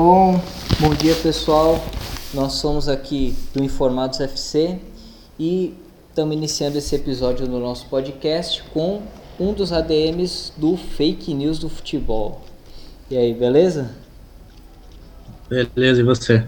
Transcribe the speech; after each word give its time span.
Bom, 0.00 0.40
bom 0.78 0.94
dia 0.94 1.12
pessoal. 1.16 1.84
Nós 2.32 2.52
somos 2.52 2.88
aqui 2.88 3.34
do 3.52 3.64
Informados 3.64 4.20
FC 4.20 4.78
e 5.36 5.74
estamos 6.08 6.36
iniciando 6.36 6.78
esse 6.78 6.94
episódio 6.94 7.48
no 7.48 7.58
nosso 7.58 7.86
podcast 7.86 8.62
com 8.72 9.02
um 9.40 9.52
dos 9.52 9.72
ADMs 9.72 10.52
do 10.56 10.76
Fake 10.76 11.34
News 11.34 11.58
do 11.58 11.68
Futebol. 11.68 12.42
E 13.10 13.16
aí, 13.16 13.34
beleza? 13.34 13.90
Beleza, 15.48 16.00
e 16.00 16.04
você? 16.04 16.46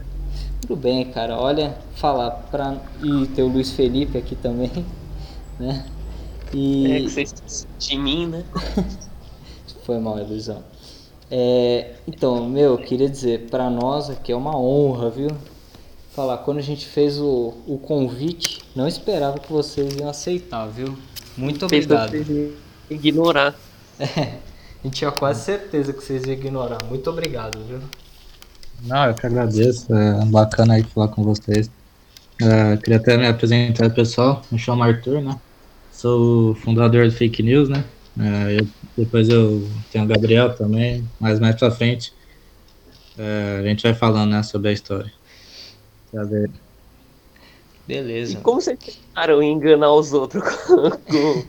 Tudo 0.60 0.76
bem, 0.76 1.10
cara. 1.10 1.36
Olha, 1.36 1.76
falar 1.96 2.30
para 2.52 2.80
e 3.02 3.26
ter 3.34 3.42
o 3.42 3.48
Luiz 3.48 3.72
Felipe 3.72 4.16
aqui 4.16 4.36
também, 4.36 4.86
né? 5.58 5.84
E... 6.54 6.86
É 6.86 7.00
que 7.00 7.10
vocês 7.10 7.66
de 7.80 7.98
mim, 7.98 8.28
né? 8.28 8.44
Foi 9.84 9.98
mal, 9.98 10.20
ilusão. 10.20 10.62
É, 11.30 11.92
então, 12.08 12.48
meu, 12.48 12.76
queria 12.76 13.08
dizer, 13.08 13.46
para 13.50 13.70
nós 13.70 14.10
aqui 14.10 14.32
é 14.32 14.36
uma 14.36 14.58
honra, 14.58 15.10
viu? 15.10 15.28
Falar, 16.12 16.38
quando 16.38 16.58
a 16.58 16.62
gente 16.62 16.86
fez 16.86 17.20
o, 17.20 17.54
o 17.68 17.78
convite, 17.78 18.60
não 18.74 18.88
esperava 18.88 19.38
que 19.38 19.52
vocês 19.52 19.94
iam 19.94 20.08
aceitar, 20.08 20.66
viu? 20.66 20.96
Muito 21.36 21.64
obrigado. 21.64 22.14
Ignorar. 22.90 23.54
É, 24.00 24.38
a 24.82 24.86
gente 24.86 24.96
tinha 24.96 25.12
quase 25.12 25.44
certeza 25.44 25.92
que 25.92 26.02
vocês 26.02 26.24
iam 26.24 26.32
ignorar. 26.32 26.78
Muito 26.88 27.10
obrigado, 27.10 27.58
viu? 27.68 27.80
Não, 28.82 29.04
eu 29.04 29.14
que 29.14 29.26
agradeço. 29.26 29.94
É 29.94 30.24
bacana 30.24 30.72
aí 30.72 30.82
falar 30.82 31.08
com 31.08 31.22
vocês. 31.22 31.70
É, 32.40 32.78
queria 32.78 32.96
até 32.96 33.18
me 33.18 33.26
apresentar 33.26 33.90
pessoal. 33.90 34.40
Me 34.50 34.58
chamo 34.58 34.82
Arthur, 34.82 35.20
né? 35.20 35.38
Sou 35.92 36.52
o 36.52 36.54
fundador 36.54 37.06
do 37.06 37.12
Fake 37.12 37.42
News, 37.42 37.68
né? 37.68 37.84
É, 38.20 38.60
eu, 38.60 38.66
depois 38.96 39.28
eu 39.30 39.66
tenho 39.90 40.04
o 40.04 40.08
Gabriel 40.08 40.54
também, 40.54 41.08
mas 41.18 41.40
mais 41.40 41.56
pra 41.56 41.70
frente 41.70 42.12
é, 43.16 43.58
a 43.60 43.62
gente 43.62 43.82
vai 43.82 43.94
falando 43.94 44.30
né, 44.30 44.42
sobre 44.42 44.68
a 44.68 44.72
história. 44.72 45.10
Beleza. 47.86 48.38
E 48.38 48.42
como 48.42 48.60
vocês 48.60 48.78
tentaram 48.78 49.42
enganar 49.42 49.92
os 49.94 50.12
outros 50.12 50.42
com, 50.68 51.42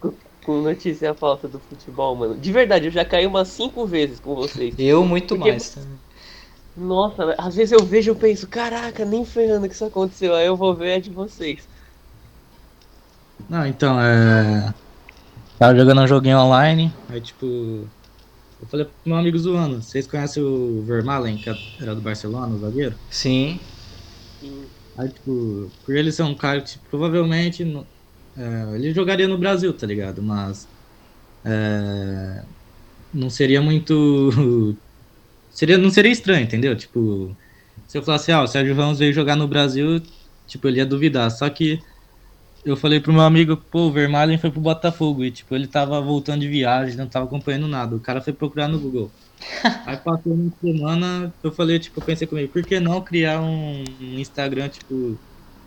com, 0.00 0.14
com 0.44 0.62
notícia 0.62 1.14
falta 1.14 1.48
do 1.48 1.58
futebol, 1.58 2.14
mano? 2.14 2.36
De 2.36 2.52
verdade, 2.52 2.86
eu 2.86 2.90
já 2.90 3.04
caí 3.04 3.26
umas 3.26 3.48
cinco 3.48 3.86
vezes 3.86 4.20
com 4.20 4.34
vocês. 4.34 4.74
Eu 4.78 5.04
muito 5.04 5.36
Porque, 5.36 5.50
mais 5.50 5.70
também. 5.70 5.98
Nossa, 6.76 7.34
às 7.38 7.56
vezes 7.56 7.72
eu 7.72 7.84
vejo 7.84 8.12
e 8.12 8.14
penso, 8.14 8.48
caraca, 8.48 9.04
nem 9.04 9.24
ferrando 9.24 9.68
que 9.68 9.74
isso 9.74 9.84
aconteceu, 9.84 10.34
aí 10.34 10.46
eu 10.46 10.56
vou 10.56 10.74
ver 10.74 10.94
a 10.94 11.00
de 11.00 11.10
vocês. 11.10 11.68
Não, 13.48 13.66
então, 13.66 14.00
é. 14.00 14.72
Tava 15.60 15.76
jogando 15.76 16.00
um 16.00 16.06
joguinho 16.06 16.38
online, 16.38 16.90
aí 17.10 17.20
tipo. 17.20 17.44
Eu 17.44 18.66
falei 18.70 18.86
pro 18.86 18.94
meu 19.04 19.16
amigo 19.18 19.38
zoando, 19.38 19.82
vocês 19.82 20.06
conhecem 20.06 20.42
o 20.42 20.82
Vermaelen, 20.86 21.36
que 21.36 21.50
era 21.78 21.94
do 21.94 22.00
Barcelona, 22.00 22.54
o 22.54 22.58
zagueiro? 22.58 22.94
Sim. 23.10 23.60
Aí, 24.96 25.10
tipo, 25.10 25.70
por 25.84 25.94
ele 25.94 26.10
ser 26.12 26.22
um 26.22 26.34
cara 26.34 26.62
que 26.62 26.70
tipo, 26.70 26.88
provavelmente 26.88 27.62
é, 28.38 28.74
ele 28.74 28.94
jogaria 28.94 29.28
no 29.28 29.36
Brasil, 29.36 29.70
tá 29.74 29.86
ligado? 29.86 30.22
Mas 30.22 30.66
é, 31.44 32.42
não 33.12 33.28
seria 33.28 33.60
muito. 33.60 34.74
seria, 35.52 35.76
não 35.76 35.90
seria 35.90 36.10
estranho, 36.10 36.44
entendeu? 36.44 36.74
Tipo, 36.74 37.36
se 37.86 37.98
eu 37.98 38.02
falasse, 38.02 38.32
ah, 38.32 38.42
o 38.42 38.46
Sérgio 38.46 38.74
Ramos 38.74 38.98
veio 38.98 39.12
jogar 39.12 39.36
no 39.36 39.46
Brasil, 39.46 40.00
tipo, 40.46 40.68
ele 40.68 40.78
ia 40.78 40.86
duvidar. 40.86 41.30
Só 41.30 41.50
que 41.50 41.82
eu 42.64 42.76
falei 42.76 43.00
pro 43.00 43.12
meu 43.12 43.22
amigo, 43.22 43.56
pô, 43.56 43.86
o 43.86 43.92
Vermaelen 43.92 44.38
foi 44.38 44.50
pro 44.50 44.60
Botafogo. 44.60 45.24
E, 45.24 45.30
tipo, 45.30 45.54
ele 45.54 45.66
tava 45.66 46.00
voltando 46.00 46.40
de 46.40 46.48
viagem, 46.48 46.96
não 46.96 47.06
tava 47.06 47.24
acompanhando 47.24 47.66
nada. 47.66 47.96
O 47.96 48.00
cara 48.00 48.20
foi 48.20 48.32
procurar 48.32 48.68
no 48.68 48.78
Google. 48.78 49.10
Aí 49.86 49.96
passou 49.96 50.34
uma 50.34 50.52
semana, 50.60 51.34
eu 51.42 51.52
falei, 51.52 51.78
tipo, 51.78 52.00
eu 52.00 52.04
pensei 52.04 52.26
comigo, 52.26 52.52
por 52.52 52.62
que 52.62 52.78
não 52.78 53.00
criar 53.00 53.40
um 53.40 53.82
Instagram, 54.00 54.68
tipo. 54.68 55.18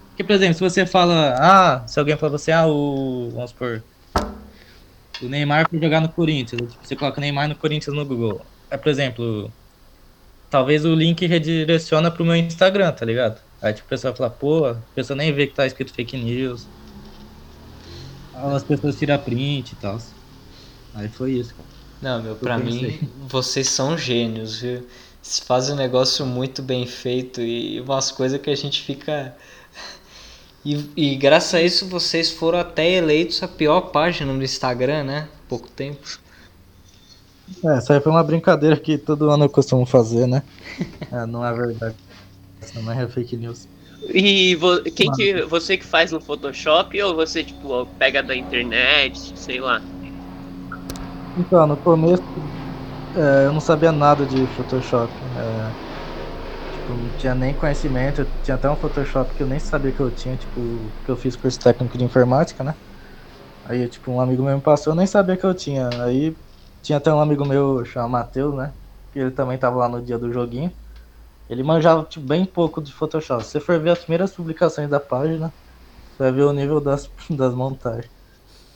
Porque, 0.09 0.23
por 0.23 0.33
exemplo, 0.33 0.53
se 0.53 0.59
você 0.59 0.85
fala, 0.85 1.35
ah, 1.39 1.87
se 1.87 1.99
alguém 1.99 2.15
fala 2.15 2.37
você, 2.37 2.51
ah, 2.51 2.67
o. 2.67 3.31
Vamos 3.33 3.49
supor. 3.49 3.83
O 5.21 5.27
Neymar 5.27 5.67
foi 5.69 5.79
jogar 5.81 6.01
no 6.01 6.09
Corinthians. 6.09 6.73
Tipo, 6.73 6.85
você 6.85 6.95
coloca 6.95 7.19
Neymar 7.19 7.47
no 7.47 7.55
Corinthians 7.55 7.95
no 7.95 8.05
Google. 8.05 8.45
Aí, 8.69 8.77
por 8.77 8.89
exemplo, 8.89 9.51
talvez 10.49 10.85
o 10.85 10.93
link 10.93 11.25
redireciona 11.25 12.11
pro 12.11 12.25
meu 12.25 12.35
Instagram, 12.35 12.91
tá 12.91 13.05
ligado? 13.05 13.41
Aí, 13.59 13.73
tipo, 13.73 13.87
o 13.87 13.89
pessoal 13.89 14.15
fala, 14.15 14.29
pô, 14.29 14.65
a 14.67 14.75
pessoa 14.93 15.17
nem 15.17 15.33
vê 15.33 15.47
que 15.47 15.55
tá 15.55 15.65
escrito 15.65 15.93
fake 15.93 16.17
news 16.17 16.67
as 18.51 18.63
pessoas 18.63 18.97
tiram 18.97 19.17
print 19.17 19.71
e 19.71 19.75
tal. 19.75 19.99
Aí 20.93 21.07
foi 21.07 21.33
isso, 21.33 21.53
cara. 21.55 21.67
Não, 22.01 22.21
meu, 22.21 22.35
pra 22.35 22.57
mim, 22.57 22.99
vocês 23.27 23.69
são 23.69 23.97
gênios, 23.97 24.59
viu? 24.59 24.85
Vocês 25.21 25.39
fazem 25.39 25.73
um 25.73 25.77
negócio 25.77 26.25
muito 26.25 26.61
bem 26.61 26.85
feito 26.85 27.39
e 27.39 27.79
umas 27.79 28.11
coisas 28.11 28.41
que 28.41 28.49
a 28.49 28.55
gente 28.55 28.81
fica. 28.81 29.33
E, 30.65 30.89
e 30.97 31.15
graças 31.15 31.53
a 31.53 31.61
isso 31.61 31.87
vocês 31.87 32.29
foram 32.31 32.59
até 32.59 32.91
eleitos 32.91 33.41
a 33.41 33.47
pior 33.47 33.81
página 33.91 34.33
no 34.33 34.43
Instagram, 34.43 35.03
né? 35.03 35.29
Pouco 35.47 35.69
tempo. 35.69 36.19
É, 37.63 37.77
essa 37.77 37.93
aí 37.93 38.01
foi 38.01 38.11
uma 38.11 38.23
brincadeira 38.23 38.75
que 38.75 38.97
todo 38.97 39.29
ano 39.29 39.45
eu 39.45 39.49
costumo 39.49 39.85
fazer, 39.85 40.27
né? 40.27 40.43
é, 41.11 41.25
não 41.25 41.45
é 41.45 41.53
verdade. 41.53 41.95
Essa 42.61 42.81
não 42.81 42.91
é 42.91 43.07
fake 43.07 43.37
news. 43.37 43.67
E 44.09 44.55
vo 44.55 44.81
quem 44.95 45.11
que 45.11 45.43
você 45.43 45.77
que 45.77 45.85
faz 45.85 46.11
no 46.11 46.21
Photoshop 46.21 47.01
ou 47.01 47.15
você 47.15 47.43
tipo 47.43 47.85
pega 47.97 48.21
da 48.21 48.35
internet, 48.35 49.33
sei 49.35 49.61
lá? 49.61 49.81
Então, 51.35 51.65
no 51.67 51.77
começo 51.77 52.23
é, 53.15 53.45
eu 53.47 53.53
não 53.53 53.61
sabia 53.61 53.91
nada 53.91 54.25
de 54.25 54.47
Photoshop. 54.47 55.23
É, 55.23 55.75
tipo, 56.71 56.93
não 56.95 57.09
tinha 57.11 57.35
nem 57.35 57.55
conhecimento, 57.55 58.21
eu 58.21 58.31
tinha 58.41 58.55
até 58.55 58.69
um 58.69 58.77
Photoshop 58.77 59.33
que 59.35 59.43
eu 59.43 59.47
nem 59.47 59.59
sabia 59.59 59.93
que 59.93 60.01
eu 60.01 60.11
tinha, 60.11 60.37
tipo, 60.37 60.93
que 61.03 61.11
eu 61.11 61.17
fiz 61.17 61.35
curso 61.35 61.59
técnico 61.59 61.97
de 61.97 62.03
informática, 62.05 62.63
né? 62.63 62.75
Aí, 63.65 63.87
tipo, 63.89 64.11
um 64.11 64.19
amigo 64.21 64.43
meu 64.43 64.57
me 64.57 64.63
passou, 64.63 64.93
eu 64.93 64.97
nem 64.97 65.07
sabia 65.07 65.37
que 65.37 65.45
eu 65.45 65.53
tinha. 65.55 65.89
Aí 66.03 66.35
tinha 66.81 66.97
até 66.97 67.13
um 67.13 67.19
amigo 67.21 67.45
meu 67.45 67.85
chamado 67.85 68.11
Matheus, 68.11 68.55
né? 68.55 68.73
Que 69.11 69.19
ele 69.19 69.31
também 69.31 69.57
tava 69.57 69.77
lá 69.77 69.89
no 69.89 70.01
dia 70.01 70.17
do 70.19 70.31
joguinho. 70.33 70.71
Ele 71.49 71.63
manjava 71.63 72.03
tipo, 72.05 72.25
bem 72.25 72.45
pouco 72.45 72.81
de 72.81 72.91
Photoshop. 72.93 73.43
Se 73.43 73.51
você 73.51 73.59
for 73.59 73.79
ver 73.79 73.91
as 73.91 73.99
primeiras 73.99 74.33
publicações 74.35 74.89
da 74.89 74.99
página, 74.99 75.53
você 76.11 76.23
vai 76.23 76.31
ver 76.31 76.43
o 76.43 76.53
nível 76.53 76.81
das, 76.81 77.09
das 77.29 77.53
montagens. 77.53 78.11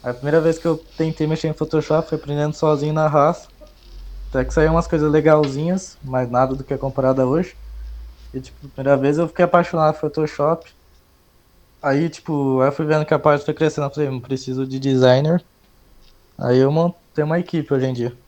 A 0.03 0.13
primeira 0.13 0.41
vez 0.41 0.59
que 0.59 0.67
eu 0.67 0.77
tentei 0.97 1.27
mexer 1.27 1.47
em 1.49 1.53
Photoshop 1.53 2.09
foi 2.09 2.17
aprendendo 2.17 2.53
sozinho 2.55 2.93
na 2.93 3.07
raça. 3.07 3.49
Até 4.29 4.45
que 4.45 4.53
saiu 4.53 4.71
umas 4.71 4.87
coisas 4.87 5.11
legalzinhas, 5.11 5.97
mas 6.03 6.29
nada 6.29 6.55
do 6.55 6.63
que 6.63 6.73
é 6.73 6.77
comparado 6.77 7.21
a 7.21 7.25
hoje. 7.25 7.55
E 8.33 8.41
tipo, 8.41 8.67
a 8.67 8.69
primeira 8.69 8.97
vez 8.97 9.17
eu 9.17 9.27
fiquei 9.27 9.45
apaixonado 9.45 9.93
por 9.95 10.01
Photoshop. 10.01 10.69
Aí, 11.81 12.09
tipo, 12.09 12.61
eu 12.63 12.71
fui 12.71 12.85
vendo 12.85 13.05
que 13.05 13.13
a 13.13 13.19
página 13.19 13.45
foi 13.45 13.53
crescendo, 13.53 13.87
eu 13.87 13.91
falei, 13.93 14.09
eu 14.09 14.21
preciso 14.21 14.67
de 14.67 14.79
designer. 14.79 15.45
Aí 16.37 16.57
eu 16.59 16.71
montei 16.71 17.23
uma 17.23 17.39
equipe 17.39 17.73
hoje 17.73 17.85
em 17.85 17.93
dia. 17.93 18.26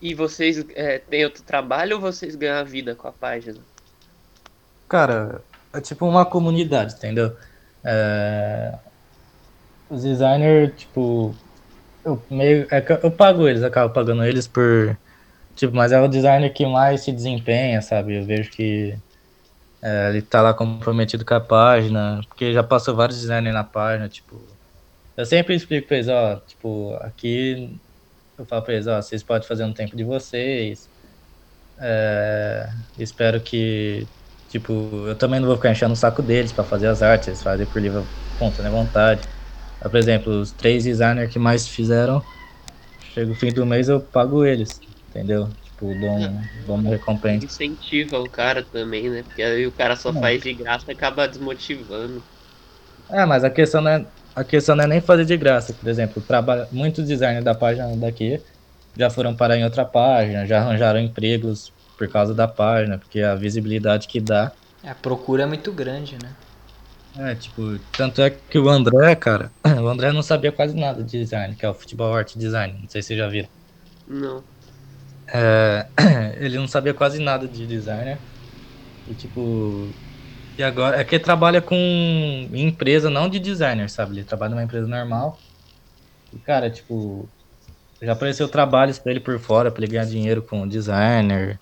E 0.00 0.14
vocês 0.14 0.64
é, 0.74 0.98
têm 0.98 1.24
outro 1.24 1.42
trabalho 1.42 1.96
ou 1.96 2.02
vocês 2.02 2.34
ganham 2.34 2.58
a 2.58 2.62
vida 2.62 2.94
com 2.94 3.08
a 3.08 3.12
página? 3.12 3.58
Cara, 4.88 5.40
é 5.72 5.80
tipo 5.80 6.06
uma 6.06 6.24
comunidade, 6.24 6.94
entendeu? 6.94 7.36
É... 7.82 8.74
Os 9.88 10.02
designers, 10.02 10.72
tipo, 10.76 11.34
eu 12.04 12.22
meio. 12.30 12.66
É 12.70 12.84
eu 13.02 13.10
pago 13.10 13.48
eles, 13.48 13.62
acabo 13.62 13.92
pagando 13.92 14.24
eles 14.24 14.46
por. 14.46 14.96
Tipo, 15.54 15.74
mas 15.74 15.92
é 15.92 16.00
o 16.00 16.08
designer 16.08 16.52
que 16.52 16.66
mais 16.66 17.00
se 17.02 17.12
desempenha, 17.12 17.80
sabe? 17.80 18.18
Eu 18.18 18.24
vejo 18.24 18.50
que 18.50 18.96
é, 19.82 20.10
ele 20.10 20.22
tá 20.22 20.42
lá 20.42 20.52
comprometido 20.52 21.24
com 21.24 21.34
a 21.34 21.40
página, 21.40 22.20
porque 22.28 22.52
já 22.52 22.62
passou 22.62 22.94
vários 22.94 23.20
designers 23.20 23.54
na 23.54 23.64
página, 23.64 24.08
tipo. 24.08 24.40
Eu 25.16 25.24
sempre 25.24 25.54
explico 25.54 25.88
pra 25.88 25.96
eles, 25.96 26.08
ó, 26.08 26.36
tipo, 26.46 26.94
aqui 27.00 27.78
eu 28.38 28.46
falo 28.46 28.62
pra 28.64 28.74
eles, 28.74 28.86
ó, 28.86 29.00
vocês 29.00 29.22
podem 29.24 29.46
fazer 29.46 29.64
um 29.64 29.72
tempo 29.74 29.96
de 29.96 30.04
vocês. 30.04 30.90
É, 31.78 32.66
espero 32.96 33.42
que, 33.42 34.08
tipo, 34.48 34.72
eu 35.08 35.16
também 35.18 35.40
não 35.40 35.46
vou 35.48 35.56
ficar 35.56 35.70
enchendo 35.72 35.92
o 35.92 35.96
saco 35.96 36.22
deles 36.22 36.52
para 36.52 36.64
fazer 36.64 36.88
as 36.88 37.02
artes, 37.02 37.28
eles 37.28 37.42
fazem 37.42 37.66
por 37.66 37.80
livre 37.82 38.06
ponta, 38.36 38.62
né, 38.62 38.70
vontade. 38.70 39.28
Por 39.80 39.96
exemplo, 39.96 40.40
os 40.40 40.52
três 40.52 40.84
designers 40.84 41.32
que 41.32 41.38
mais 41.38 41.68
fizeram, 41.68 42.26
chega 42.98 43.30
o 43.32 43.34
fim 43.34 43.52
do 43.52 43.66
mês 43.66 43.88
eu 43.88 44.00
pago 44.00 44.44
eles, 44.44 44.80
entendeu? 45.08 45.54
Tipo, 45.62 45.94
dou, 45.94 46.10
um, 46.10 46.48
dou 46.64 46.76
uma 46.76 46.90
recompensa. 46.90 47.46
Incentiva 47.46 48.18
o 48.18 48.28
cara 48.30 48.62
também, 48.64 49.10
né? 49.10 49.22
Porque 49.22 49.42
aí 49.42 49.66
o 49.66 49.72
cara 49.72 49.96
só 49.96 50.12
não. 50.12 50.20
faz 50.20 50.42
de 50.42 50.54
graça 50.54 50.84
e 50.88 50.92
acaba 50.92 51.28
desmotivando. 51.28 52.24
É, 53.10 53.24
mas 53.24 53.44
a 53.44 53.50
questão 53.50 53.80
não 53.80 53.90
é, 53.90 54.12
a 54.36 54.44
questão 54.44 54.76
não 54.76 54.84
é 54.84 54.86
nem 54.86 55.00
fazer 55.00 55.24
de 55.24 55.34
graça. 55.36 55.72
Por 55.72 55.88
exemplo, 55.88 56.22
trabalha, 56.22 56.68
muitos 56.70 57.06
designers 57.06 57.42
da 57.42 57.54
página 57.54 57.96
daqui 57.96 58.38
já 58.94 59.08
foram 59.08 59.34
parar 59.34 59.56
em 59.56 59.64
outra 59.64 59.84
página, 59.84 60.46
já 60.46 60.60
arranjaram 60.60 61.00
empregos 61.00 61.72
por 61.96 62.06
causa 62.08 62.34
da 62.34 62.46
página, 62.46 62.98
porque 62.98 63.22
a 63.22 63.34
visibilidade 63.34 64.06
que 64.06 64.20
dá. 64.20 64.52
A 64.84 64.94
procura 64.94 65.44
é 65.44 65.46
muito 65.46 65.72
grande, 65.72 66.18
né? 66.22 66.30
É, 67.18 67.34
tipo, 67.34 67.78
tanto 67.96 68.20
é 68.20 68.28
que 68.28 68.58
o 68.58 68.68
André, 68.68 69.14
cara, 69.16 69.50
o 69.82 69.88
André 69.88 70.12
não 70.12 70.22
sabia 70.22 70.52
quase 70.52 70.76
nada 70.76 71.02
de 71.02 71.18
design, 71.18 71.54
que 71.56 71.64
é 71.64 71.70
o 71.70 71.74
futebol 71.74 72.12
art 72.14 72.36
design, 72.36 72.78
não 72.82 72.88
sei 72.90 73.00
se 73.00 73.08
vocês 73.08 73.18
já 73.18 73.26
viram. 73.26 73.48
Não. 74.06 74.44
É, 75.28 75.86
ele 76.38 76.58
não 76.58 76.68
sabia 76.68 76.92
quase 76.92 77.18
nada 77.18 77.48
de 77.48 77.66
designer. 77.66 78.18
E 79.08 79.14
tipo. 79.14 79.88
E 80.58 80.62
agora. 80.62 81.00
É 81.00 81.04
que 81.04 81.14
ele 81.14 81.24
trabalha 81.24 81.60
com 81.60 81.76
empresa 82.52 83.10
não 83.10 83.28
de 83.28 83.38
designer, 83.38 83.90
sabe? 83.90 84.12
Ele 84.12 84.24
trabalha 84.24 84.50
numa 84.50 84.62
empresa 84.62 84.86
normal. 84.86 85.38
E 86.32 86.38
cara, 86.38 86.70
tipo. 86.70 87.28
Já 88.00 88.12
apareceu 88.12 88.46
trabalhos 88.48 88.98
pra 88.98 89.10
ele 89.10 89.20
por 89.20 89.38
fora, 89.38 89.70
pra 89.70 89.82
ele 89.82 89.92
ganhar 89.92 90.04
dinheiro 90.04 90.42
com 90.42 90.68
designer. 90.68 91.58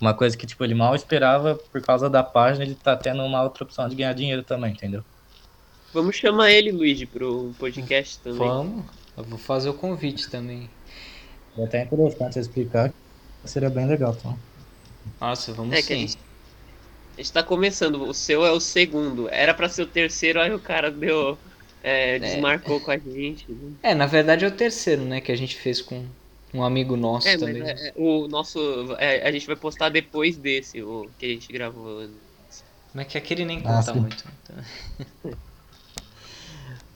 Uma 0.00 0.12
coisa 0.12 0.36
que, 0.36 0.46
tipo, 0.46 0.64
ele 0.64 0.74
mal 0.74 0.94
esperava 0.94 1.54
por 1.54 1.80
causa 1.80 2.10
da 2.10 2.22
página, 2.22 2.64
ele 2.64 2.74
tá 2.74 2.96
tendo 2.96 3.22
uma 3.22 3.42
outra 3.42 3.64
opção 3.64 3.88
de 3.88 3.96
ganhar 3.96 4.12
dinheiro 4.12 4.42
também, 4.42 4.72
entendeu? 4.72 5.04
Vamos 5.92 6.16
chamar 6.16 6.50
ele, 6.50 6.70
Luigi, 6.70 7.06
pro 7.06 7.52
podcast 7.58 8.18
também. 8.18 8.38
Vamos. 8.38 8.84
Eu 9.16 9.24
vou 9.24 9.38
fazer 9.38 9.68
o 9.68 9.74
convite 9.74 10.30
também. 10.30 10.68
É 11.56 11.64
até 11.64 11.82
interessante 11.82 12.34
você 12.34 12.40
explicar. 12.40 12.92
Seria 13.44 13.70
bem 13.70 13.86
legal, 13.86 14.14
então. 14.18 14.38
Nossa, 15.20 15.52
vamos 15.52 15.76
É 15.76 15.82
que 15.82 15.92
a 15.92 16.08
sim. 16.08 16.18
Gente, 17.18 17.20
a 17.20 17.22
gente 17.22 17.32
tá 17.32 17.42
começando, 17.42 18.02
o 18.02 18.14
seu 18.14 18.44
é 18.46 18.52
o 18.52 18.60
segundo. 18.60 19.28
Era 19.28 19.52
pra 19.54 19.68
ser 19.68 19.82
o 19.82 19.86
terceiro, 19.86 20.40
aí 20.40 20.52
o 20.52 20.58
cara 20.58 20.90
deu. 20.90 21.36
é, 21.82 22.18
desmarcou 22.18 22.80
com 22.80 22.90
a 22.90 22.98
gente. 22.98 23.46
né? 23.50 23.72
É, 23.82 23.94
na 23.94 24.06
verdade 24.06 24.44
é 24.44 24.48
o 24.48 24.52
terceiro, 24.52 25.02
né? 25.02 25.20
Que 25.20 25.30
a 25.32 25.36
gente 25.36 25.56
fez 25.56 25.80
com 25.80 26.04
um 26.52 26.62
amigo 26.64 26.96
nosso 26.96 27.28
É, 27.28 27.36
também. 27.36 27.62
é, 27.62 27.88
é, 27.88 27.92
o 27.96 28.26
nosso. 28.28 28.58
é, 28.98 29.26
a 29.26 29.30
gente 29.32 29.46
vai 29.46 29.56
postar 29.56 29.88
depois 29.90 30.36
desse, 30.36 30.82
o 30.82 31.08
que 31.18 31.26
a 31.26 31.28
gente 31.28 31.52
gravou. 31.52 32.08
Mas 32.94 33.06
que 33.06 33.18
aquele 33.18 33.44
nem 33.44 33.58
Ah, 33.64 33.74
conta 33.80 33.92
sim. 33.92 34.00
muito. 34.00 34.24
então. 34.42 35.32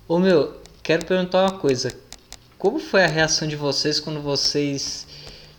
Ô 0.09 0.19
meu, 0.19 0.57
quero 0.83 1.05
perguntar 1.07 1.43
uma 1.43 1.59
coisa. 1.59 1.97
Como 2.59 2.79
foi 2.79 3.05
a 3.05 3.09
reação 3.09 3.47
de 3.49 3.57
vocês 3.57 3.99
quando 4.01 4.21
vocês 4.21 5.07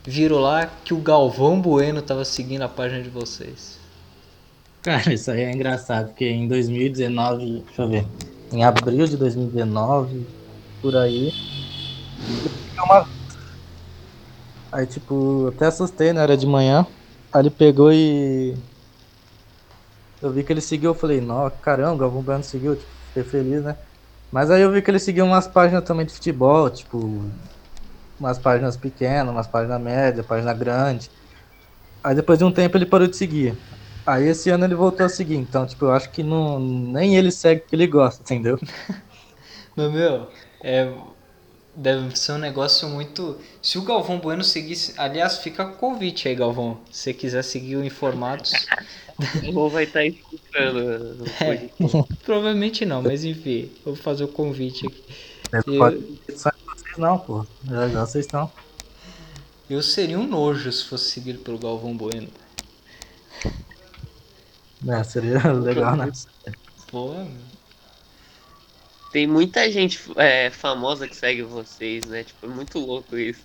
viram 0.05 0.37
lá 0.39 0.65
que 0.83 0.93
o 0.93 0.97
Galvão 0.97 1.59
Bueno 1.61 2.01
tava 2.01 2.25
seguindo 2.25 2.61
a 2.61 2.69
página 2.69 3.01
de 3.01 3.09
vocês? 3.09 3.77
Cara, 4.83 5.13
isso 5.13 5.31
aí 5.31 5.41
é 5.41 5.51
engraçado, 5.51 6.07
porque 6.09 6.25
em 6.25 6.47
2019, 6.47 7.63
deixa 7.63 7.81
eu 7.83 7.89
ver, 7.89 8.05
em 8.51 8.63
abril 8.63 9.05
de 9.07 9.17
2019, 9.17 10.27
por 10.81 10.95
aí, 10.97 11.31
uma- 12.85 13.05
aí 14.71 14.87
tipo, 14.87 15.47
até 15.47 15.67
assustei, 15.67 16.13
né, 16.13 16.21
era 16.23 16.35
de 16.37 16.45
manhã, 16.47 16.85
aí 17.33 17.41
ele 17.41 17.51
pegou 17.51 17.91
e 17.93 18.57
eu 20.21 20.31
vi 20.33 20.43
que 20.43 20.51
ele 20.53 20.61
seguiu, 20.61 20.91
eu 20.91 20.95
falei, 20.95 21.19
nossa, 21.21 21.57
caramba, 21.57 21.93
o 21.95 21.97
Galvão 21.97 22.23
Bueno 22.23 22.43
seguiu, 22.43 22.75
tipo, 22.77 22.93
fiquei 23.07 23.23
feliz, 23.23 23.63
né, 23.63 23.77
mas 24.31 24.49
aí 24.51 24.61
eu 24.61 24.71
vi 24.71 24.81
que 24.81 24.89
ele 24.91 24.99
seguiu 24.99 25.25
umas 25.25 25.47
páginas 25.47 25.83
também 25.83 26.05
de 26.05 26.13
futebol, 26.13 26.69
tipo, 26.69 27.31
umas 28.19 28.39
páginas 28.39 28.77
pequenas, 28.77 29.33
umas 29.33 29.47
páginas 29.47 29.81
médias, 29.81 30.25
página 30.27 30.53
grande, 30.53 31.11
aí 32.03 32.15
depois 32.15 32.39
de 32.39 32.45
um 32.45 32.53
tempo 32.53 32.77
ele 32.77 32.85
parou 32.87 33.07
de 33.07 33.17
seguir. 33.17 33.59
Aí 34.05 34.27
esse 34.27 34.49
ano 34.49 34.65
ele 34.65 34.75
voltou 34.75 35.05
a 35.05 35.09
seguir, 35.09 35.35
então, 35.35 35.65
tipo, 35.65 35.85
eu 35.85 35.91
acho 35.91 36.09
que 36.09 36.23
não, 36.23 36.59
nem 36.59 37.15
ele 37.15 37.31
segue 37.31 37.61
porque 37.61 37.75
ele 37.75 37.87
gosta, 37.87 38.21
entendeu? 38.21 38.59
Mas 39.75 39.91
meu, 39.91 40.27
é, 40.61 40.93
deve 41.75 42.15
ser 42.17 42.33
um 42.33 42.37
negócio 42.37 42.87
muito. 42.89 43.37
Se 43.61 43.77
o 43.77 43.81
Galvão 43.83 44.19
Bueno 44.19 44.43
seguisse. 44.43 44.93
Aliás, 44.97 45.37
fica 45.37 45.65
com 45.65 45.73
o 45.73 45.77
convite 45.93 46.27
aí, 46.27 46.35
Galvão. 46.35 46.79
Se 46.91 47.03
você 47.03 47.13
quiser 47.13 47.43
seguir 47.43 47.77
o 47.77 47.83
Informados. 47.83 48.51
Ou 49.55 49.69
vai 49.69 49.83
estar 49.83 50.03
escutando 50.05 51.15
no 51.15 51.25
É. 51.39 51.69
Provavelmente 52.25 52.83
não, 52.85 53.01
mas 53.01 53.23
enfim, 53.23 53.71
vou 53.85 53.95
fazer 53.95 54.23
o 54.23 54.27
convite 54.27 54.87
aqui. 54.87 55.03
Eu- 55.67 55.77
Pode 55.77 56.03
só 56.35 56.49
vocês 56.65 56.97
não, 56.97 57.19
pô. 57.19 57.45
Já, 57.69 57.87
já 57.89 58.05
vocês 58.05 58.25
estão. 58.25 58.51
Eu 59.69 59.81
seria 59.81 60.19
um 60.19 60.27
nojo 60.27 60.71
se 60.71 60.83
fosse 60.85 61.11
seguido 61.11 61.39
pelo 61.39 61.57
Galvão 61.59 61.95
Bueno. 61.95 62.27
É, 64.87 65.03
seria 65.03 65.39
legal, 65.53 65.95
né? 65.95 66.11
Pô, 66.89 67.13
Tem 69.11 69.27
muita 69.27 69.69
gente 69.71 69.99
é, 70.17 70.49
famosa 70.49 71.07
que 71.07 71.15
segue 71.15 71.43
vocês, 71.43 72.05
né? 72.05 72.23
Tipo, 72.23 72.45
é 72.45 72.49
muito 72.49 72.79
louco 72.79 73.17
isso. 73.17 73.43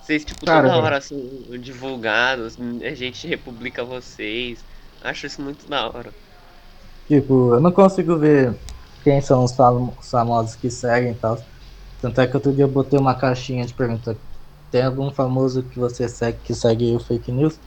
Vocês, 0.00 0.24
tipo, 0.24 0.46
Cara, 0.46 0.62
toda 0.62 0.76
hora, 0.76 0.96
assim, 0.96 1.16
divulgados, 1.60 2.56
a 2.82 2.94
gente 2.94 3.26
republica 3.26 3.84
vocês. 3.84 4.64
Acho 5.02 5.26
isso 5.26 5.42
muito 5.42 5.68
da 5.68 5.86
hora. 5.86 6.12
Tipo, 7.06 7.54
eu 7.54 7.60
não 7.60 7.72
consigo 7.72 8.18
ver 8.18 8.58
quem 9.02 9.20
são 9.20 9.44
os 9.44 9.54
famosos 10.10 10.56
que 10.56 10.70
seguem 10.70 11.12
e 11.12 11.14
tal. 11.14 11.38
Tanto 12.00 12.20
é 12.20 12.26
que 12.26 12.36
outro 12.36 12.54
dia 12.54 12.64
eu 12.64 12.68
botei 12.68 12.98
uma 12.98 13.14
caixinha 13.14 13.66
de 13.66 13.74
pergunta. 13.74 14.16
Tem 14.70 14.82
algum 14.82 15.10
famoso 15.12 15.62
que 15.62 15.78
você 15.78 16.08
segue 16.08 16.38
que 16.40 16.54
segue 16.54 16.94
o 16.94 17.00
fake 17.00 17.32
news? 17.32 17.58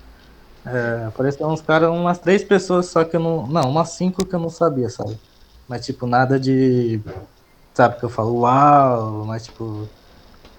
É, 0.65 1.05
apareceu 1.05 1.47
uns 1.47 1.61
caras, 1.61 1.89
umas 1.89 2.19
três 2.19 2.43
pessoas, 2.43 2.87
só 2.87 3.03
que 3.03 3.15
eu 3.15 3.19
não. 3.19 3.47
Não, 3.47 3.69
umas 3.69 3.91
cinco 3.95 4.25
que 4.25 4.35
eu 4.35 4.39
não 4.39 4.49
sabia, 4.49 4.89
sabe? 4.89 5.17
Mas 5.67 5.85
tipo, 5.85 6.05
nada 6.05 6.39
de. 6.39 7.01
Sabe 7.73 7.97
que 7.97 8.05
eu 8.05 8.09
falo, 8.09 8.41
uau, 8.41 9.25
mas 9.25 9.45
tipo. 9.45 9.87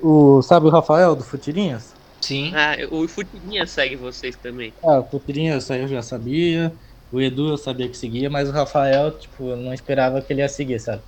O, 0.00 0.42
sabe 0.42 0.66
o 0.66 0.70
Rafael 0.70 1.14
do 1.14 1.22
Futirinhas? 1.22 1.94
sim. 2.20 2.52
Ah, 2.54 2.76
o 2.90 3.06
Futirinha 3.06 3.66
segue 3.66 3.96
vocês 3.96 4.36
também. 4.36 4.72
Ah, 4.82 5.00
o 5.00 5.10
Futirinhas 5.10 5.68
eu 5.70 5.88
já 5.88 6.02
sabia. 6.02 6.72
O 7.12 7.20
Edu 7.20 7.50
eu 7.50 7.58
sabia 7.58 7.88
que 7.88 7.96
seguia, 7.96 8.30
mas 8.30 8.48
o 8.48 8.52
Rafael, 8.52 9.18
tipo, 9.18 9.50
eu 9.50 9.56
não 9.56 9.74
esperava 9.74 10.22
que 10.22 10.32
ele 10.32 10.40
ia 10.40 10.48
seguir, 10.48 10.80
sabe? 10.80 11.02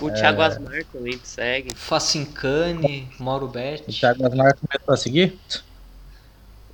O, 0.00 0.06
o 0.06 0.10
Thiago 0.10 0.42
Asmar 0.42 0.84
também 0.92 1.16
te 1.16 1.26
segue. 1.26 1.74
Facincane, 1.74 3.08
Mauro 3.18 3.48
Bet. 3.48 3.88
O 3.88 3.92
Thiago 3.92 4.26
Asmar 4.26 4.54
começou 4.54 4.94
a 4.94 4.96
seguir? 4.98 5.40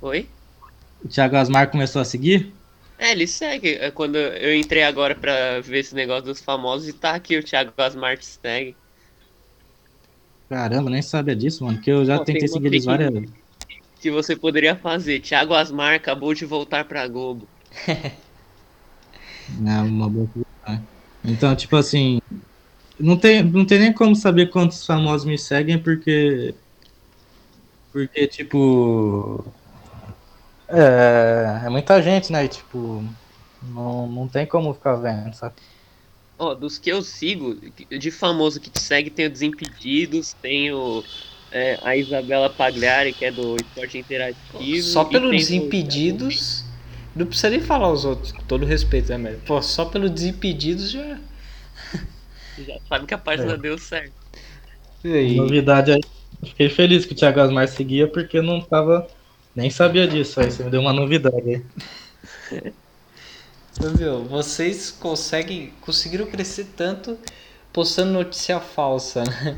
Oi? 0.01 0.29
O 1.03 1.07
Thiago 1.07 1.35
Asmar 1.35 1.69
começou 1.69 2.01
a 2.01 2.05
seguir? 2.05 2.53
É, 2.97 3.11
ele 3.11 3.27
segue. 3.27 3.75
É 3.75 3.91
Quando 3.91 4.15
eu 4.15 4.55
entrei 4.55 4.83
agora 4.83 5.13
pra 5.13 5.59
ver 5.61 5.79
esse 5.79 5.93
negócio 5.93 6.25
dos 6.25 6.41
famosos 6.41 6.87
e 6.87 6.93
tá 6.93 7.11
aqui 7.11 7.37
o 7.37 7.43
Thiago 7.43 7.71
Asmar 7.77 8.17
te 8.17 8.25
segue. 8.25 8.75
Caramba, 10.49 10.89
nem 10.89 11.01
sabia 11.01 11.35
disso, 11.35 11.63
mano. 11.65 11.79
Que 11.79 11.91
eu 11.91 12.05
já 12.05 12.17
Pô, 12.17 12.25
tentei 12.25 12.47
seguir 12.47 12.67
eles 12.67 12.85
várias 12.85 13.11
vezes. 13.11 13.29
Que 13.99 14.09
você 14.09 14.35
poderia 14.35 14.75
fazer. 14.75 15.19
Thiago 15.19 15.53
Asmar 15.53 15.95
acabou 15.95 16.33
de 16.33 16.45
voltar 16.45 16.85
pra 16.85 17.07
Globo. 17.07 17.47
É 19.65 19.81
uma 19.81 20.09
boa 20.09 20.29
né? 20.67 20.83
Então, 21.23 21.55
tipo 21.55 21.75
assim. 21.75 22.19
Não 22.99 23.15
tem, 23.15 23.43
não 23.43 23.65
tem 23.65 23.79
nem 23.79 23.93
como 23.93 24.15
saber 24.15 24.49
quantos 24.49 24.85
famosos 24.85 25.25
me 25.25 25.37
seguem, 25.37 25.81
porque. 25.81 26.53
Porque, 27.91 28.27
tipo. 28.27 29.45
É, 30.69 31.65
é 31.65 31.69
muita 31.69 32.01
gente, 32.01 32.31
né? 32.31 32.45
E, 32.45 32.47
tipo. 32.47 33.03
Não, 33.61 34.07
não 34.07 34.27
tem 34.27 34.45
como 34.45 34.73
ficar 34.73 34.95
vendo, 34.95 35.33
sabe? 35.33 35.55
Ó, 36.37 36.53
dos 36.53 36.77
que 36.77 36.91
eu 36.91 37.01
sigo, 37.01 37.57
de 37.89 38.11
famoso 38.11 38.59
que 38.59 38.69
te 38.69 38.79
segue, 38.79 39.09
tem 39.09 39.25
o 39.25 39.29
Desimpedidos, 39.29 40.33
tem 40.33 40.71
o, 40.71 41.03
é, 41.51 41.79
a 41.81 41.97
Isabela 41.97 42.49
Pagliari, 42.49 43.11
que 43.11 43.25
é 43.25 43.31
do 43.31 43.55
Esporte 43.55 43.97
Interativo. 43.97 44.87
Só 44.87 45.03
pelo 45.03 45.31
Desimpedidos. 45.31 46.63
Não 47.15 47.25
precisa 47.25 47.49
nem 47.49 47.59
falar 47.59 47.91
os 47.91 48.05
outros, 48.05 48.31
com 48.31 48.43
todo 48.43 48.65
respeito, 48.65 49.09
né, 49.09 49.17
velho? 49.17 49.41
Pô, 49.47 49.59
só 49.61 49.85
pelo 49.85 50.07
Desimpedidos 50.09 50.91
já. 50.91 51.19
Já 52.59 52.79
sabe 52.89 53.05
que 53.05 53.13
a 53.13 53.17
página 53.19 53.53
É. 53.53 53.57
deu 53.57 53.77
certo. 53.77 54.13
E 55.03 55.13
aí? 55.13 55.35
Novidade 55.35 55.91
aí. 55.91 56.01
Fiquei 56.43 56.69
feliz 56.69 57.05
que 57.05 57.13
o 57.13 57.15
Thiago 57.15 57.39
Asmar 57.39 57.67
seguia, 57.67 58.07
porque 58.07 58.41
não 58.41 58.61
tava. 58.61 59.07
Nem 59.57 59.71
sabia 59.71 60.07
disso. 60.07 60.39
Aí 60.39 60.51
você 60.51 60.63
me 60.63 60.69
deu 60.69 60.79
uma 60.79 60.93
novidade 60.93 61.65
Meu, 63.99 64.23
vocês 64.23 64.91
conseguem, 64.91 65.73
conseguiram 65.81 66.27
crescer 66.27 66.67
tanto 66.75 67.17
postando 67.73 68.11
notícia 68.11 68.59
falsa, 68.59 69.23
né? 69.23 69.57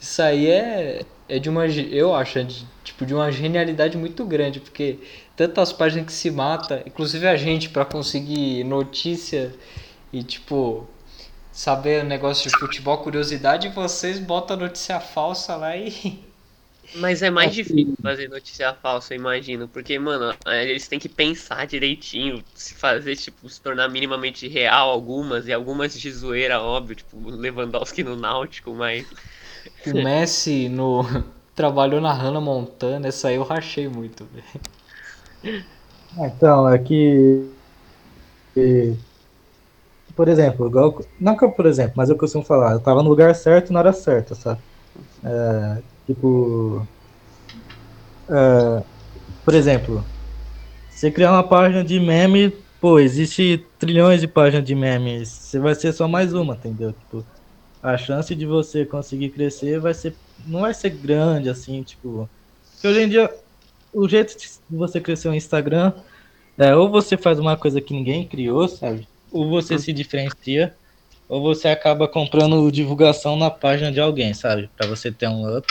Isso 0.00 0.22
aí 0.22 0.48
é, 0.48 1.04
é 1.28 1.38
de 1.38 1.48
uma, 1.48 1.66
eu 1.66 2.14
acho, 2.14 2.38
é 2.38 2.44
de, 2.44 2.66
tipo, 2.82 3.06
de 3.06 3.14
uma 3.14 3.30
genialidade 3.30 3.96
muito 3.96 4.24
grande, 4.24 4.58
porque 4.58 4.98
tantas 5.36 5.72
páginas 5.72 6.06
que 6.06 6.12
se 6.12 6.30
mata, 6.30 6.82
inclusive 6.86 7.26
a 7.26 7.36
gente, 7.36 7.68
pra 7.68 7.84
conseguir 7.84 8.64
notícia 8.64 9.54
e, 10.12 10.24
tipo, 10.24 10.88
saber 11.52 12.04
o 12.04 12.06
negócio 12.06 12.50
de 12.50 12.58
futebol, 12.58 12.98
curiosidade, 12.98 13.68
vocês 13.68 14.18
botam 14.18 14.56
notícia 14.56 14.98
falsa 14.98 15.54
lá 15.56 15.76
e... 15.76 16.18
Mas 16.94 17.22
é 17.22 17.30
mais 17.30 17.54
Assim. 17.54 17.54
difícil 17.54 17.94
fazer 18.02 18.28
notícia 18.28 18.74
falsa, 18.74 19.14
eu 19.14 19.18
imagino. 19.18 19.68
Porque, 19.68 19.98
mano, 19.98 20.36
é, 20.46 20.68
eles 20.68 20.88
têm 20.88 20.98
que 20.98 21.08
pensar 21.08 21.66
direitinho, 21.66 22.44
se 22.54 22.74
fazer, 22.74 23.16
tipo, 23.16 23.48
se 23.48 23.60
tornar 23.62 23.88
minimamente 23.88 24.46
real 24.48 24.90
algumas, 24.90 25.46
e 25.48 25.52
algumas 25.52 25.98
de 25.98 26.10
zoeira, 26.12 26.60
óbvio, 26.60 26.96
tipo, 26.96 27.18
Lewandowski 27.30 28.02
no 28.04 28.16
Náutico, 28.16 28.74
mas. 28.74 29.06
O 29.84 29.94
Messi 29.94 30.68
no... 30.68 31.02
trabalhou 31.54 32.00
na 32.00 32.12
Hannah 32.12 32.40
Montana, 32.40 33.08
essa 33.08 33.28
aí 33.28 33.36
eu 33.36 33.42
rachei 33.44 33.88
muito, 33.88 34.24
velho. 34.26 34.44
Ah, 36.18 36.26
Então, 36.28 36.68
é 36.68 36.78
que. 36.78 37.52
que- 38.54 39.02
Por 40.14 40.28
exemplo, 40.28 40.66
igual. 40.66 40.98
Não 41.18 41.36
que 41.36 41.44
eu, 41.44 41.52
por 41.52 41.66
exemplo, 41.66 41.94
mas 41.96 42.10
eu 42.10 42.16
costumo 42.18 42.44
falar, 42.44 42.72
eu 42.72 42.82
tava 42.82 43.02
no 43.02 43.08
lugar 43.08 43.34
certo 43.34 43.70
e 43.70 43.72
na 43.72 43.80
hora 43.80 43.92
certa, 43.92 44.34
sabe? 44.34 44.62
É, 45.24 45.84
tipo. 46.06 46.88
é, 48.30 48.84
por 49.44 49.54
exemplo, 49.54 50.10
você 50.88 51.10
criar 51.12 51.32
uma 51.32 51.48
página 51.48 51.84
de 51.84 52.00
meme, 52.00 52.50
pô, 52.80 53.00
existe 53.00 53.58
trilhões 53.78 54.20
de 54.20 54.28
páginas 54.28 54.64
de 54.66 54.74
memes. 54.74 55.30
Você 55.30 55.58
vai 55.60 55.74
ser 55.74 55.92
só 55.92 56.08
mais 56.08 56.34
uma, 56.34 56.56
entendeu? 56.56 56.92
Tipo, 56.94 57.26
a 57.82 57.96
chance 57.98 58.34
de 58.36 58.46
você 58.46 58.86
conseguir 58.86 59.30
crescer 59.32 59.80
vai 59.80 59.94
ser. 59.94 60.20
Não 60.38 60.62
vai 60.62 60.74
ser 60.74 60.90
grande 60.90 61.48
assim, 61.50 61.82
tipo. 61.84 62.30
Porque 62.76 62.88
hoje 62.88 63.02
em 63.02 63.08
dia, 63.10 63.30
o 63.92 64.08
jeito 64.08 64.36
de 64.38 64.46
você 64.76 65.00
crescer 65.00 65.28
no 65.28 65.34
Instagram 65.36 65.92
é 66.58 66.74
ou 66.76 66.90
você 66.90 67.16
faz 67.16 67.38
uma 67.38 67.56
coisa 67.58 67.80
que 67.82 67.94
ninguém 67.94 68.28
criou, 68.28 68.68
sabe? 68.68 69.08
Ou 69.30 69.48
você 69.50 69.78
se 69.78 69.92
diferencia, 69.92 70.76
ou 71.28 71.42
você 71.42 71.68
acaba 71.68 72.08
comprando 72.08 72.70
divulgação 72.72 73.36
na 73.36 73.50
página 73.50 73.92
de 73.92 74.00
alguém, 74.00 74.34
sabe? 74.34 74.70
Pra 74.76 74.86
você 74.86 75.12
ter 75.12 75.28
um 75.28 75.56
up. 75.58 75.66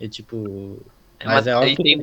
E 0.00 0.08
tipo. 0.08 0.84
É, 1.18 1.28
Mas 1.28 1.46
mas 1.46 1.46
é 1.46 1.76
que- 1.76 1.82
tem, 1.82 1.98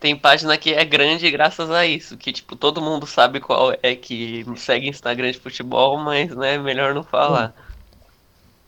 tem 0.00 0.18
página 0.18 0.56
que 0.58 0.72
é 0.72 0.84
grande 0.84 1.30
graças 1.30 1.70
a 1.70 1.86
isso, 1.86 2.16
que 2.16 2.32
tipo, 2.32 2.56
todo 2.56 2.80
mundo 2.80 3.06
sabe 3.06 3.40
qual 3.40 3.72
é 3.82 3.94
que 3.96 4.44
segue 4.56 4.88
Instagram 4.88 5.30
de 5.32 5.40
futebol, 5.40 5.98
mas 5.98 6.34
né, 6.36 6.58
melhor 6.58 6.94
não 6.94 7.02
falar. 7.02 7.54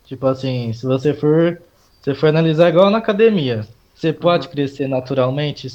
Tipo 0.04 0.26
assim, 0.26 0.72
se 0.72 0.86
você 0.86 1.14
for. 1.14 1.62
Se 2.02 2.14
for 2.14 2.28
analisar 2.28 2.70
igual 2.70 2.90
na 2.90 2.98
academia, 2.98 3.68
você 3.94 4.12
pode 4.12 4.48
crescer 4.48 4.88
naturalmente. 4.88 5.68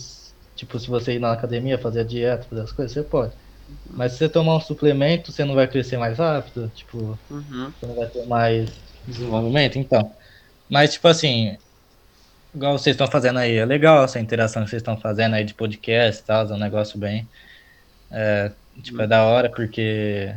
Tipo, 0.56 0.80
se 0.80 0.88
você 0.88 1.14
ir 1.16 1.20
na 1.20 1.32
academia, 1.34 1.78
fazer 1.78 2.02
a 2.02 2.04
dieta, 2.04 2.48
fazer 2.48 2.62
as 2.62 2.72
coisas, 2.72 2.94
você 2.94 3.04
pode. 3.04 3.36
Mas 3.96 4.14
se 4.14 4.20
você 4.20 4.30
tomar 4.30 4.56
um 4.58 4.62
suplemento, 4.62 5.32
você 5.32 5.46
não 5.46 5.56
vai 5.56 5.68
crescer 5.68 5.98
mais 5.98 6.18
rápido, 6.20 6.70
tipo, 6.72 7.20
Uhum. 7.30 7.76
você 7.76 7.88
não 7.88 7.96
vai 7.96 8.10
ter 8.10 8.26
mais 8.28 8.72
desenvolvimento, 9.06 9.78
então. 9.80 10.16
Mas 10.70 10.94
tipo 10.94 11.08
assim, 11.08 11.58
igual 12.56 12.78
vocês 12.78 12.94
estão 12.94 13.08
fazendo 13.08 13.40
aí, 13.40 13.58
é 13.58 13.66
legal 13.66 14.04
essa 14.04 14.20
interação 14.20 14.64
que 14.64 14.70
vocês 14.70 14.82
estão 14.82 14.98
fazendo 14.98 15.34
aí 15.36 15.44
de 15.44 15.54
podcast 15.54 16.22
e 16.22 16.26
tal, 16.26 16.50
é 16.50 16.54
um 16.54 16.58
negócio 16.58 16.98
bem. 16.98 17.28
É, 18.12 18.52
tipo, 18.82 19.02
é 19.02 19.08
da 19.08 19.24
hora, 19.26 19.50
porque 19.50 20.34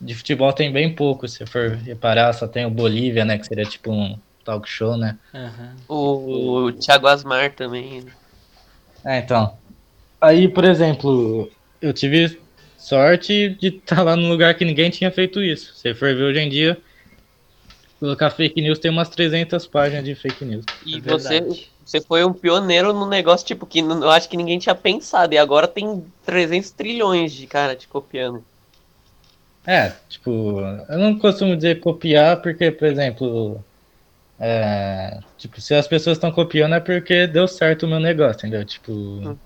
de 0.00 0.14
futebol 0.14 0.52
tem 0.52 0.72
bem 0.72 0.94
pouco, 0.94 1.28
se 1.28 1.44
for 1.46 1.72
reparar, 1.72 2.32
só 2.32 2.46
tem 2.46 2.64
o 2.64 2.70
Bolívia, 2.70 3.24
né? 3.24 3.38
Que 3.38 3.46
seria 3.46 3.64
tipo 3.64 3.92
um 3.92 4.18
talk 4.44 4.68
show, 4.68 4.96
né? 4.96 5.18
Aham. 5.34 5.76
O, 5.88 6.64
o 6.64 6.72
Thiago 6.72 7.06
Asmar 7.06 7.52
também. 7.52 8.04
É, 9.04 9.18
então. 9.18 9.56
Aí, 10.20 10.48
por 10.48 10.64
exemplo, 10.64 11.50
eu 11.82 11.92
tive 11.92 12.40
sorte 12.78 13.50
de 13.60 13.68
estar 13.68 14.02
lá 14.04 14.16
num 14.16 14.28
lugar 14.28 14.54
que 14.54 14.64
ninguém 14.64 14.90
tinha 14.90 15.10
feito 15.10 15.42
isso. 15.42 15.74
Se 15.74 15.94
for 15.94 16.14
ver 16.14 16.24
hoje 16.24 16.40
em 16.40 16.48
dia, 16.48 16.78
colocar 17.98 18.30
fake 18.30 18.60
news 18.60 18.78
tem 18.78 18.90
umas 18.90 19.08
300 19.08 19.66
páginas 19.66 20.04
de 20.04 20.14
fake 20.14 20.44
news. 20.44 20.66
E 20.84 21.00
É 21.00 21.00
você, 21.00 21.40
você 21.84 22.00
foi 22.00 22.24
um 22.24 22.32
pioneiro 22.32 22.92
no 22.92 23.06
negócio, 23.08 23.46
tipo, 23.46 23.66
que 23.66 23.80
n- 23.80 24.02
eu 24.04 24.10
acho 24.10 24.28
que 24.28 24.36
ninguém 24.36 24.58
tinha 24.58 24.74
pensado. 24.74 25.32
E 25.34 25.38
agora 25.38 25.68
tem 25.68 26.12
300 26.24 26.70
trilhões 26.72 27.32
de 27.32 27.46
cara 27.46 27.76
te 27.76 27.86
copiando. 27.88 28.44
É, 29.66 29.90
tipo, 30.08 30.30
eu 30.88 30.98
não 30.98 31.18
costumo 31.18 31.54
dizer 31.54 31.80
copiar 31.80 32.40
porque, 32.40 32.72
por 32.72 32.86
exemplo, 32.88 33.62
é, 34.38 35.20
tipo, 35.36 35.60
se 35.60 35.74
as 35.74 35.88
pessoas 35.88 36.18
estão 36.18 36.32
copiando 36.32 36.74
é 36.74 36.80
porque 36.80 37.26
deu 37.26 37.48
certo 37.48 37.84
o 37.86 37.88
meu 37.88 38.00
negócio, 38.00 38.38
entendeu? 38.40 38.64
Tipo, 38.66 38.92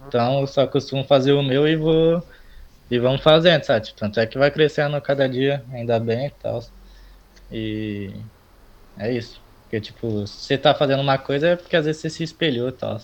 então 0.09 0.41
eu 0.41 0.47
só 0.47 0.67
costumo 0.67 1.05
fazer 1.05 1.33
o 1.33 1.43
meu 1.43 1.69
e 1.69 1.77
vou 1.77 2.27
e 2.91 2.99
vamos 2.99 3.23
fazendo, 3.23 3.65
sabe? 3.65 3.87
Tipo, 3.87 4.01
Tanto 4.01 4.21
é 4.21 4.27
que 4.27 4.39
vai 4.39 4.51
crescendo 4.53 4.97
a 4.97 5.01
cada 5.03 5.29
dia, 5.29 5.65
ainda 5.73 6.01
bem 6.01 6.27
e 6.29 6.31
tal. 6.33 6.61
E 7.51 8.25
é 8.97 9.13
isso. 9.13 9.43
Porque, 9.65 9.81
tipo, 9.81 10.21
você 10.27 10.57
tá 10.59 10.75
fazendo 10.75 11.01
uma 11.03 11.19
coisa 11.19 11.49
é 11.49 11.57
porque 11.57 11.77
às 11.77 11.85
vezes 11.87 12.01
você 12.03 12.11
se 12.11 12.23
espelhou 12.25 12.69
e 12.69 12.73
tal. 12.73 12.99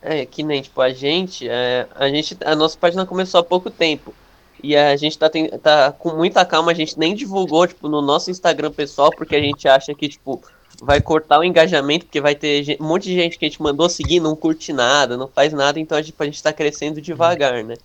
É, 0.00 0.24
que 0.26 0.42
nem, 0.44 0.62
tipo, 0.62 0.80
a 0.80 0.90
gente, 0.92 1.48
é, 1.48 1.88
a 1.94 2.08
gente, 2.08 2.36
a 2.44 2.54
nossa 2.54 2.78
página 2.78 3.04
começou 3.06 3.40
há 3.40 3.44
pouco 3.44 3.70
tempo. 3.70 4.16
E 4.62 4.76
a 4.76 4.96
gente 4.96 5.18
tá, 5.18 5.28
ten- 5.30 5.48
tá 5.60 5.92
com 5.92 6.16
muita 6.16 6.44
calma, 6.46 6.70
a 6.72 6.74
gente 6.74 6.98
nem 6.98 7.14
divulgou, 7.14 7.66
tipo, 7.66 7.88
no 7.88 8.00
nosso 8.02 8.30
Instagram 8.30 8.72
pessoal, 8.72 9.12
porque 9.14 9.34
a 9.36 9.40
gente 9.40 9.66
acha 9.68 9.94
que, 9.94 10.08
tipo, 10.08 10.44
vai 10.80 11.00
cortar 11.00 11.38
o 11.40 11.44
engajamento, 11.44 12.06
porque 12.06 12.20
vai 12.20 12.34
ter 12.36 12.62
gen- 12.64 12.76
um 12.80 12.86
monte 12.86 13.04
de 13.04 13.14
gente 13.14 13.38
que 13.38 13.44
a 13.44 13.48
gente 13.48 13.60
mandou 13.62 13.88
seguir, 13.88 14.20
não 14.20 14.36
curte 14.36 14.72
nada, 14.72 15.16
não 15.16 15.28
faz 15.32 15.52
nada, 15.52 15.78
então 15.80 15.98
a 15.98 16.02
gente, 16.02 16.14
a 16.18 16.24
gente 16.24 16.42
tá 16.42 16.52
crescendo 16.52 17.00
devagar, 17.00 17.64
né? 17.64 17.76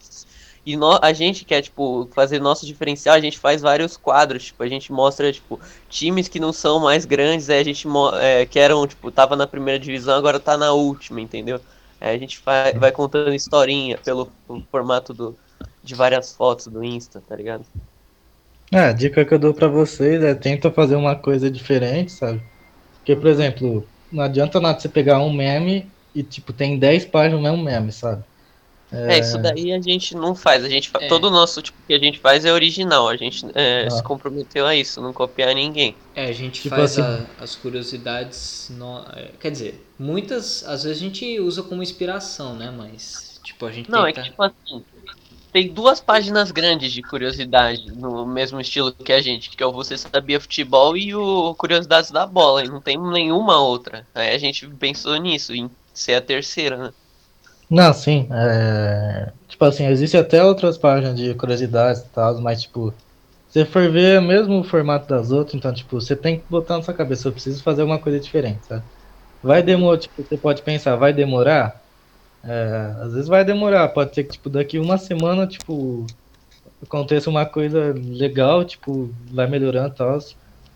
E 0.66 0.78
nó- 0.78 1.00
a 1.02 1.12
gente 1.14 1.44
quer, 1.46 1.62
tipo, 1.62 2.10
fazer 2.14 2.40
nosso 2.40 2.66
diferencial, 2.66 3.16
a 3.16 3.20
gente 3.20 3.38
faz 3.38 3.62
vários 3.62 3.98
quadros, 3.98 4.46
tipo, 4.46 4.64
a 4.64 4.68
gente 4.68 4.92
mostra, 4.94 5.32
tipo, 5.32 5.60
times 5.90 6.28
que 6.30 6.40
não 6.40 6.54
são 6.54 6.80
mais 6.80 7.06
grandes, 7.06 7.50
aí 7.50 7.60
a 7.60 7.64
gente, 7.64 7.86
é, 8.22 8.46
que 8.46 8.58
eram, 8.60 8.88
tipo, 8.88 9.12
tava 9.12 9.36
na 9.36 9.46
primeira 9.48 9.80
divisão, 9.80 10.16
agora 10.18 10.40
tá 10.40 10.58
na 10.58 10.72
última, 10.74 11.20
entendeu? 11.22 11.62
Aí 12.00 12.16
a 12.16 12.20
gente 12.20 12.42
vai, 12.46 12.74
vai 12.80 12.92
contando 12.92 13.34
historinha 13.34 13.98
pelo, 13.98 14.28
pelo 14.48 14.64
formato 14.72 15.14
do, 15.14 15.38
de 15.84 15.96
várias 15.96 16.34
fotos 16.34 16.68
do 16.68 16.84
Insta, 16.84 17.22
tá 17.22 17.36
ligado? 17.36 17.66
É, 18.74 18.80
a 18.80 18.94
dica 18.94 19.24
que 19.26 19.34
eu 19.34 19.40
dou 19.40 19.54
pra 19.54 19.68
vocês 19.68 20.24
é 20.24 20.34
tenta 20.34 20.72
fazer 20.72 20.96
uma 20.96 21.16
coisa 21.16 21.50
diferente, 21.52 22.12
sabe? 22.12 22.44
Porque, 23.00 23.16
por 23.16 23.28
exemplo, 23.28 23.92
não 24.12 24.24
adianta 24.24 24.60
nada 24.62 24.80
você 24.80 24.90
pegar 24.90 25.20
um 25.22 25.34
meme 25.34 25.96
e, 26.14 26.24
tipo, 26.24 26.54
tem 26.54 26.80
10 26.80 27.06
páginas 27.06 27.42
no 27.42 27.44
mesmo 27.52 27.64
meme, 27.64 27.92
sabe? 27.94 28.26
É, 28.94 29.20
isso 29.20 29.38
daí 29.40 29.74
a 29.74 29.82
gente 29.82 30.16
não 30.16 30.36
faz, 30.36 30.64
a 30.64 30.70
gente 30.70 30.92
É. 31.00 31.08
todo 31.08 31.26
o 31.26 31.30
nosso 31.32 31.62
tipo 31.62 31.78
que 31.88 31.94
a 31.94 31.98
gente 32.00 32.20
faz 32.20 32.46
é 32.46 32.54
original, 32.54 33.10
a 33.10 33.16
gente 33.18 33.46
é, 33.56 33.86
Ah. 33.88 33.90
se 33.92 34.04
comprometeu 34.04 34.68
a 34.68 34.76
isso, 34.76 35.02
não 35.02 35.12
copiar 35.12 35.54
ninguém. 35.56 35.96
É, 36.16 36.26
a 36.28 36.32
gente 36.32 36.62
Tipo 36.62 36.76
faz 36.76 37.00
assim- 37.00 37.02
a- 37.02 37.26
as 37.44 37.56
curiosidades. 37.56 38.70
No, 38.78 39.00
é, 39.16 39.32
quer 39.40 39.52
dizer, 39.52 39.86
muitas, 39.98 40.64
às 40.66 40.84
vezes 40.84 40.98
a 41.02 41.06
gente 41.06 41.40
usa 41.40 41.64
como 41.64 41.82
inspiração, 41.82 42.56
né? 42.56 42.72
Mas, 42.76 43.40
tipo, 43.44 43.66
a 43.66 43.72
gente 43.72 43.90
Não, 43.90 44.06
é 44.06 44.12
tenta. 44.14 44.22
que 44.24 44.30
tipo 44.30 44.44
assim, 44.44 44.84
tem 45.52 45.68
duas 45.72 46.00
páginas 46.00 46.52
grandes 46.52 46.92
de 46.92 47.02
curiosidade 47.02 47.92
no 47.96 48.26
mesmo 48.26 48.60
estilo 48.60 48.92
que 48.92 49.12
a 49.14 49.22
gente, 49.22 49.50
que 49.50 49.62
é 49.62 49.66
o 49.66 49.72
Você 49.72 49.98
Sabia 49.98 50.40
Futebol 50.40 50.98
e 50.98 51.14
o 51.16 51.54
Curiosidades 51.56 52.10
da 52.12 52.26
Bola, 52.26 52.64
e 52.64 52.68
não 52.70 52.82
tem 52.82 52.98
nenhuma 52.98 53.60
outra. 53.60 54.06
Aí 54.16 54.34
a 54.34 54.38
gente 54.38 54.68
pensou 54.68 55.16
nisso, 55.18 55.54
em 55.54 55.70
ser 55.94 56.16
a 56.16 56.22
terceira, 56.22 56.78
né? 56.78 56.94
Não, 57.74 57.92
sim. 57.94 58.28
É... 58.32 59.34
Tipo 59.48 59.66
assim, 59.66 59.86
existe 59.88 60.16
até 60.16 60.44
outras 60.44 60.78
páginas 60.78 61.16
de 61.18 61.34
curiosidades 61.36 62.02
e 62.04 62.12
tal, 62.12 62.40
mas 62.42 62.62
tipo, 62.62 62.96
você 63.48 63.66
for 63.66 63.92
ver 63.92 64.16
é 64.18 64.20
o 64.20 64.24
mesmo 64.24 64.64
formato 64.64 65.08
das 65.08 65.32
outras, 65.32 65.56
então, 65.56 65.74
tipo, 65.74 66.00
você 66.02 66.16
tem 66.16 66.40
que 66.42 66.48
botar 66.50 66.78
na 66.78 66.84
sua 66.84 66.94
cabeça, 66.94 67.28
eu 67.28 67.34
preciso 67.34 67.64
fazer 67.64 67.84
uma 67.84 68.00
coisa 68.02 68.20
diferente, 68.20 68.66
sabe? 68.68 68.88
Vai 69.42 69.64
demorar, 69.64 70.00
tipo, 70.00 70.24
você 70.24 70.38
pode 70.38 70.64
pensar, 70.64 70.96
vai 70.98 71.14
demorar? 71.14 71.84
É, 72.44 72.96
às 73.04 73.14
vezes 73.14 73.28
vai 73.30 73.46
demorar, 73.46 73.90
pode 73.90 74.16
ser 74.16 74.26
que, 74.26 74.32
tipo, 74.34 74.50
daqui 74.50 74.80
uma 74.80 74.98
semana, 74.98 75.48
tipo, 75.48 76.14
aconteça 76.82 77.30
uma 77.30 77.46
coisa 77.46 77.94
legal, 77.94 78.66
tipo, 78.66 79.16
vai 79.32 79.48
melhorando 79.48 79.94
e 79.94 79.98
tal. 79.98 80.20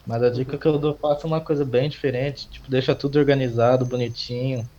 Mas 0.06 0.24
a 0.24 0.30
dica 0.30 0.58
que 0.58 0.68
eu 0.68 0.80
dou, 0.80 0.98
faça 1.00 1.28
uma 1.28 1.42
coisa 1.42 1.66
bem 1.66 1.90
diferente, 1.90 2.50
tipo, 2.50 2.70
deixa 2.72 2.96
tudo 2.96 3.20
organizado, 3.20 3.86
bonitinho. 3.86 4.70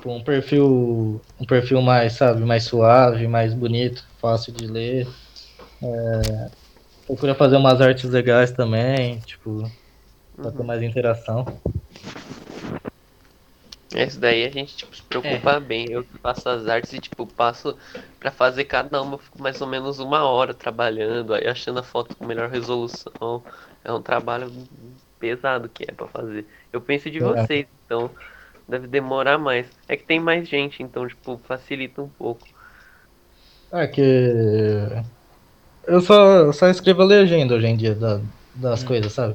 Tipo, 0.00 0.12
um 0.12 0.24
perfil, 0.24 1.20
um 1.38 1.44
perfil 1.44 1.82
mais, 1.82 2.14
sabe, 2.14 2.42
mais 2.42 2.64
suave, 2.64 3.28
mais 3.28 3.52
bonito, 3.52 4.02
fácil 4.18 4.50
de 4.50 4.66
ler. 4.66 5.06
É, 5.82 6.50
procura 7.06 7.34
fazer 7.34 7.56
umas 7.56 7.82
artes 7.82 8.04
legais 8.08 8.50
também, 8.50 9.18
tipo, 9.20 9.70
pra 10.34 10.50
ter 10.50 10.62
mais 10.64 10.82
interação. 10.82 11.44
Esse 13.94 14.18
daí 14.18 14.46
a 14.46 14.48
gente 14.48 14.74
tipo, 14.74 14.96
se 14.96 15.02
preocupa 15.02 15.60
bem. 15.60 15.90
Eu 15.90 16.02
que 16.02 16.16
faço 16.22 16.48
as 16.48 16.66
artes 16.66 16.94
e 16.94 16.98
tipo, 16.98 17.26
passo 17.26 17.76
pra 18.18 18.30
fazer 18.30 18.64
cada 18.64 19.02
uma, 19.02 19.16
eu 19.16 19.18
fico 19.18 19.42
mais 19.42 19.60
ou 19.60 19.66
menos 19.66 19.98
uma 19.98 20.24
hora 20.24 20.54
trabalhando, 20.54 21.34
aí 21.34 21.46
achando 21.46 21.80
a 21.80 21.82
foto 21.82 22.16
com 22.16 22.26
melhor 22.26 22.48
resolução. 22.48 23.44
É 23.84 23.92
um 23.92 24.00
trabalho 24.00 24.50
pesado 25.18 25.68
que 25.68 25.84
é 25.86 25.92
pra 25.92 26.08
fazer. 26.08 26.46
Eu 26.72 26.80
penso 26.80 27.10
de 27.10 27.18
É. 27.18 27.22
vocês, 27.22 27.66
então 27.84 28.10
deve 28.70 28.86
demorar 28.86 29.36
mais. 29.38 29.66
É 29.88 29.96
que 29.96 30.04
tem 30.04 30.20
mais 30.20 30.48
gente, 30.48 30.82
então, 30.82 31.06
tipo, 31.06 31.38
facilita 31.44 32.00
um 32.00 32.08
pouco. 32.08 32.46
É 33.72 33.86
que 33.86 34.00
eu 35.86 36.00
só, 36.00 36.36
eu 36.38 36.52
só 36.52 36.68
escrevo 36.68 37.02
a 37.02 37.04
legenda 37.04 37.54
hoje 37.54 37.66
em 37.66 37.76
dia 37.76 37.94
da- 37.94 38.20
das 38.54 38.82
coisas, 38.82 39.12
sabe? 39.12 39.34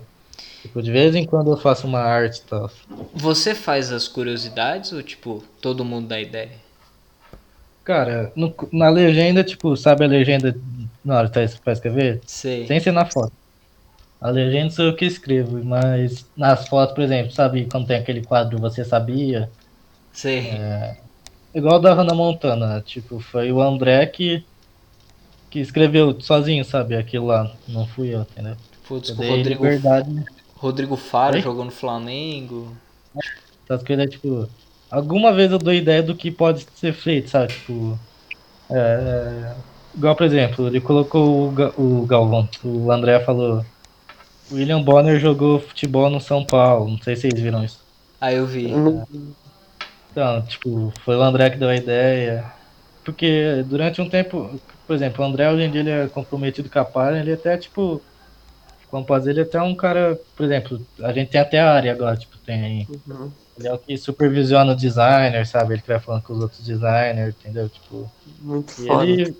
Tipo, 0.61 0.81
de 0.81 0.91
vez 0.91 1.15
em 1.15 1.25
quando 1.25 1.51
eu 1.51 1.57
faço 1.57 1.87
uma 1.87 1.99
arte 1.99 2.39
e 2.39 2.45
tal. 2.45 2.69
Você 3.13 3.53
faz 3.53 3.91
as 3.91 4.07
curiosidades 4.07 4.91
ou, 4.91 5.01
tipo, 5.03 5.43
todo 5.61 5.85
mundo 5.85 6.07
dá 6.07 6.19
ideia? 6.19 6.51
Cara, 7.83 8.31
no- 8.35 8.53
na 8.73 8.89
legenda, 8.89 9.43
tipo, 9.43 9.75
sabe 9.77 10.05
a 10.05 10.07
legenda 10.07 10.55
na 11.03 11.17
hora 11.17 11.29
que 11.29 11.33
tá 11.33 11.59
pra 11.63 11.73
escrever? 11.73 12.21
Sei. 12.25 12.65
Sem 12.65 12.79
ser 12.79 12.91
na 12.91 13.05
foto. 13.05 13.31
A 14.19 14.29
legenda 14.29 14.69
sou 14.71 14.85
eu 14.85 14.95
que 14.95 15.05
escrevo, 15.05 15.63
mas 15.63 16.29
nas 16.35 16.67
fotos, 16.67 16.95
por 16.95 17.03
exemplo, 17.03 17.31
sabe 17.31 17.67
quando 17.69 17.87
tem 17.87 17.97
aquele 17.97 18.23
quadro 18.23 18.59
Você 18.59 18.83
Sabia? 18.83 19.51
Sei. 20.13 20.49
Igual 21.53 21.75
o 21.75 21.79
da 21.79 21.93
Hannah 21.93 22.13
Montana, 22.15 22.81
tipo, 22.81 23.19
foi 23.19 23.51
o 23.51 23.61
André 23.61 24.05
que, 24.07 24.45
que 25.49 25.59
escreveu 25.59 26.19
sozinho, 26.21 26.65
sabe? 26.65 26.95
Aquilo 26.95 27.27
lá, 27.27 27.57
não 27.67 27.87
fui 27.87 28.13
eu, 28.13 28.21
entendeu? 28.21 28.57
Putz, 28.87 29.09
Eu 29.09 29.15
o 29.15 29.21
Rodrigo, 29.21 29.65
liberdade. 29.65 30.25
Rodrigo 30.57 30.95
Faro 30.95 31.35
Oi? 31.35 31.41
jogou 31.41 31.65
no 31.65 31.71
Flamengo. 31.71 32.75
Essas 33.69 33.83
coisas, 33.85 34.09
tipo, 34.09 34.49
alguma 34.89 35.33
vez 35.33 35.51
eu 35.51 35.57
dou 35.57 35.73
ideia 35.73 36.03
do 36.03 36.15
que 36.15 36.31
pode 36.31 36.65
ser 36.73 36.93
feito, 36.93 37.29
sabe? 37.29 37.53
Tipo. 37.53 37.99
É, 38.71 39.55
igual, 39.95 40.15
por 40.15 40.25
exemplo, 40.25 40.67
ele 40.67 40.81
colocou 40.81 41.53
o, 41.77 42.01
o 42.01 42.05
Galvão, 42.05 42.49
o 42.63 42.91
André 42.91 43.19
falou. 43.25 43.63
William 44.51 44.81
Bonner 44.81 45.19
jogou 45.19 45.59
futebol 45.59 46.09
no 46.09 46.21
São 46.21 46.45
Paulo, 46.45 46.89
não 46.91 47.01
sei 47.01 47.15
se 47.15 47.23
vocês 47.23 47.39
viram 47.41 47.63
isso. 47.63 47.79
Aí 48.21 48.35
eu 48.35 48.45
vi. 48.45 48.71
Não- 48.71 49.05
Então, 50.11 50.41
tipo, 50.45 50.91
foi 51.03 51.15
o 51.15 51.21
André 51.21 51.49
que 51.49 51.57
deu 51.57 51.69
a 51.69 51.75
ideia. 51.75 52.51
Porque 53.03 53.63
durante 53.67 54.01
um 54.01 54.09
tempo, 54.09 54.59
por 54.87 54.95
exemplo, 54.95 55.23
o 55.23 55.27
André 55.27 55.51
hoje 55.51 55.63
em 55.63 55.71
dia 55.71 55.81
ele 55.81 55.89
é 55.91 56.07
comprometido 56.07 56.69
com 56.69 56.79
a 56.79 56.85
página, 56.85 57.21
ele 57.21 57.33
até, 57.33 57.57
tipo, 57.57 58.01
como 58.89 59.05
dizer, 59.19 59.31
ele 59.31 59.41
é 59.41 59.43
até 59.43 59.61
um 59.61 59.75
cara, 59.75 60.17
por 60.35 60.45
exemplo, 60.45 60.79
a 61.01 61.11
gente 61.11 61.31
tem 61.31 61.41
até 61.41 61.59
a 61.59 61.73
área 61.73 61.91
agora, 61.91 62.15
tipo, 62.15 62.37
tem. 62.39 62.87
Uhum. 62.89 63.31
Ele 63.57 63.67
é 63.67 63.73
o 63.73 63.77
que 63.77 63.97
supervisiona 63.97 64.73
o 64.73 64.75
designer, 64.75 65.45
sabe? 65.45 65.73
Ele 65.75 65.81
que 65.81 65.87
vai 65.87 65.99
falando 65.99 66.23
com 66.23 66.33
os 66.33 66.41
outros 66.41 66.65
designers, 66.65 67.35
entendeu? 67.35 67.69
Tipo. 67.69 68.09
Muito 68.41 68.81
E, 68.81 68.87
foda. 68.87 69.05
ele, 69.05 69.37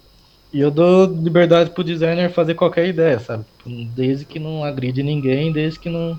e 0.58 0.60
eu 0.62 0.72
dou 0.72 1.06
liberdade 1.08 1.72
pro 1.74 1.84
designer 1.84 2.32
fazer 2.32 2.56
qualquer 2.56 2.88
ideia, 2.88 3.20
sabe? 3.20 3.46
Tipo, 3.58 3.70
Desde 3.94 4.26
que 4.26 4.40
não 4.40 4.64
agride 4.64 5.04
ninguém, 5.04 5.52
desde 5.54 5.80
que 5.80 5.90
não. 5.90 6.18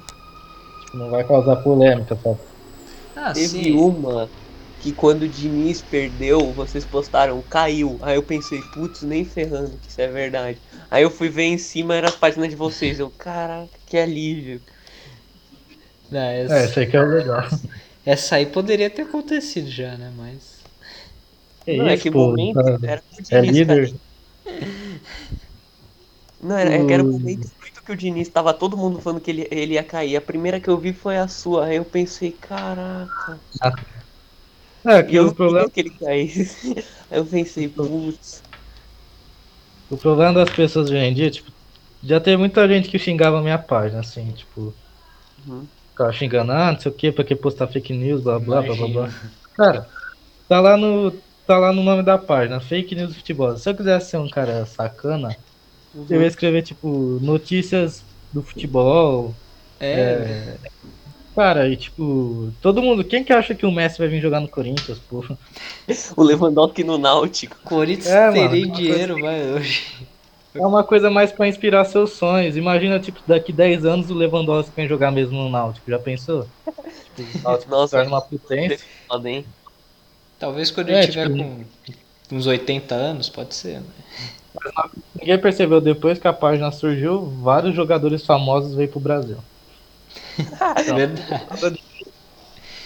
Tipo, 0.80 0.98
não 0.98 1.10
vai 1.10 1.26
causar 1.26 1.56
polêmica, 1.58 2.16
sabe? 2.16 2.40
Ah, 3.14 3.34
Teve 3.34 3.72
sim. 3.72 3.72
uma 3.72 4.32
que 4.78 4.92
quando 4.92 5.22
o 5.22 5.28
Diniz 5.28 5.82
perdeu, 5.82 6.52
vocês 6.54 6.84
postaram, 6.84 7.42
caiu. 7.42 7.98
Aí 8.02 8.16
eu 8.16 8.22
pensei, 8.22 8.62
putz, 8.62 9.02
nem 9.02 9.24
ferrando 9.24 9.78
que 9.78 9.88
isso 9.90 10.00
é 10.00 10.08
verdade. 10.08 10.62
Aí 10.90 11.02
eu 11.02 11.10
fui 11.10 11.28
ver 11.28 11.44
em 11.44 11.58
cima, 11.58 11.94
era 11.94 12.08
as 12.08 12.16
páginas 12.16 12.50
de 12.50 12.56
vocês. 12.56 12.98
Eu, 13.00 13.10
caraca, 13.10 13.78
que 13.86 13.96
alívio. 13.98 14.62
Não, 16.10 16.20
É, 16.48 16.64
essa, 16.64 16.66
isso 16.66 16.78
aí 16.80 16.86
que 16.86 16.96
é 16.96 17.00
o 17.00 17.06
legal. 17.08 17.42
essa 18.04 18.36
aí 18.36 18.46
poderia 18.46 18.88
ter 18.90 19.02
acontecido 19.02 19.68
já, 19.70 19.96
né? 19.98 20.10
Mas. 20.10 20.66
É 21.66 21.74
não, 21.74 21.86
é 21.88 21.96
isso, 21.96 21.98
que 21.98 22.10
pô. 22.10 22.34
momento 22.34 22.48
tá- 22.52 22.78
era 22.82 23.02
o 23.18 23.22
Diniz, 23.22 23.30
É 23.30 23.42
líder. 23.42 23.88
cara. 23.90 24.05
Não, 26.40 26.56
era, 26.56 26.70
é 26.74 26.86
era 26.92 27.02
o 27.02 27.06
O- 27.06 27.20
momento 27.20 27.48
muito 27.60 27.82
que 27.82 27.92
o 27.92 27.96
Diniz 27.96 28.28
tava 28.28 28.52
todo 28.54 28.76
mundo 28.76 29.00
falando 29.00 29.20
que 29.20 29.30
ele, 29.30 29.48
ele 29.50 29.74
ia 29.74 29.84
cair. 29.84 30.16
A 30.16 30.20
primeira 30.20 30.60
que 30.60 30.68
eu 30.70 30.78
vi 30.80 30.92
foi 30.92 31.16
a 31.18 31.28
sua. 31.28 31.66
Aí 31.66 31.76
eu 31.76 31.84
pensei, 31.84 32.32
caraca. 32.32 33.42
É, 34.86 35.02
E 35.06 35.16
que 35.18 35.18
eu 35.18 35.24
o 35.26 35.32
não 35.32 35.34
problema, 35.34 35.70
que 35.70 35.80
ele 35.80 35.90
caísse. 35.98 36.74
Aí 37.10 37.18
eu 37.18 37.26
pensei, 37.26 37.68
putz. 37.68 38.44
o 39.90 39.98
problema 39.98 40.32
das 40.34 40.50
pessoas 40.52 40.86
hoje 40.90 40.96
em 40.98 41.12
dia, 41.14 41.28
tipo, 41.30 41.50
já 42.02 42.20
teve 42.20 42.36
muita 42.36 42.68
gente 42.68 42.88
que 42.90 42.98
xingava 42.98 43.38
a 43.38 43.42
minha 43.42 43.58
página, 43.58 44.00
assim, 44.00 44.32
tipo, 44.34 44.76
Uhum. 45.38 45.70
ficava 45.90 46.12
xingando, 46.12 46.52
ah, 46.52 46.72
não 46.72 46.78
sei 46.80 46.90
o 46.92 46.94
que, 46.94 47.12
pra 47.12 47.24
que 47.24 47.36
postar 47.36 47.68
fake 47.68 47.92
news, 47.92 48.22
blá 48.22 48.38
blá 48.38 48.62
blá 48.62 48.74
blá 48.76 48.88
blá. 48.88 49.14
Cara, 49.54 49.90
tá 50.48 50.60
lá 50.60 50.76
no. 50.78 51.24
Tá 51.46 51.58
lá 51.58 51.72
no 51.72 51.82
nome 51.82 52.02
da 52.02 52.18
página, 52.18 52.60
fake 52.60 52.94
news 52.94 53.10
do 53.10 53.18
futebol. 53.18 53.56
Se 53.56 53.70
eu 53.70 53.76
quisesse 53.76 54.10
ser 54.10 54.18
um 54.18 54.28
cara 54.28 54.66
sacana, 54.66 55.36
eu 55.94 56.20
ia 56.20 56.26
escrever, 56.26 56.62
tipo, 56.62 57.18
notícias 57.20 58.04
do 58.32 58.42
futebol. 58.42 59.34
É, 59.80 60.56
Cara, 61.36 61.68
e 61.68 61.76
tipo, 61.76 62.50
todo 62.62 62.82
mundo. 62.82 63.04
Quem 63.04 63.22
que 63.22 63.32
acha 63.32 63.54
que 63.54 63.66
o 63.66 63.70
Messi 63.70 63.98
vai 63.98 64.08
vir 64.08 64.22
jogar 64.22 64.40
no 64.40 64.48
Corinthians, 64.48 64.98
pô? 65.00 65.22
O 66.16 66.22
Lewandowski 66.22 66.82
no 66.82 66.96
Náutico. 66.96 67.56
Corinthians 67.62 68.06
É, 68.06 68.30
mano. 68.30 68.74
dinheiro, 68.74 69.20
vai 69.20 69.52
hoje. 69.52 70.08
É 70.54 70.66
uma 70.66 70.82
coisa 70.82 71.10
mais 71.10 71.30
pra 71.32 71.46
inspirar 71.46 71.84
seus 71.84 72.12
sonhos. 72.12 72.56
Imagina, 72.56 72.98
tipo, 72.98 73.20
daqui 73.26 73.52
10 73.52 73.84
anos 73.84 74.10
o 74.10 74.14
Lewandowski 74.14 74.74
vem 74.74 74.88
jogar 74.88 75.10
mesmo 75.10 75.36
no 75.36 75.50
Náutico. 75.50 75.90
Já 75.90 75.98
pensou? 75.98 76.48
Tipo, 77.04 77.22
o 77.38 77.42
Náutico 77.42 77.70
Nossa. 77.70 77.96
torna 77.98 78.10
uma 78.10 78.22
potência. 78.22 78.86
Foda, 79.06 79.28
hein? 79.28 79.46
Talvez 80.38 80.70
quando 80.70 80.90
É, 80.90 81.02
ele 81.02 81.12
tiver 81.12 81.32
tipo, 81.32 81.64
com 82.28 82.36
uns 82.36 82.46
80 82.46 82.94
anos, 82.94 83.28
pode 83.28 83.54
ser, 83.54 83.80
né? 83.80 83.86
Ninguém 85.14 85.38
percebeu 85.38 85.80
depois 85.80 86.18
que 86.18 86.28
a 86.28 86.32
página 86.32 86.70
surgiu, 86.70 87.26
vários 87.42 87.74
jogadores 87.74 88.24
famosos 88.24 88.74
veio 88.74 88.88
pro 88.88 89.00
Brasil. 89.00 89.38
É 90.76 90.92
verdade. 90.92 91.82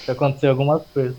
Que 0.05 0.11
aconteceu 0.11 0.51
algumas 0.51 0.83
coisas. 0.95 1.17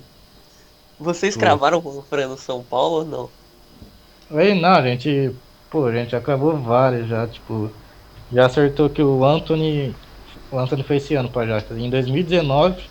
Vocês 1.00 1.36
cravaram 1.36 1.80
o 1.80 2.02
Fran 2.04 2.28
no 2.28 2.38
São 2.38 2.64
Paulo 2.64 2.98
ou 2.98 3.06
não? 3.06 4.38
Aí 4.38 4.60
não, 4.60 4.70
a 4.70 4.82
gente. 4.82 5.32
Pô, 5.70 5.86
a 5.86 5.92
gente 5.92 6.16
acabou 6.16 6.58
várias 6.58 7.08
já, 7.08 7.28
tipo. 7.28 7.72
Já 8.32 8.46
acertou 8.46 8.90
que 8.90 9.02
o 9.02 9.26
Anthony. 9.26 9.96
O 10.52 10.58
Anthony 10.58 10.84
foi 10.84 10.98
esse 10.98 11.16
ano 11.16 11.30
pra 11.30 11.44
Ajax. 11.44 11.72
Em 11.72 11.90
2019, 11.90 12.84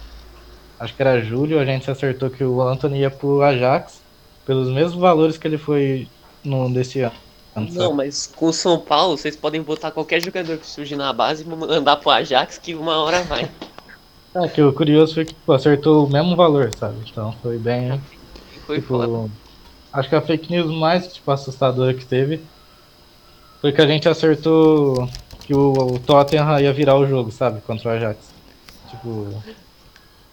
acho 0.81 0.95
que 0.97 1.03
era 1.03 1.21
julho, 1.23 1.61
a 1.61 1.65
gente 1.65 1.91
acertou 1.91 2.31
que 2.31 2.43
o 2.43 2.61
Anthony 2.63 3.01
ia 3.01 3.11
pro 3.11 3.43
Ajax 3.43 4.03
pelos 4.47 4.69
mesmos 4.73 5.01
valores 5.01 5.39
que 5.39 5.47
ele 5.47 5.59
foi 5.59 6.09
no 6.45 6.69
desse 6.73 7.03
ano. 7.03 7.15
Não, 7.73 7.93
mas 7.93 8.27
com 8.27 8.47
o 8.47 8.53
São 8.53 8.79
Paulo, 8.81 9.17
vocês 9.19 9.37
podem 9.37 9.63
botar 9.63 9.91
qualquer 9.91 10.21
jogador 10.21 10.57
que 10.59 10.67
surgir 10.67 10.97
na 10.97 11.13
base 11.13 11.43
e 11.45 11.47
mandar 11.47 11.97
pro 11.97 12.11
Ajax 12.11 12.59
que 12.59 12.75
uma 12.75 12.97
hora 13.03 13.23
vai. 13.25 13.51
É, 14.33 14.47
que 14.49 14.63
o 14.63 14.73
curioso 14.73 15.15
foi 15.15 15.25
que 15.25 15.35
pô, 15.35 15.53
acertou 15.53 16.07
o 16.07 16.11
mesmo 16.11 16.37
valor, 16.37 16.71
sabe? 16.79 16.99
Então 17.11 17.33
foi 17.43 17.59
bem. 17.59 18.01
Foi 18.65 18.81
Tipo, 18.81 18.87
foda. 18.87 19.31
acho 19.93 20.09
que 20.09 20.15
a 20.15 20.23
fake 20.23 20.51
news 20.53 20.71
mais 20.79 21.13
tipo, 21.15 21.31
assustadora 21.33 21.95
que 21.95 22.07
teve 22.07 22.41
foi 23.61 23.73
que 23.73 23.81
a 23.81 23.87
gente 23.87 24.09
acertou 24.09 25.09
que 25.41 25.55
o, 25.55 25.73
o 25.95 25.99
Tottenham 25.99 26.61
ia 26.61 26.73
virar 26.73 26.97
o 26.97 27.07
jogo, 27.07 27.31
sabe? 27.33 27.61
Contra 27.63 27.89
o 27.91 27.93
Ajax. 27.93 28.33
Tipo, 28.91 29.43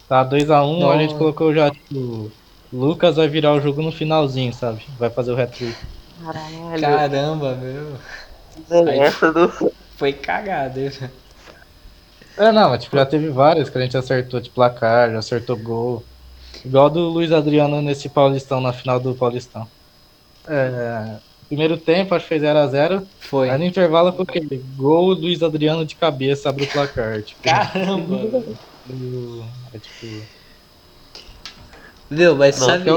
tá 0.08 0.24
2x1, 0.26 0.90
a 0.92 0.98
gente 0.98 1.06
Nossa. 1.12 1.18
colocou 1.18 1.54
já, 1.54 1.70
tipo, 1.72 1.96
o 1.96 2.32
Lucas 2.74 3.16
vai 3.16 3.28
virar 3.28 3.54
o 3.54 3.62
jogo 3.62 3.82
no 3.82 3.92
finalzinho, 3.92 4.54
sabe? 4.54 4.82
Vai 5.00 5.10
fazer 5.10 5.32
o 5.32 5.40
hat-trick. 5.42 5.76
Caralho. 6.24 6.82
Caramba, 6.82 7.56
meu. 7.56 7.94
aí- 8.88 9.00
Essa 9.00 9.32
do. 9.32 9.72
Foi 9.96 10.14
cagada? 10.14 10.92
É, 12.38 12.52
não, 12.52 12.70
mas 12.70 12.84
tipo, 12.84 12.96
já 12.96 13.06
teve 13.06 13.30
várias 13.30 13.70
que 13.70 13.78
a 13.78 13.82
gente 13.82 13.98
acertou 13.98 14.40
de 14.40 14.50
placar, 14.50 15.12
já 15.12 15.20
acertou 15.20 15.58
gol. 15.58 16.04
Igual 16.64 16.90
do 16.90 17.00
Luiz 17.10 17.32
Adriano 17.32 17.82
nesse 17.82 18.10
Paulistão, 18.10 18.62
na 18.62 18.74
final 18.74 19.00
do 19.00 19.16
Paulistão. 19.16 19.68
É, 20.48 21.16
primeiro 21.48 21.78
tempo, 21.78 22.14
acho 22.14 22.28
que 22.28 22.38
foi 22.38 22.40
0x0. 22.48 23.04
Foi. 23.20 23.50
Aí 23.50 23.58
no 23.58 23.66
intervalo 23.66 24.12
foi 24.14 24.24
aquele 24.28 24.64
gol 24.76 25.14
Luiz 25.14 25.42
Adriano 25.42 25.84
de 25.86 25.96
cabeça 25.96 26.50
abre 26.50 26.66
o 26.66 26.68
placar. 26.68 27.22
Tipo, 27.24 27.42
Caramba, 27.44 28.44
o- 28.90 29.44
é 29.78 29.80
tipo. 29.80 30.26
Meu, 32.10 32.36
mas 32.36 32.60
Não, 32.60 32.68
sabe 32.68 32.90
é 32.90 32.94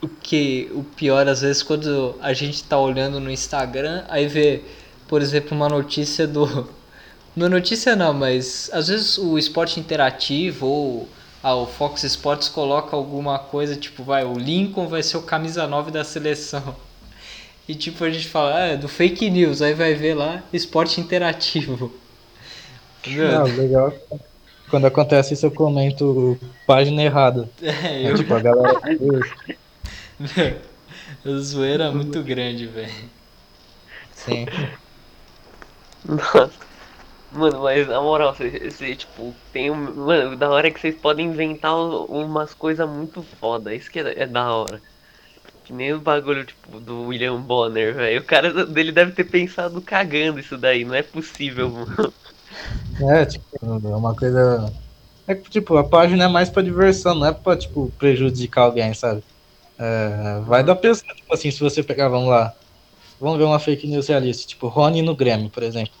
o 0.00 0.08
que 0.08 0.68
o 0.74 0.82
pior 0.82 1.28
às 1.28 1.42
vezes 1.42 1.62
quando 1.62 2.16
a 2.20 2.32
gente 2.32 2.64
tá 2.64 2.78
olhando 2.78 3.20
no 3.20 3.30
Instagram, 3.30 4.04
aí 4.08 4.26
vê, 4.26 4.62
por 5.06 5.22
exemplo, 5.22 5.56
uma 5.56 5.68
notícia 5.68 6.26
do 6.26 6.68
não 7.36 7.48
notícia 7.48 7.94
não, 7.94 8.12
mas 8.12 8.68
às 8.72 8.88
vezes 8.88 9.16
o 9.16 9.38
esporte 9.38 9.78
interativo 9.78 10.66
ou 10.66 11.08
ah, 11.42 11.54
o 11.56 11.66
Fox 11.66 12.04
Sports 12.04 12.48
coloca 12.48 12.94
alguma 12.94 13.38
coisa, 13.38 13.74
tipo, 13.74 14.04
vai, 14.04 14.24
o 14.24 14.34
Lincoln 14.34 14.86
vai 14.86 15.02
ser 15.02 15.16
o 15.16 15.22
camisa 15.22 15.66
9 15.66 15.90
da 15.90 16.04
seleção. 16.04 16.76
E 17.68 17.76
tipo, 17.76 18.02
a 18.02 18.10
gente 18.10 18.26
fala, 18.26 18.56
ah, 18.56 18.66
é 18.66 18.76
do 18.76 18.88
fake 18.88 19.30
news, 19.30 19.62
aí 19.62 19.72
vai 19.72 19.94
ver 19.94 20.14
lá, 20.14 20.42
esporte 20.52 21.00
interativo. 21.00 21.92
Não, 23.06 23.44
legal. 23.44 23.94
Quando 24.72 24.86
acontece 24.86 25.34
isso, 25.34 25.44
eu 25.44 25.50
comento 25.50 26.38
página 26.66 27.02
errada. 27.02 27.46
é, 27.62 28.06
É, 28.06 28.10
eu, 28.10 28.14
tipo, 28.16 28.32
a 28.34 28.40
galera. 28.40 28.80
meu, 30.18 31.34
a 31.34 31.38
zoeira 31.38 31.84
é 31.84 31.90
muito 31.90 32.22
grande, 32.22 32.66
velho. 32.66 32.90
Sim. 34.14 34.46
Nossa. 36.04 36.58
Mano, 37.30 37.62
mas 37.62 37.88
na 37.88 38.00
moral, 38.02 38.34
você, 38.34 38.96
tipo, 38.96 39.34
tem 39.52 39.70
um. 39.70 39.76
Mano, 40.06 40.36
da 40.38 40.50
hora 40.50 40.68
é 40.68 40.70
que 40.72 40.80
vocês 40.80 40.96
podem 40.96 41.28
inventar 41.28 41.74
um- 41.76 42.06
umas 42.06 42.54
coisas 42.54 42.88
muito 42.88 43.22
foda. 43.24 43.74
Isso 43.74 43.90
que 43.90 44.00
é, 44.00 44.22
é 44.24 44.26
da 44.26 44.52
hora. 44.54 44.84
Que 45.64 45.72
nem 45.72 45.92
o 45.94 46.00
bagulho, 46.02 46.46
tipo, 46.46 46.80
do 46.80 47.04
William 47.06 47.42
Bonner, 47.42 47.94
velho. 47.96 48.22
O 48.22 48.26
cara 48.26 48.66
dele 48.66 48.92
deve 48.92 49.12
ter 49.12 49.24
pensado 49.26 49.82
cagando 49.82 50.40
isso 50.40 50.58
daí. 50.58 50.84
Não 50.84 50.94
é 50.94 51.02
possível, 51.02 51.70
mano. 51.72 52.14
É, 53.00 53.24
tipo, 53.24 53.44
é 53.62 53.96
uma 53.96 54.14
coisa. 54.14 54.72
É 55.26 55.34
que, 55.34 55.50
tipo, 55.50 55.76
a 55.76 55.84
página 55.84 56.24
é 56.24 56.28
mais 56.28 56.50
pra 56.50 56.62
diversão, 56.62 57.14
não 57.14 57.26
é 57.26 57.32
pra, 57.32 57.56
tipo, 57.56 57.92
prejudicar 57.98 58.62
alguém, 58.62 58.92
sabe? 58.94 59.22
É, 59.78 60.40
vai 60.46 60.62
da 60.62 60.74
pessoa, 60.76 61.14
tipo 61.14 61.32
assim, 61.32 61.50
se 61.50 61.60
você 61.60 61.82
pegar, 61.82 62.08
vamos 62.08 62.28
lá. 62.28 62.54
Vamos 63.20 63.38
ver 63.38 63.44
uma 63.44 63.58
fake 63.58 63.86
news 63.86 64.08
realista, 64.08 64.46
tipo, 64.46 64.68
Rony 64.68 65.00
no 65.00 65.14
Grêmio, 65.14 65.48
por 65.48 65.62
exemplo. 65.62 65.94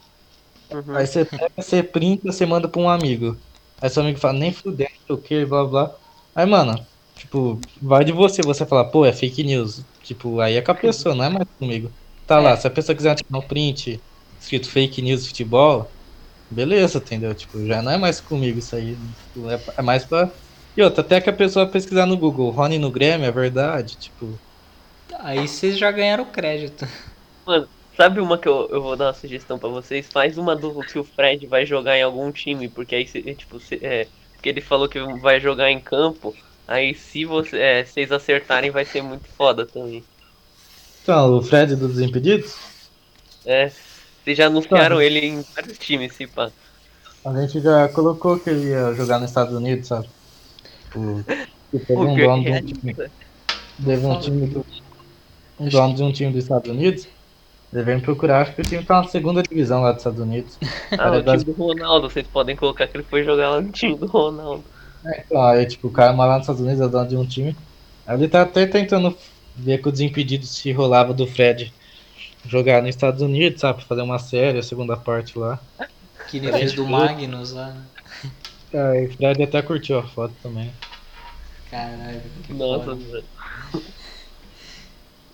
Uhum. 0.72 0.96
Aí 0.96 1.06
você 1.06 1.24
pega, 1.24 1.50
você 1.56 1.82
printa, 1.82 2.32
você 2.32 2.44
manda 2.46 2.68
pra 2.68 2.80
um 2.80 2.88
amigo. 2.88 3.36
Aí 3.80 3.90
seu 3.90 4.02
amigo 4.02 4.18
fala, 4.18 4.38
nem 4.38 4.52
fudendo, 4.52 4.90
o 5.08 5.16
que, 5.16 5.44
blá 5.44 5.64
blá. 5.64 5.90
Aí, 6.34 6.46
mano, 6.46 6.84
tipo, 7.14 7.60
vai 7.80 8.04
de 8.04 8.12
você, 8.12 8.42
você 8.42 8.64
fala, 8.66 8.84
pô, 8.84 9.04
é 9.04 9.12
fake 9.12 9.44
news. 9.44 9.82
Tipo, 10.02 10.40
aí 10.40 10.56
é 10.56 10.62
com 10.62 10.72
a 10.72 10.74
pessoa, 10.74 11.14
não 11.14 11.24
é 11.24 11.28
mais 11.28 11.46
comigo. 11.58 11.90
Tá 12.26 12.38
lá, 12.40 12.56
se 12.56 12.66
a 12.66 12.70
pessoa 12.70 12.96
quiser 12.96 13.14
tirar 13.14 13.38
um 13.38 13.42
print 13.42 14.00
escrito 14.40 14.68
fake 14.68 15.00
news 15.02 15.26
futebol, 15.26 15.90
beleza, 16.52 16.98
entendeu? 16.98 17.34
Tipo, 17.34 17.64
já 17.66 17.82
não 17.82 17.92
é 17.92 17.98
mais 17.98 18.20
comigo 18.20 18.58
isso 18.58 18.74
aí. 18.76 18.96
Tipo, 19.14 19.50
é, 19.50 19.62
é 19.78 19.82
mais 19.82 20.04
pra 20.06 20.32
E 20.76 20.82
outra, 20.82 21.02
até 21.02 21.20
que 21.20 21.30
a 21.30 21.32
pessoa 21.36 21.70
pesquisar 21.70 22.06
no 22.06 22.18
Google, 22.18 22.50
Rony 22.52 22.78
no 22.78 22.90
Grêmio, 22.92 23.26
é 23.26 23.32
verdade, 23.32 23.96
tipo. 23.98 24.40
Aí 25.20 25.48
vocês 25.48 25.78
já 25.78 25.90
ganharam 25.92 26.30
crédito. 26.32 26.86
Mano, 27.46 27.70
sabe 27.96 28.20
uma 28.20 28.40
que 28.40 28.48
eu, 28.48 28.68
eu 28.70 28.82
vou 28.82 28.96
dar 28.96 29.06
uma 29.06 29.14
sugestão 29.14 29.58
pra 29.58 29.68
vocês? 29.68 30.08
Faz 30.10 30.38
uma 30.38 30.54
do 30.56 30.84
que 30.84 30.98
o 30.98 31.04
Fred 31.04 31.46
vai 31.48 31.66
jogar 31.66 31.96
em 31.96 32.02
algum 32.02 32.30
time, 32.32 32.68
porque 32.70 32.94
aí, 32.94 33.04
tipo, 33.36 33.58
cê- 33.60 33.80
é, 33.82 34.04
porque 34.36 34.48
ele 34.48 34.60
falou 34.60 34.88
que 34.88 35.00
vai 35.18 35.40
jogar 35.40 35.70
em 35.70 35.82
campo, 35.82 36.38
aí 36.66 36.94
se 36.94 37.24
você, 37.24 37.58
é, 37.58 37.84
vocês 37.84 38.12
acertarem 38.12 38.70
vai 38.70 38.84
ser 38.84 39.02
muito 39.02 39.28
foda 39.36 39.66
também. 39.68 40.08
Então, 41.00 41.36
o 41.38 41.42
Fred 41.42 41.76
dos 41.76 41.94
Desimpedidos, 41.94 42.56
É, 43.44 43.76
vocês 44.22 44.38
já 44.38 44.46
anunciaram 44.46 45.00
ele 45.00 45.18
em 45.20 45.42
vários 45.54 45.78
times, 45.78 46.14
se 46.14 46.26
pá. 46.26 46.50
a 47.24 47.40
gente 47.40 47.60
já 47.60 47.88
colocou 47.88 48.38
que 48.38 48.50
ele 48.50 48.68
ia 48.70 48.94
jogar 48.94 49.18
nos 49.18 49.30
Estados 49.30 49.54
Unidos, 49.54 49.88
sabe? 49.88 50.08
O, 50.94 51.24
que 51.70 51.78
teve 51.80 52.06
um 52.06 52.20
dono 52.20 52.44
de 52.44 52.52
é, 52.52 52.56
um 52.58 52.62
time, 52.62 52.96
teve 53.84 54.06
um 54.06 54.20
time 54.20 54.46
do, 54.46 54.66
um 55.58 55.68
dono 55.68 55.94
de 55.94 56.02
um 56.02 56.12
time 56.12 56.32
dos 56.32 56.44
Estados 56.44 56.70
Unidos. 56.70 57.08
Devemos 57.72 58.04
procurar, 58.04 58.42
acho 58.42 58.54
que 58.54 58.60
o 58.60 58.64
time 58.64 58.84
tá 58.84 59.02
na 59.02 59.08
segunda 59.08 59.42
divisão 59.42 59.80
lá 59.80 59.92
dos 59.92 60.00
Estados 60.00 60.20
Unidos. 60.20 60.58
Ah, 60.98 61.10
o 61.16 61.22
das- 61.22 61.42
time 61.42 61.54
do 61.54 61.62
Ronaldo, 61.64 62.10
vocês 62.10 62.26
podem 62.26 62.54
colocar 62.54 62.86
que 62.86 62.96
ele 62.96 63.04
foi 63.04 63.24
jogar 63.24 63.50
lá 63.50 63.60
no 63.60 63.72
time 63.72 63.96
do 63.96 64.06
Ronaldo. 64.06 64.62
Então, 65.04 65.42
aí, 65.42 65.66
tipo, 65.66 65.88
o 65.88 65.90
cara 65.90 66.12
mora 66.12 66.30
lá 66.30 66.34
nos 66.36 66.44
Estados 66.44 66.60
Unidos, 66.62 66.80
é 66.80 66.88
dono 66.88 67.08
de 67.08 67.16
um 67.16 67.26
time. 67.26 67.56
Aí 68.06 68.16
ele 68.16 68.28
tá 68.28 68.42
até 68.42 68.66
tentando 68.66 69.16
ver 69.56 69.78
com 69.78 69.88
o 69.88 69.92
Desimpedidos 69.92 70.50
se 70.50 70.70
rolava 70.72 71.12
do 71.14 71.26
Fred 71.26 71.72
jogar 72.46 72.80
nos 72.82 72.90
Estados 72.90 73.22
Unidos, 73.22 73.60
sabe? 73.60 73.84
Fazer 73.84 74.02
uma 74.02 74.18
série, 74.18 74.58
a 74.58 74.62
segunda 74.62 74.96
parte 74.96 75.38
lá. 75.38 75.58
Que 76.28 76.38
ele 76.38 76.52
fez 76.52 76.72
do 76.72 76.86
Magnus 76.86 77.52
lá. 77.52 77.68
né? 77.68 77.84
Aí 78.74 79.06
o 79.06 79.12
Fred 79.12 79.42
até 79.42 79.60
curtiu 79.60 79.98
a 79.98 80.02
foto 80.02 80.34
também. 80.42 80.72
Caralho, 81.70 82.22
que 82.44 82.52
Nossa, 82.52 82.94
mano. 82.94 83.24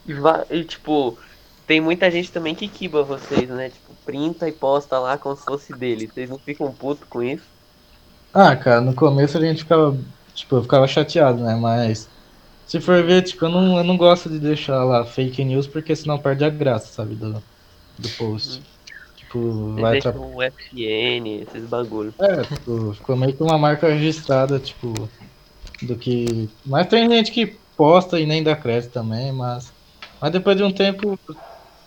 E, 0.07 0.57
e, 0.57 0.64
tipo, 0.64 1.18
tem 1.66 1.81
muita 1.81 2.11
gente 2.11 2.33
também 2.33 2.55
que 2.55 2.66
kiba 2.66 3.03
vocês, 3.03 3.49
né? 3.49 3.71
Tipo, 3.71 3.92
printa 4.05 4.49
e 4.49 4.53
posta 4.53 4.99
lá 4.99 5.18
como 5.18 5.37
se 5.37 5.44
fosse 5.44 5.73
dele. 5.73 6.11
Vocês 6.12 6.31
não 6.31 6.38
ficam 6.38 6.73
putos 6.73 7.07
com 7.09 7.23
isso? 7.23 7.44
Ah, 8.33 8.57
cara, 8.57 8.81
no 8.81 8.94
começo 8.94 9.37
a 9.37 9.40
gente 9.40 9.62
ficava, 9.62 9.97
tipo, 10.35 10.57
eu 10.57 10.62
ficava 10.62 10.87
chateado, 10.88 11.42
né? 11.42 11.55
Mas 11.55 12.09
se 12.68 12.81
for 12.83 13.02
ver, 13.02 13.22
tipo, 13.22 13.46
eu 13.46 13.48
não, 13.48 13.78
eu 13.78 13.85
não 13.85 13.96
gosto 13.96 14.28
de 14.28 14.38
deixar 14.38 14.85
lá 14.85 15.02
fake 15.02 15.42
news 15.42 15.66
porque 15.66 15.96
senão 15.96 16.18
perde 16.18 16.44
a 16.44 16.50
graça, 16.50 16.92
sabe, 16.92 17.14
do, 17.14 17.42
do 17.98 18.09
post. 18.11 18.62
Tipo, 19.16 19.72
Vocês 19.72 19.81
vai 19.81 19.98
atrapalhar. 19.98 20.26
um 20.26 20.42
FN, 20.42 21.42
esses 21.42 21.66
bagulho. 21.66 22.14
É, 22.20 22.44
tipo, 22.44 22.92
ficou 22.92 23.16
meio 23.16 23.35
que 23.35 23.42
uma 23.42 23.57
marca 23.57 23.88
registrada, 23.88 24.61
tipo, 24.61 24.92
do 25.81 25.96
que. 25.96 26.50
Mas 26.64 26.88
tem 26.88 27.09
gente 27.09 27.33
que 27.33 27.59
posta 27.74 28.20
e 28.20 28.26
nem 28.26 28.42
dá 28.42 28.54
crédito 28.54 28.92
também, 28.92 29.33
mas. 29.33 29.72
Mas 30.20 30.31
depois 30.31 30.54
de 30.54 30.62
um 30.62 30.70
tempo, 30.72 31.18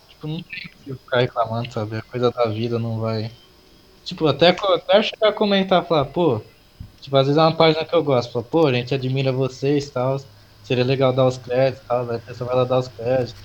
tipo, 0.08 0.26
não 0.26 0.42
tem 0.42 0.68
que 0.84 0.94
ficar 0.94 1.20
reclamando, 1.20 1.72
sabe? 1.72 1.96
A 1.96 2.02
coisa 2.02 2.32
da 2.32 2.46
vida 2.46 2.76
não 2.80 2.98
vai. 2.98 3.30
Tipo, 4.02 4.26
até, 4.26 4.48
até 4.48 5.00
chegar 5.00 5.28
a 5.28 5.32
comentar, 5.32 5.86
falar, 5.86 6.06
pô, 6.06 6.42
tipo, 7.00 7.16
às 7.16 7.26
vezes 7.26 7.38
é 7.38 7.42
uma 7.42 7.54
página 7.54 7.84
que 7.84 7.94
eu 7.94 8.02
gosto, 8.02 8.32
fala, 8.32 8.44
pô, 8.44 8.66
a 8.66 8.72
gente 8.72 8.92
admira 8.92 9.30
vocês 9.30 9.86
e 9.86 9.92
tal, 9.92 10.16
seria 10.62 10.84
legal 10.84 11.14
dar 11.14 11.26
os 11.26 11.38
créditos 11.38 11.82
e 11.84 11.86
tal, 11.86 12.10
aí 12.10 12.16
a 12.18 12.20
pessoa 12.22 12.48
vai 12.48 12.56
lá 12.56 12.64
dar 12.64 12.78
os 12.78 12.88
créditos. 12.88 13.36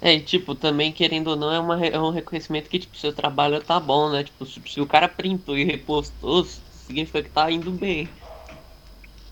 É, 0.00 0.14
e 0.14 0.24
tipo, 0.24 0.54
também 0.56 0.92
querendo 0.92 1.28
ou 1.28 1.36
não, 1.36 1.52
é, 1.52 1.60
uma, 1.60 1.86
é 1.86 1.98
um 1.98 2.10
reconhecimento 2.10 2.68
que, 2.68 2.78
tipo, 2.78 2.96
seu 2.96 3.14
trabalho 3.14 3.62
tá 3.64 3.78
bom, 3.78 4.10
né? 4.10 4.24
Tipo, 4.24 4.44
se, 4.44 4.60
se 4.66 4.80
o 4.80 4.86
cara 4.86 5.08
printou 5.08 5.56
e 5.56 5.64
repostou, 5.64 6.44
significa 6.44 7.22
que 7.22 7.30
tá 7.30 7.50
indo 7.50 7.72
bem. 7.72 8.20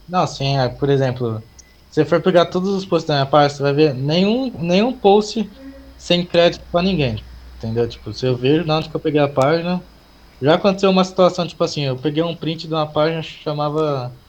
Não, 0.07 0.27
sim, 0.27 0.57
é, 0.59 0.69
por 0.69 0.89
exemplo, 0.91 1.41
se 1.89 2.03
você 2.03 2.05
for 2.05 2.21
pegar 2.23 2.47
todos 2.47 2.71
os 2.71 2.85
posts 2.85 3.07
da 3.09 3.15
minha 3.15 3.27
página, 3.27 3.51
você 3.57 3.63
vai 3.63 3.73
ver 3.75 3.95
nenhum, 3.95 4.51
nenhum 4.61 4.99
post 4.99 5.51
sem 5.97 6.27
crédito 6.27 6.67
pra 6.71 6.83
ninguém. 6.83 7.29
Entendeu? 7.57 7.89
Tipo, 7.89 8.13
se 8.13 8.27
eu 8.27 8.37
vejo 8.37 8.65
na 8.65 8.79
onde 8.79 8.89
que 8.91 8.97
eu 8.97 9.01
peguei 9.01 9.21
a 9.21 9.29
página. 9.33 9.87
Já 10.41 10.57
aconteceu 10.57 10.91
uma 10.91 11.05
situação, 11.05 11.47
tipo 11.49 11.65
assim, 11.65 11.83
eu 11.85 12.01
peguei 12.01 12.23
um 12.23 12.37
print 12.37 12.69
de 12.69 12.75
uma 12.75 12.93
página 12.93 13.23
que 13.23 13.29
chamava. 13.29 14.21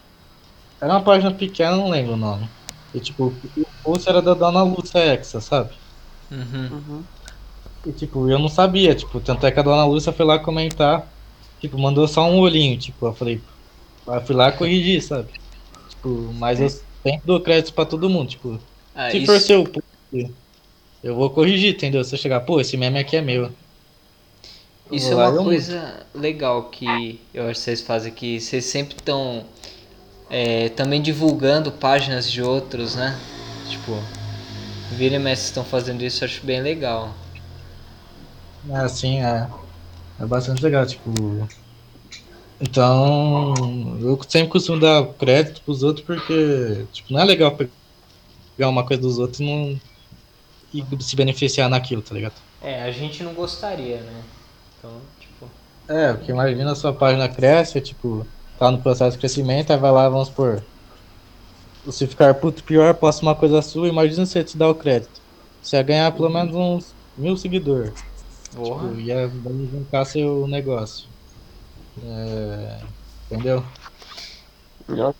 Era 0.82 0.94
uma 0.94 1.04
página 1.04 1.32
pequena, 1.32 1.76
não 1.76 1.90
lembro 1.90 2.14
o 2.14 2.18
nome. 2.18 2.50
E 2.94 3.00
tipo, 3.00 3.26
o 3.26 3.66
post 3.84 4.10
era 4.10 4.22
da 4.22 4.34
Dona 4.34 4.64
Lúcia 4.64 4.98
Hexa, 4.98 5.40
sabe? 5.40 5.70
Uhum. 6.32 6.70
Uhum. 6.72 7.04
E 7.86 7.92
tipo, 7.92 8.30
eu 8.30 8.40
não 8.40 8.50
sabia, 8.50 8.96
tipo, 8.96 9.20
tanto 9.20 9.46
é 9.46 9.52
que 9.52 9.60
a 9.60 9.64
Dona 9.64 9.86
Lúcia 9.86 10.12
foi 10.12 10.26
lá 10.26 10.40
comentar, 10.40 11.08
tipo, 11.60 11.78
mandou 11.78 12.08
só 12.08 12.30
um 12.30 12.40
olhinho, 12.40 12.78
tipo, 12.78 13.06
eu 13.06 13.14
falei, 13.14 13.40
eu 14.08 14.22
fui 14.22 14.36
lá 14.36 14.52
corrigir, 14.52 15.02
sabe? 15.02 15.30
Tipo, 15.90 16.34
mas 16.38 16.60
eu 16.60 16.70
sempre 16.70 17.22
dou 17.26 17.40
crédito 17.40 17.74
pra 17.74 17.86
todo 17.86 18.10
mundo, 18.10 18.30
tipo, 18.30 18.60
Ah, 18.96 19.10
se 19.12 19.18
isso, 19.18 19.26
for 19.28 19.40
seu 19.40 19.64
post, 19.64 20.34
eu 21.04 21.16
vou 21.16 21.30
corrigir, 21.30 21.76
entendeu? 21.76 22.04
Se 22.04 22.16
eu 22.16 22.20
chegar, 22.20 22.42
pô, 22.42 22.60
esse 22.60 22.76
meme 22.76 23.00
aqui 23.00 23.16
é 23.16 23.22
meu. 23.22 23.44
Eu 23.44 23.52
isso 24.92 25.12
é 25.12 25.16
uma 25.16 25.44
coisa 25.44 26.06
legal 26.14 26.64
que 26.66 27.20
eu 27.34 27.44
acho 27.48 27.60
que 27.60 27.66
vocês 27.66 27.82
fazem, 27.82 28.12
que 28.12 28.40
vocês 28.40 28.66
sempre 28.66 28.96
estão 28.96 29.46
também 30.76 31.02
divulgando 31.02 31.72
páginas 31.72 32.32
de 32.32 32.42
outros, 32.42 32.96
né? 32.96 33.18
Tipo, 33.70 33.92
vira 34.92 35.16
e 35.16 35.20
mexe 35.20 35.44
estão 35.46 35.64
fazendo 35.64 36.04
isso, 36.04 36.24
eu 36.24 36.28
acho 36.28 36.46
bem 36.46 36.62
legal. 36.62 37.14
É, 38.70 38.76
assim, 38.78 39.22
é. 39.22 39.48
É 40.20 40.26
bastante 40.26 40.64
legal, 40.64 40.86
tipo. 40.86 41.10
Então, 42.60 43.54
eu 44.02 44.20
sempre 44.30 44.50
costumo 44.50 44.80
dar 44.80 45.06
crédito 45.16 45.64
pros 45.64 45.82
outros 45.82 46.06
porque, 46.06 46.86
tipo, 46.92 47.12
não 47.12 47.22
é 47.22 47.26
legal 47.26 47.58
pegar 47.58 48.70
uma 48.70 48.86
coisa 48.86 49.02
dos 49.02 49.18
outros 49.18 49.40
e 49.40 49.44
não. 49.46 49.80
e 50.74 51.04
se 51.04 51.16
beneficiar 51.16 51.70
naquilo, 51.70 52.02
tá 52.02 52.14
ligado? 52.14 52.36
É, 52.62 52.84
a 52.84 52.92
gente 52.92 53.24
não 53.24 53.34
gostaria, 53.34 54.02
né? 54.02 54.24
Então, 54.78 55.02
tipo. 55.20 55.50
É, 55.90 56.14
porque 56.14 56.32
imagina 56.32 56.72
a 56.72 56.76
sua 56.76 56.94
página 56.94 57.28
cresce, 57.28 57.82
tipo, 57.82 58.26
tá 58.62 58.70
no 58.70 58.80
processo 58.80 59.14
de 59.14 59.18
crescimento, 59.18 59.72
aí 59.72 59.78
vai 59.78 59.92
lá, 59.92 60.08
vamos 60.08 60.30
por. 60.30 60.64
Se 61.90 62.06
ficar 62.06 62.36
puto 62.36 62.64
pior, 62.64 62.94
posta 62.94 63.24
uma 63.24 63.34
coisa 63.34 63.60
sua, 63.60 63.88
imagina 63.88 64.24
você 64.24 64.44
te 64.44 64.56
dar 64.56 64.70
o 64.70 64.76
crédito. 64.76 65.20
Você 65.60 65.78
ia 65.78 65.82
ganhar 65.82 66.12
pelo 66.12 66.30
menos 66.30 66.54
uns 66.54 66.94
mil 67.18 67.36
seguidores. 67.36 67.92
Porra. 68.54 68.88
Tipo, 68.88 69.00
ia 69.00 69.28
juntar 69.28 70.06
seu 70.06 70.48
negócio. 70.48 71.08
É, 72.04 72.82
entendeu? 73.26 73.66
Nossa. 74.88 75.18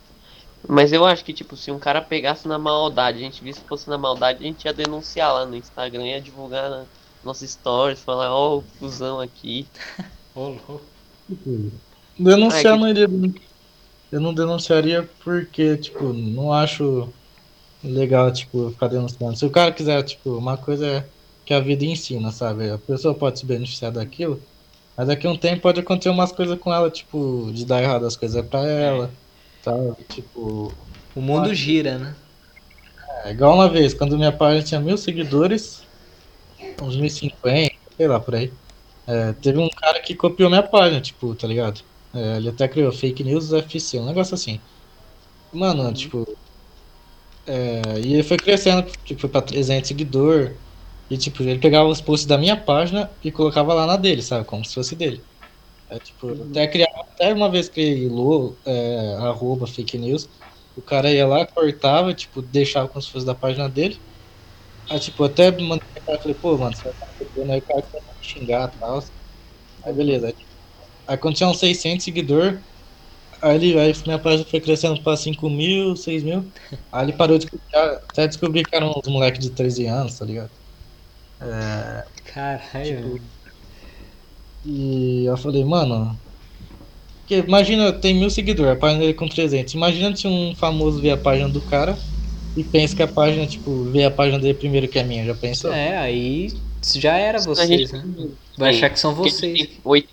Mas 0.70 0.94
eu 0.94 1.04
acho 1.04 1.26
que, 1.26 1.34
tipo, 1.34 1.58
se 1.58 1.72
um 1.72 1.80
cara 1.80 2.00
pegasse 2.00 2.48
na 2.48 2.60
maldade, 2.60 3.18
a 3.18 3.22
gente 3.22 3.44
visse 3.44 3.62
que 3.62 3.68
fosse 3.68 3.90
na 3.90 3.98
maldade, 3.98 4.44
a 4.44 4.48
gente 4.48 4.64
ia 4.66 4.74
denunciar 4.74 5.34
lá 5.34 5.46
no 5.48 5.56
Instagram, 5.56 6.06
ia 6.06 6.22
divulgar 6.22 6.70
na 6.70 6.86
nossos 7.24 7.50
stories, 7.50 8.02
falar, 8.02 8.32
ó, 8.32 8.58
o 8.58 8.62
fusão 8.62 9.20
aqui. 9.20 9.68
Ô, 10.36 10.50
louco. 10.50 10.82
Denunciar 12.18 12.74
Ai, 12.74 12.80
que- 12.80 12.80
não 12.80 12.88
iria. 12.88 13.08
Eu 14.12 14.20
não 14.22 14.34
denunciaria 14.34 15.04
porque, 15.24 15.78
tipo, 15.78 16.12
não 16.14 16.52
acho 16.54 17.14
legal, 17.84 18.32
tipo, 18.34 18.72
ficar 18.72 18.88
denunciando. 18.90 19.38
Se 19.38 19.46
o 19.46 19.52
cara 19.52 19.74
quiser, 19.74 20.04
tipo, 20.04 20.38
uma 20.38 20.58
coisa 20.58 20.88
é 20.88 21.14
que 21.46 21.54
a 21.54 21.60
vida 21.62 21.86
ensina, 21.86 22.32
sabe? 22.32 22.70
A 22.72 22.80
pessoa 22.80 23.18
pode 23.18 23.40
se 23.40 23.46
beneficiar 23.48 23.92
daquilo, 23.92 24.48
mas 24.98 25.08
daqui 25.08 25.28
a 25.28 25.32
um 25.32 25.40
tempo 25.40 25.62
pode 25.64 25.80
acontecer 25.82 26.10
umas 26.10 26.32
coisas 26.34 26.60
com 26.60 26.74
ela, 26.74 26.92
tipo, 26.92 27.52
de 27.54 27.66
dar 27.66 27.82
errado 27.84 28.06
as 28.08 28.18
coisas 28.18 28.46
pra 28.48 28.62
ela, 28.68 29.18
sabe? 29.62 30.06
Tipo, 30.10 30.90
O 31.16 31.22
mundo 31.22 31.54
gira, 31.56 31.98
né? 31.98 32.16
é 33.26 33.32
igual 33.32 33.54
uma 33.56 33.70
vez, 33.70 33.94
quando 33.94 34.18
minha 34.18 34.36
página 34.36 34.64
tinha 34.64 34.80
mil 34.80 34.98
seguidores, 34.98 35.88
uns 36.80 36.98
1050, 36.98 37.76
sei 37.98 38.08
lá, 38.08 38.20
por 38.22 38.36
aí. 38.36 38.58
É, 39.08 39.34
teve 39.34 39.60
um 39.60 39.70
cara 39.70 40.02
que 40.02 40.16
copiou 40.16 40.50
minha 40.50 40.64
página, 40.68 41.02
tipo, 41.02 41.36
tá 41.36 41.48
ligado? 41.48 41.84
É, 42.14 42.38
ele 42.38 42.50
até 42.50 42.68
criou 42.68 42.92
fake 42.92 43.24
news 43.24 43.54
FC, 43.54 44.00
um 44.00 44.06
negócio 44.06 44.34
assim. 44.36 44.66
Mano, 45.54 45.94
tipo. 45.94 46.26
é, 47.46 48.00
e 48.00 48.14
ele 48.14 48.24
foi 48.24 48.38
crescendo, 48.40 48.84
tipo, 49.04 49.22
foi 49.22 49.30
pra 49.30 49.42
300 49.42 49.88
seguidor. 49.88 50.62
E, 51.10 51.18
tipo, 51.18 51.44
ele 51.44 51.60
pegava 51.60 51.90
os 51.90 52.00
posts 52.02 52.26
da 52.26 52.38
minha 52.38 52.56
página 52.62 53.18
e 53.22 53.32
colocava 53.32 53.74
lá 53.74 53.86
na 53.86 53.98
dele, 53.98 54.22
sabe? 54.22 54.46
Como 54.46 54.64
se 54.66 54.74
fosse 54.74 54.96
dele. 54.96 55.28
É, 55.90 56.00
tipo, 56.00 56.44
até, 56.46 56.68
criava, 56.68 56.92
até 57.14 57.34
uma 57.34 57.52
vez 57.52 57.70
criei 57.70 58.08
lo, 58.10 58.60
é, 58.66 59.16
arroba 59.18 59.68
fake 59.68 59.98
news. 60.00 60.30
O 60.76 60.82
cara 60.84 61.12
ia 61.14 61.28
lá, 61.28 61.46
cortava, 61.48 62.14
tipo, 62.16 62.42
deixava 62.42 62.90
como 62.90 63.02
se 63.02 63.12
fosse 63.12 63.26
da 63.26 63.36
página 63.36 63.70
dele. 63.70 64.04
Aí, 64.90 65.00
tipo, 65.00 65.24
até 65.24 65.52
mandei 65.52 65.80
pro 65.94 66.04
cara, 66.06 66.22
falei, 66.22 66.36
pô, 66.38 66.58
mano, 66.58 66.76
você 66.76 66.84
vai 66.84 66.94
estar 66.94 67.08
copiando 67.20 67.52
aí, 67.54 67.60
o 67.60 67.64
cara 67.66 67.84
começou 67.84 68.14
a 68.14 68.24
xingar 68.24 68.70
e 68.76 68.80
tal. 68.80 69.00
Aí, 69.86 69.94
beleza. 69.94 70.28
Aí, 70.28 70.34
Aí 71.12 71.18
quando 71.18 71.36
tinha 71.36 71.50
uns 71.50 71.60
600 71.60 72.06
seguidores, 72.06 72.62
aí, 73.42 73.56
ele, 73.58 73.80
aí 73.80 73.94
minha 74.06 74.20
página 74.20 74.46
foi 74.50 74.62
crescendo 74.62 75.04
pra 75.04 75.18
5 75.18 75.50
mil, 75.50 75.96
6 75.96 76.24
mil. 76.24 76.52
Aí 76.92 77.06
ele 77.08 77.14
parou 77.18 77.38
de 77.40 77.48
copiar, 77.50 77.96
até 77.96 78.28
descobri 78.28 78.66
que 78.66 78.76
eram 78.76 78.92
uns 78.92 79.12
moleques 79.12 79.42
de 79.42 79.52
13 79.56 79.86
anos, 79.88 80.18
tá 80.20 80.26
ligado? 80.26 80.52
Caralho. 82.26 83.20
Tipo, 83.20 83.20
E 84.64 85.26
eu 85.28 85.38
falei, 85.38 85.64
mano, 85.64 86.20
Porque 87.26 87.36
imagina, 87.48 87.94
tem 88.00 88.14
mil 88.16 88.30
seguidores, 88.30 88.74
a 88.74 88.76
página 88.76 89.00
dele 89.02 89.14
com 89.14 89.28
300. 89.28 89.74
Imagina 89.74 90.16
se 90.16 90.28
um 90.28 90.56
famoso 90.56 91.02
vê 91.02 91.12
a 91.12 91.18
página 91.18 91.50
do 91.50 91.62
cara 91.62 91.98
e 92.56 92.64
pensa 92.64 92.96
que 92.96 93.04
a 93.04 93.08
página, 93.08 93.48
tipo, 93.48 93.86
vê 93.92 94.04
a 94.04 94.12
página 94.12 94.40
dele 94.40 94.58
primeiro 94.58 94.88
que 94.90 95.00
a 95.00 95.04
minha, 95.04 95.26
já 95.26 95.36
pensou? 95.36 95.72
É, 95.72 95.98
aí 95.98 96.48
já 96.96 97.18
era 97.18 97.40
vocês, 97.40 97.92
gente- 97.92 97.94
né? 97.94 98.04
Vai 98.58 98.70
achar 98.70 98.90
que 98.90 99.00
são 99.00 99.16
vocês. 99.16 99.80
80 99.84 100.12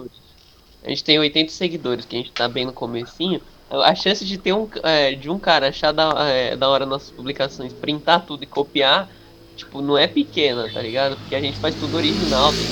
seguidores. 0.00 0.36
a 0.82 0.88
gente 0.90 1.04
tem 1.04 1.18
80 1.18 1.52
seguidores, 1.52 2.04
que 2.06 2.16
a 2.16 2.18
gente 2.20 2.34
tá 2.34 2.48
bem 2.48 2.66
no 2.66 2.72
comecinho. 2.74 3.42
A 3.68 3.94
chance 3.94 4.24
de 4.24 4.38
ter 4.38 4.52
um 4.54 4.68
é, 4.84 5.14
de 5.14 5.30
um 5.30 5.40
cara 5.40 5.68
achar 5.68 5.92
da, 5.92 6.12
é, 6.28 6.56
da 6.56 6.68
hora 6.68 6.86
nossas 6.86 7.10
publicações, 7.10 7.72
printar 7.74 8.26
tudo 8.26 8.44
e 8.44 8.46
copiar, 8.46 9.10
tipo, 9.56 9.80
não 9.82 9.96
é 9.98 10.06
pequena, 10.08 10.70
tá 10.70 10.82
ligado? 10.82 11.18
Porque 11.18 11.34
a 11.34 11.40
gente 11.40 11.58
faz 11.58 11.74
tudo 11.76 11.96
original. 11.96 12.62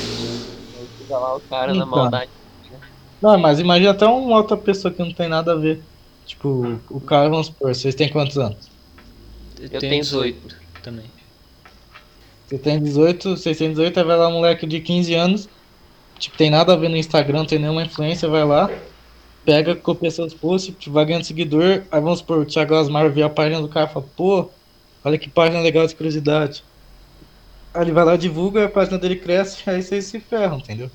Tem, 0.70 0.88
fica 0.98 1.18
lá 1.18 1.37
o 1.37 1.42
cara 1.42 1.74
na 1.74 1.87
Então. 1.87 1.87
maldade. 1.87 2.32
Não, 3.20 3.38
mas 3.38 3.61
imagina 3.61 3.92
até 3.92 4.06
uma 4.06 4.37
outra 4.38 4.56
pessoa 4.61 4.92
que 4.92 5.00
não 5.02 5.14
tem 5.14 5.28
nada 5.28 5.52
a 5.52 5.56
ver. 5.56 5.88
Tipo, 6.24 6.85
o 6.88 7.00
cara, 7.00 7.28
vamos 7.28 7.46
supor, 7.48 7.74
vocês 7.74 7.94
têm 7.94 8.11
quantos 8.11 8.37
anos? 8.38 8.72
Eu 9.56 9.82
tenho 9.85 10.04
18. 10.04 10.56
também. 10.82 11.11
Você 12.46 12.58
tem 12.58 12.80
18, 12.82 13.30
vocês 13.37 13.58
têm 13.58 13.70
18, 13.70 13.98
aí 13.98 14.04
vai 14.04 14.16
lá 14.16 14.28
um 14.28 14.32
moleque 14.32 14.66
de 14.66 14.80
15 14.80 15.14
anos, 15.14 15.48
tipo, 16.22 16.37
tem 16.37 16.50
nada 16.50 16.72
a 16.72 16.76
ver 16.76 16.88
no 16.88 16.96
Instagram, 16.96 17.44
tem 17.44 17.58
nenhuma 17.58 17.82
influência, 17.82 18.28
vai 18.28 18.44
lá, 18.44 18.70
pega, 19.44 19.74
copia 19.74 20.11
seus 20.11 20.32
posts, 20.32 20.74
tipo, 20.78 20.94
vai 20.94 21.04
ganhando 21.04 21.24
seguidor, 21.24 21.82
aí 21.90 22.00
vamos 22.00 22.20
supor, 22.20 22.38
o 22.38 22.46
Thiago 22.46 22.76
Asmar 22.76 23.11
vê 23.11 23.24
a 23.24 23.28
página 23.28 23.61
do 23.61 23.68
cara 23.68 23.90
e 23.90 23.92
fala, 23.92 24.06
pô, 24.16 24.48
olha 25.04 25.18
que 25.18 25.28
página 25.28 25.61
legal 25.61 25.85
de 25.85 25.96
curiosidade. 25.96 26.62
Aí 27.74 27.82
ele 27.82 27.92
vai 27.92 28.04
lá, 28.04 28.16
divulga, 28.16 28.66
a 28.66 28.68
página 28.68 28.98
dele 28.98 29.16
cresce, 29.16 29.58
aí 29.68 29.82
vocês 29.82 30.04
se 30.04 30.20
ferram, 30.20 30.58
entendeu? 30.58 30.90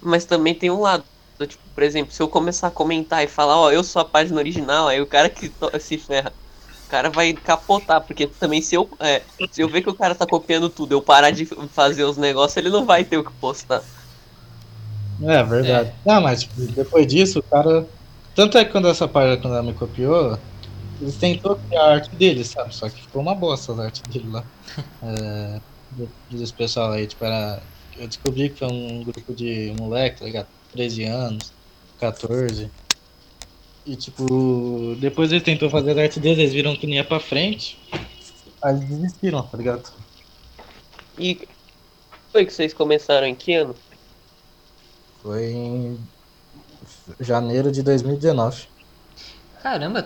Mas 0.00 0.24
também 0.24 0.54
tem 0.54 0.70
um 0.70 0.80
lado. 0.80 1.04
Tipo, 1.38 1.62
por 1.74 1.82
exemplo, 1.82 2.14
se 2.14 2.22
eu 2.22 2.28
começar 2.28 2.68
a 2.68 2.70
comentar 2.70 3.22
e 3.22 3.28
falar, 3.28 3.58
ó, 3.58 3.70
eu 3.70 3.84
sou 3.84 4.00
a 4.00 4.06
página 4.06 4.38
original, 4.38 4.88
aí 4.88 5.02
o 5.02 5.06
cara 5.06 5.28
que 5.28 5.52
se 5.78 5.98
ferra. 5.98 6.32
O 6.86 6.88
cara 6.88 7.10
vai 7.10 7.34
capotar, 7.34 8.00
porque 8.00 8.26
também 8.26 8.62
se 8.62 8.74
eu, 8.74 8.88
é, 9.00 9.20
se 9.50 9.60
eu 9.60 9.68
ver 9.68 9.82
que 9.82 9.90
o 9.90 9.94
cara 9.94 10.14
tá 10.14 10.24
copiando 10.26 10.70
tudo, 10.70 10.92
eu 10.92 11.02
parar 11.02 11.30
de 11.30 11.44
fazer 11.44 12.04
os 12.04 12.16
negócios, 12.16 12.56
ele 12.56 12.70
não 12.70 12.86
vai 12.86 13.04
ter 13.04 13.18
o 13.18 13.24
que 13.24 13.32
postar. 13.32 13.82
É, 15.22 15.42
verdade. 15.42 15.94
Não, 16.04 16.20
mas 16.20 16.42
tipo, 16.44 16.54
depois 16.72 17.06
disso, 17.06 17.38
o 17.38 17.42
cara. 17.42 17.88
Tanto 18.34 18.58
é 18.58 18.64
que 18.64 18.72
quando 18.72 18.88
essa 18.88 19.08
página, 19.08 19.40
quando 19.40 19.54
ela 19.54 19.62
me 19.62 19.72
copiou, 19.74 20.38
eles 21.00 21.16
tentou 21.16 21.56
criar 21.56 21.82
a 21.82 21.94
arte 21.94 22.14
deles, 22.16 22.48
sabe? 22.48 22.74
Só 22.74 22.88
que 22.88 23.00
ficou 23.02 23.22
uma 23.22 23.34
bosta 23.34 23.72
a 23.72 23.84
arte 23.86 24.02
dele 24.08 24.28
lá. 24.28 24.44
É, 25.02 25.60
do- 25.90 26.10
dos 26.30 26.52
pessoal 26.52 26.92
aí, 26.92 27.06
tipo, 27.06 27.24
era. 27.24 27.62
Eu 27.96 28.08
descobri 28.08 28.50
que 28.50 28.58
foi 28.58 28.68
um 28.68 29.04
grupo 29.04 29.34
de 29.34 29.72
moleque, 29.78 30.18
tá 30.18 30.24
ligado? 30.26 30.48
13 30.72 31.04
anos, 31.04 31.52
14. 31.98 32.70
E 33.86 33.96
tipo, 33.96 34.96
depois 35.00 35.30
eles 35.30 35.44
tentou 35.44 35.70
fazer 35.70 35.98
a 35.98 36.02
arte 36.02 36.18
deles, 36.18 36.38
eles 36.38 36.52
viram 36.52 36.76
que 36.76 36.86
não 36.86 36.94
ia 36.94 37.04
pra 37.04 37.20
frente. 37.20 37.78
Aí 38.62 38.74
eles 38.74 38.88
desistiram, 38.88 39.42
tá 39.46 39.56
ligado? 39.56 39.88
E 41.18 41.38
foi 42.32 42.44
que 42.44 42.52
vocês 42.52 42.74
começaram 42.74 43.26
em 43.26 43.34
que 43.34 43.54
ano? 43.54 43.74
Foi 45.26 45.44
em 45.52 46.08
janeiro 47.20 47.72
de 47.72 47.82
2019. 47.82 48.68
Caramba, 49.62 50.04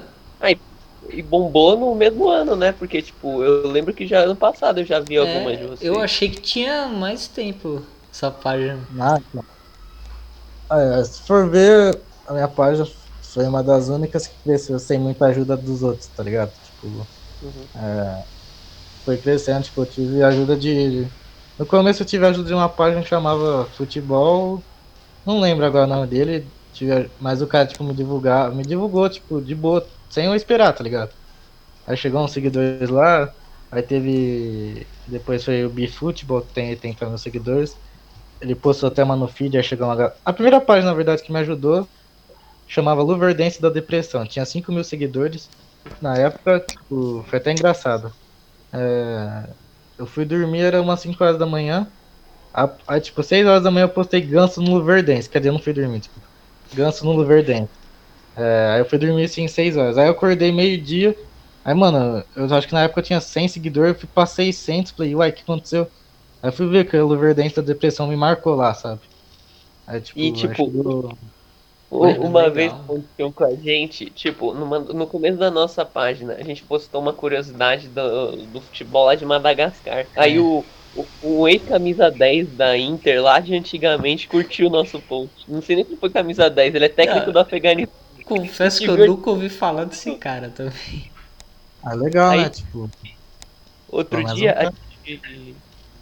E 1.08 1.22
bombou 1.22 1.76
no 1.76 1.94
mesmo 1.94 2.28
ano, 2.28 2.54
né? 2.54 2.72
Porque, 2.72 3.02
tipo, 3.02 3.42
eu 3.42 3.66
lembro 3.66 3.92
que 3.94 4.06
já 4.06 4.20
ano 4.20 4.36
passado 4.36 4.80
eu 4.80 4.84
já 4.84 5.00
vi 5.00 5.16
algumas 5.16 5.58
de 5.58 5.64
é, 5.64 5.66
vocês. 5.66 5.88
eu 5.88 6.00
achei 6.00 6.28
que 6.30 6.40
tinha 6.40 6.88
mais 6.88 7.26
tempo 7.28 7.82
essa 8.12 8.30
página. 8.30 8.86
Ah. 9.00 9.18
É, 10.72 11.04
se 11.04 11.22
for 11.26 11.50
ver, 11.50 12.00
a 12.26 12.32
minha 12.32 12.48
página 12.48 12.86
foi 13.32 13.44
uma 13.46 13.62
das 13.62 13.88
únicas 13.88 14.26
que 14.26 14.40
cresceu 14.42 14.78
sem 14.78 14.98
muita 15.00 15.26
ajuda 15.26 15.56
dos 15.56 15.82
outros, 15.82 16.08
tá 16.08 16.22
ligado? 16.22 16.52
Tipo, 16.62 17.08
Uhum. 17.42 17.68
é, 17.76 18.24
foi 19.04 19.18
crescendo, 19.18 19.64
tipo, 19.64 19.82
eu 19.82 19.86
tive 19.88 20.22
ajuda 20.22 20.56
de. 20.56 21.12
No 21.58 21.66
começo 21.66 22.02
eu 22.02 22.06
tive 22.06 22.26
ajuda 22.26 22.48
de 22.48 22.54
uma 22.54 22.68
página 22.68 23.02
que 23.02 23.08
chamava 23.08 23.70
Futebol. 23.72 24.64
Não 25.24 25.40
lembro 25.40 25.64
agora 25.66 25.84
o 25.86 25.88
nome 25.88 26.06
dele. 26.06 26.54
mas 27.18 27.42
o 27.42 27.48
cara, 27.48 27.66
tipo, 27.68 27.84
me 27.84 27.94
divulgar, 27.94 28.54
me 28.54 28.64
divulgou, 28.64 29.08
tipo, 29.08 29.40
de 29.42 29.54
boa, 29.54 29.86
sem 30.08 30.26
eu 30.26 30.34
esperar, 30.34 30.72
tá 30.72 30.82
ligado? 30.84 31.14
Aí 31.86 31.96
chegou 31.96 32.22
uns 32.24 32.32
seguidores 32.32 32.90
lá, 32.90 33.34
aí 33.70 33.82
teve. 33.82 34.90
Depois 35.06 35.44
foi 35.44 35.64
o 35.66 35.70
Bifutebol, 35.72 36.46
que 36.46 36.52
tem 36.54 36.70
80 36.70 37.08
mil 37.08 37.18
seguidores. 37.18 37.78
Ele 38.40 38.54
postou 38.56 38.88
até 38.88 39.04
uma 39.04 39.16
no 39.16 39.28
feed, 39.28 39.56
aí 39.58 39.64
chegou 39.64 39.88
uma. 39.88 40.14
A 40.24 40.32
primeira 40.32 40.60
página, 40.60 40.90
na 40.92 40.96
verdade, 40.96 41.22
que 41.24 41.32
me 41.32 41.40
ajudou 41.40 41.90
chamava 42.66 43.02
Luverdense 43.02 43.60
da 43.60 43.70
Depressão. 43.70 44.26
Tinha 44.26 44.44
5 44.46 44.72
mil 44.72 44.84
seguidores. 44.84 45.52
Na 46.00 46.16
época, 46.18 46.60
tipo, 46.60 47.24
foi 47.24 47.38
até 47.38 47.52
engraçado. 47.52 48.14
É, 48.74 49.56
Eu 49.98 50.06
fui 50.06 50.24
dormir, 50.24 50.60
era 50.62 50.82
umas 50.82 51.00
5 51.00 51.22
horas 51.24 51.38
da 51.38 51.46
manhã. 51.46 51.92
A- 52.52 52.76
Aí, 52.88 53.00
tipo, 53.00 53.22
6 53.22 53.46
horas 53.46 53.62
da 53.62 53.70
manhã 53.70 53.84
eu 53.86 53.92
postei 53.92 54.20
ganso 54.20 54.60
no 54.62 54.74
Luverdense. 54.74 55.28
Dizer, 55.30 55.48
eu 55.48 55.52
não 55.52 55.60
fui 55.62 55.72
dormir, 55.72 56.00
tipo, 56.00 56.20
ganso 56.72 57.04
no 57.04 57.12
Luverdense. 57.12 57.72
É, 58.36 58.68
aí 58.74 58.80
eu 58.80 58.86
fui 58.86 58.98
dormir 58.98 59.24
assim 59.24 59.48
6 59.48 59.76
horas. 59.76 59.98
Aí 59.98 60.06
eu 60.08 60.12
acordei 60.12 60.52
meio-dia. 60.52 61.16
Aí, 61.64 61.74
mano, 61.74 62.24
eu 62.36 62.46
acho 62.54 62.66
que 62.68 62.74
na 62.74 62.84
época 62.84 63.00
eu 63.00 63.04
tinha 63.04 63.20
100 63.20 63.48
seguidores, 63.48 63.94
eu 63.94 64.00
fui 64.00 64.08
pra 64.08 64.26
600. 64.26 64.92
Falei, 64.92 65.14
uai, 65.14 65.30
o 65.30 65.34
que 65.34 65.42
aconteceu? 65.42 65.84
Aí 66.42 66.50
eu 66.50 66.54
fui 66.54 66.68
ver 66.68 66.88
que 66.90 66.96
o 66.98 67.06
Luverdense 67.08 67.56
da 67.56 67.62
Depressão 67.62 68.08
me 68.08 68.16
marcou 68.16 68.54
lá, 68.56 68.74
sabe? 68.74 69.02
Aí, 69.86 70.00
tipo, 70.02 70.24
E, 70.24 70.32
tipo, 70.32 70.64
chegou- 70.64 71.18
U- 71.90 71.98
Legal. 72.00 72.26
Uma 72.26 72.48
vez 72.50 72.72
aconteceu 72.74 73.32
com 73.32 73.44
a 73.44 73.54
gente, 73.56 74.10
tipo, 74.12 74.54
numa- 74.54 74.78
no 74.80 75.08
começo 75.08 75.38
da 75.38 75.50
nossa 75.50 75.84
página, 75.84 76.34
a 76.36 76.42
gente 76.44 76.64
postou 76.64 77.00
uma 77.00 77.12
curiosidade 77.14 77.88
do, 77.88 78.46
do 78.46 78.60
futebol 78.60 79.06
lá 79.06 79.14
de 79.16 79.26
Madagascar. 79.26 80.08
Aí 80.16 80.38
É. 80.38 80.40
o, 80.40 80.70
o, 80.96 81.06
o 81.22 81.48
ex-camisa 81.48 82.10
10 82.10 82.48
da 82.52 82.76
Inter 82.76 83.22
lá 83.22 83.38
de 83.40 83.54
antigamente 83.54 84.26
curtiu 84.28 84.66
o 84.66 84.70
nosso 84.70 85.00
post. 85.00 85.44
Não 85.48 85.62
sei 85.62 85.76
nem 85.76 85.84
se 85.84 85.96
foi 85.96 86.10
camisa 86.10 86.48
10, 86.50 86.74
ele 86.74 86.84
é 86.84 86.88
técnico 86.88 87.30
Ah. 87.30 87.32
do 87.32 87.38
Afeganistão. 87.38 87.94
Confesso 88.24 88.78
que 88.80 88.86
eu 88.88 89.06
nunca 89.06 89.30
ouvi 89.30 89.48
falar 89.48 89.84
desse 89.84 90.14
cara 90.16 90.48
também. 90.50 91.10
Ah, 91.82 91.94
legal, 91.94 92.30
Aí- 92.30 92.42
né? 92.42 92.50
Tipo, 92.50 92.90
Outro 93.88 94.22
dia 94.34 94.54
um 94.54 94.58
a 94.68 94.72
gente. 95.08 95.54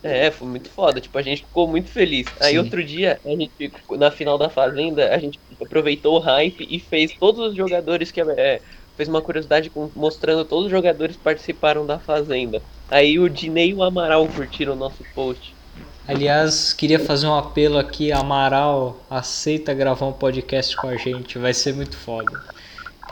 É, 0.02 0.30
foi 0.30 0.46
muito 0.46 0.68
foda, 0.70 1.00
tipo, 1.00 1.16
a 1.18 1.22
gente 1.22 1.42
ficou 1.42 1.66
muito 1.66 1.88
feliz. 1.90 2.26
Aí 2.40 2.52
Sim. 2.52 2.58
outro 2.58 2.84
dia, 2.84 3.18
a 3.24 3.28
gente, 3.30 3.50
na 3.92 4.10
final 4.12 4.38
da 4.38 4.48
Fazenda, 4.48 5.12
a 5.12 5.18
gente 5.18 5.40
aproveitou 5.60 6.16
o 6.16 6.18
hype 6.20 6.66
e 6.70 6.78
fez 6.78 7.12
todos 7.18 7.48
os 7.50 7.56
jogadores 7.56 8.10
que. 8.10 8.20
É, 8.20 8.60
fez 8.96 9.08
uma 9.08 9.22
curiosidade 9.22 9.70
com- 9.70 9.90
mostrando 9.94 10.44
todos 10.44 10.66
os 10.66 10.70
jogadores 10.70 11.16
que 11.16 11.22
participaram 11.22 11.86
da 11.86 11.98
Fazenda. 11.98 12.60
Aí 12.90 13.18
o 13.18 13.28
Dinei 13.28 13.70
e 13.70 13.74
o 13.74 13.82
Amaral 13.82 14.26
curtiram 14.28 14.72
o 14.72 14.76
nosso 14.76 15.04
post. 15.14 15.54
Aliás, 16.06 16.72
queria 16.72 16.98
fazer 16.98 17.26
um 17.26 17.34
apelo 17.34 17.78
aqui, 17.78 18.10
Amaral, 18.12 19.04
aceita 19.10 19.74
gravar 19.74 20.06
um 20.06 20.12
podcast 20.12 20.74
com 20.76 20.88
a 20.88 20.96
gente, 20.96 21.38
vai 21.38 21.52
ser 21.52 21.74
muito 21.74 21.96
foda. 21.96 22.42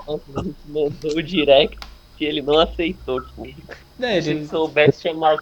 Nossa, 0.07 0.23
a 0.35 0.43
gente 0.43 0.57
mandou 0.67 1.17
o 1.17 1.23
direct 1.23 1.79
que 2.17 2.25
ele 2.25 2.43
não 2.43 2.59
aceitou. 2.59 3.21
Tipo, 3.23 3.55
É, 4.01 4.21
se 4.21 4.31
ele 4.31 4.31
ele, 4.31 4.49
soubesse 4.49 5.03
chamar 5.03 5.39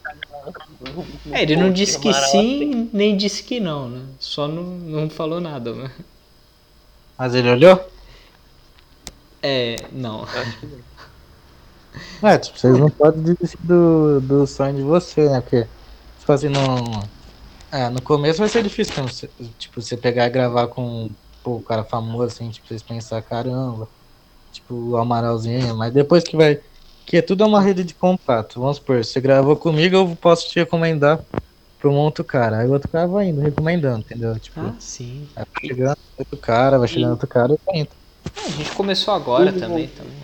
é, 1.31 1.43
ele 1.43 1.57
não 1.57 1.73
disse 1.73 1.99
que 1.99 2.09
Amaral 2.09 2.25
aceita. 2.25 2.77
sim, 2.77 2.91
nem 2.93 3.17
disse 3.17 3.43
que 3.45 3.61
não, 3.61 3.89
né? 3.89 4.07
Só 4.19 4.49
não, 4.49 4.63
não 4.65 5.11
falou 5.11 5.41
nada, 5.41 5.73
né? 5.75 5.91
mas 7.19 7.35
ele 7.35 7.51
olhou? 7.51 7.81
É, 9.43 9.89
não. 9.93 10.25
Acho 10.33 10.59
que 10.59 10.67
não. 10.67 10.83
É, 12.23 12.39
tipo, 12.39 12.59
vocês 12.59 12.79
não 12.79 12.91
podem 12.91 13.23
desistir 13.23 13.59
do, 13.63 14.21
do 14.21 14.47
sonho 14.47 14.75
de 14.77 14.83
você, 14.83 15.29
né? 15.29 15.41
Porque, 15.41 15.71
tipo 16.19 16.33
assim, 16.33 16.49
no, 16.49 17.03
é, 17.73 17.91
no 17.91 18.03
começo 18.03 18.41
vai 18.41 18.49
ser 18.49 18.63
difícil? 18.63 18.95
Você- 19.05 19.29
tipo, 19.59 19.81
você 19.83 19.97
pegar 19.97 20.27
e 20.27 20.31
gravar 20.31 20.69
com 20.69 21.15
pô, 21.43 21.57
o 21.57 21.63
cara 21.63 21.85
famoso, 21.85 22.25
assim, 22.35 22.51
tipo, 22.51 22.67
vocês 22.69 22.83
pensar, 22.83 23.23
caramba, 23.23 23.91
tipo, 24.53 24.75
o 24.75 24.97
Amaralzinho, 24.97 25.77
mas 25.77 25.93
depois 25.93 26.25
que 26.25 26.37
vai. 26.37 26.61
Que 27.07 27.19
é 27.19 27.23
tudo 27.23 27.47
uma 27.47 27.61
rede 27.63 27.85
de 27.85 27.95
contato. 27.97 28.61
Vamos 28.61 28.79
supor, 28.79 29.05
você 29.05 29.21
gravou 29.21 29.57
comigo, 29.57 29.97
eu 29.97 30.17
posso 30.17 30.49
te 30.51 30.59
recomendar 30.61 31.25
pra 31.79 31.91
um 31.91 31.97
outro 31.97 32.25
cara. 32.25 32.61
Aí 32.61 32.69
o 32.69 32.73
outro 32.73 32.91
cara 32.91 33.09
vai 33.09 33.27
indo, 33.29 33.41
recomendando, 33.41 34.01
entendeu? 34.01 34.39
Tipo, 34.41 34.61
Ah, 34.61 34.77
sim. 34.81 35.29
vai 35.37 35.47
chegando 35.65 35.97
outro 36.19 36.39
cara, 36.41 36.79
vai 36.79 36.89
chegando 36.89 37.13
outro 37.13 37.29
cara 37.29 37.53
e 37.55 37.59
vai 37.67 37.81
indo. 37.83 37.91
A 38.47 38.51
gente 38.51 38.73
começou 38.77 39.15
agora 39.15 39.53
também, 39.53 39.89
também. 39.89 40.24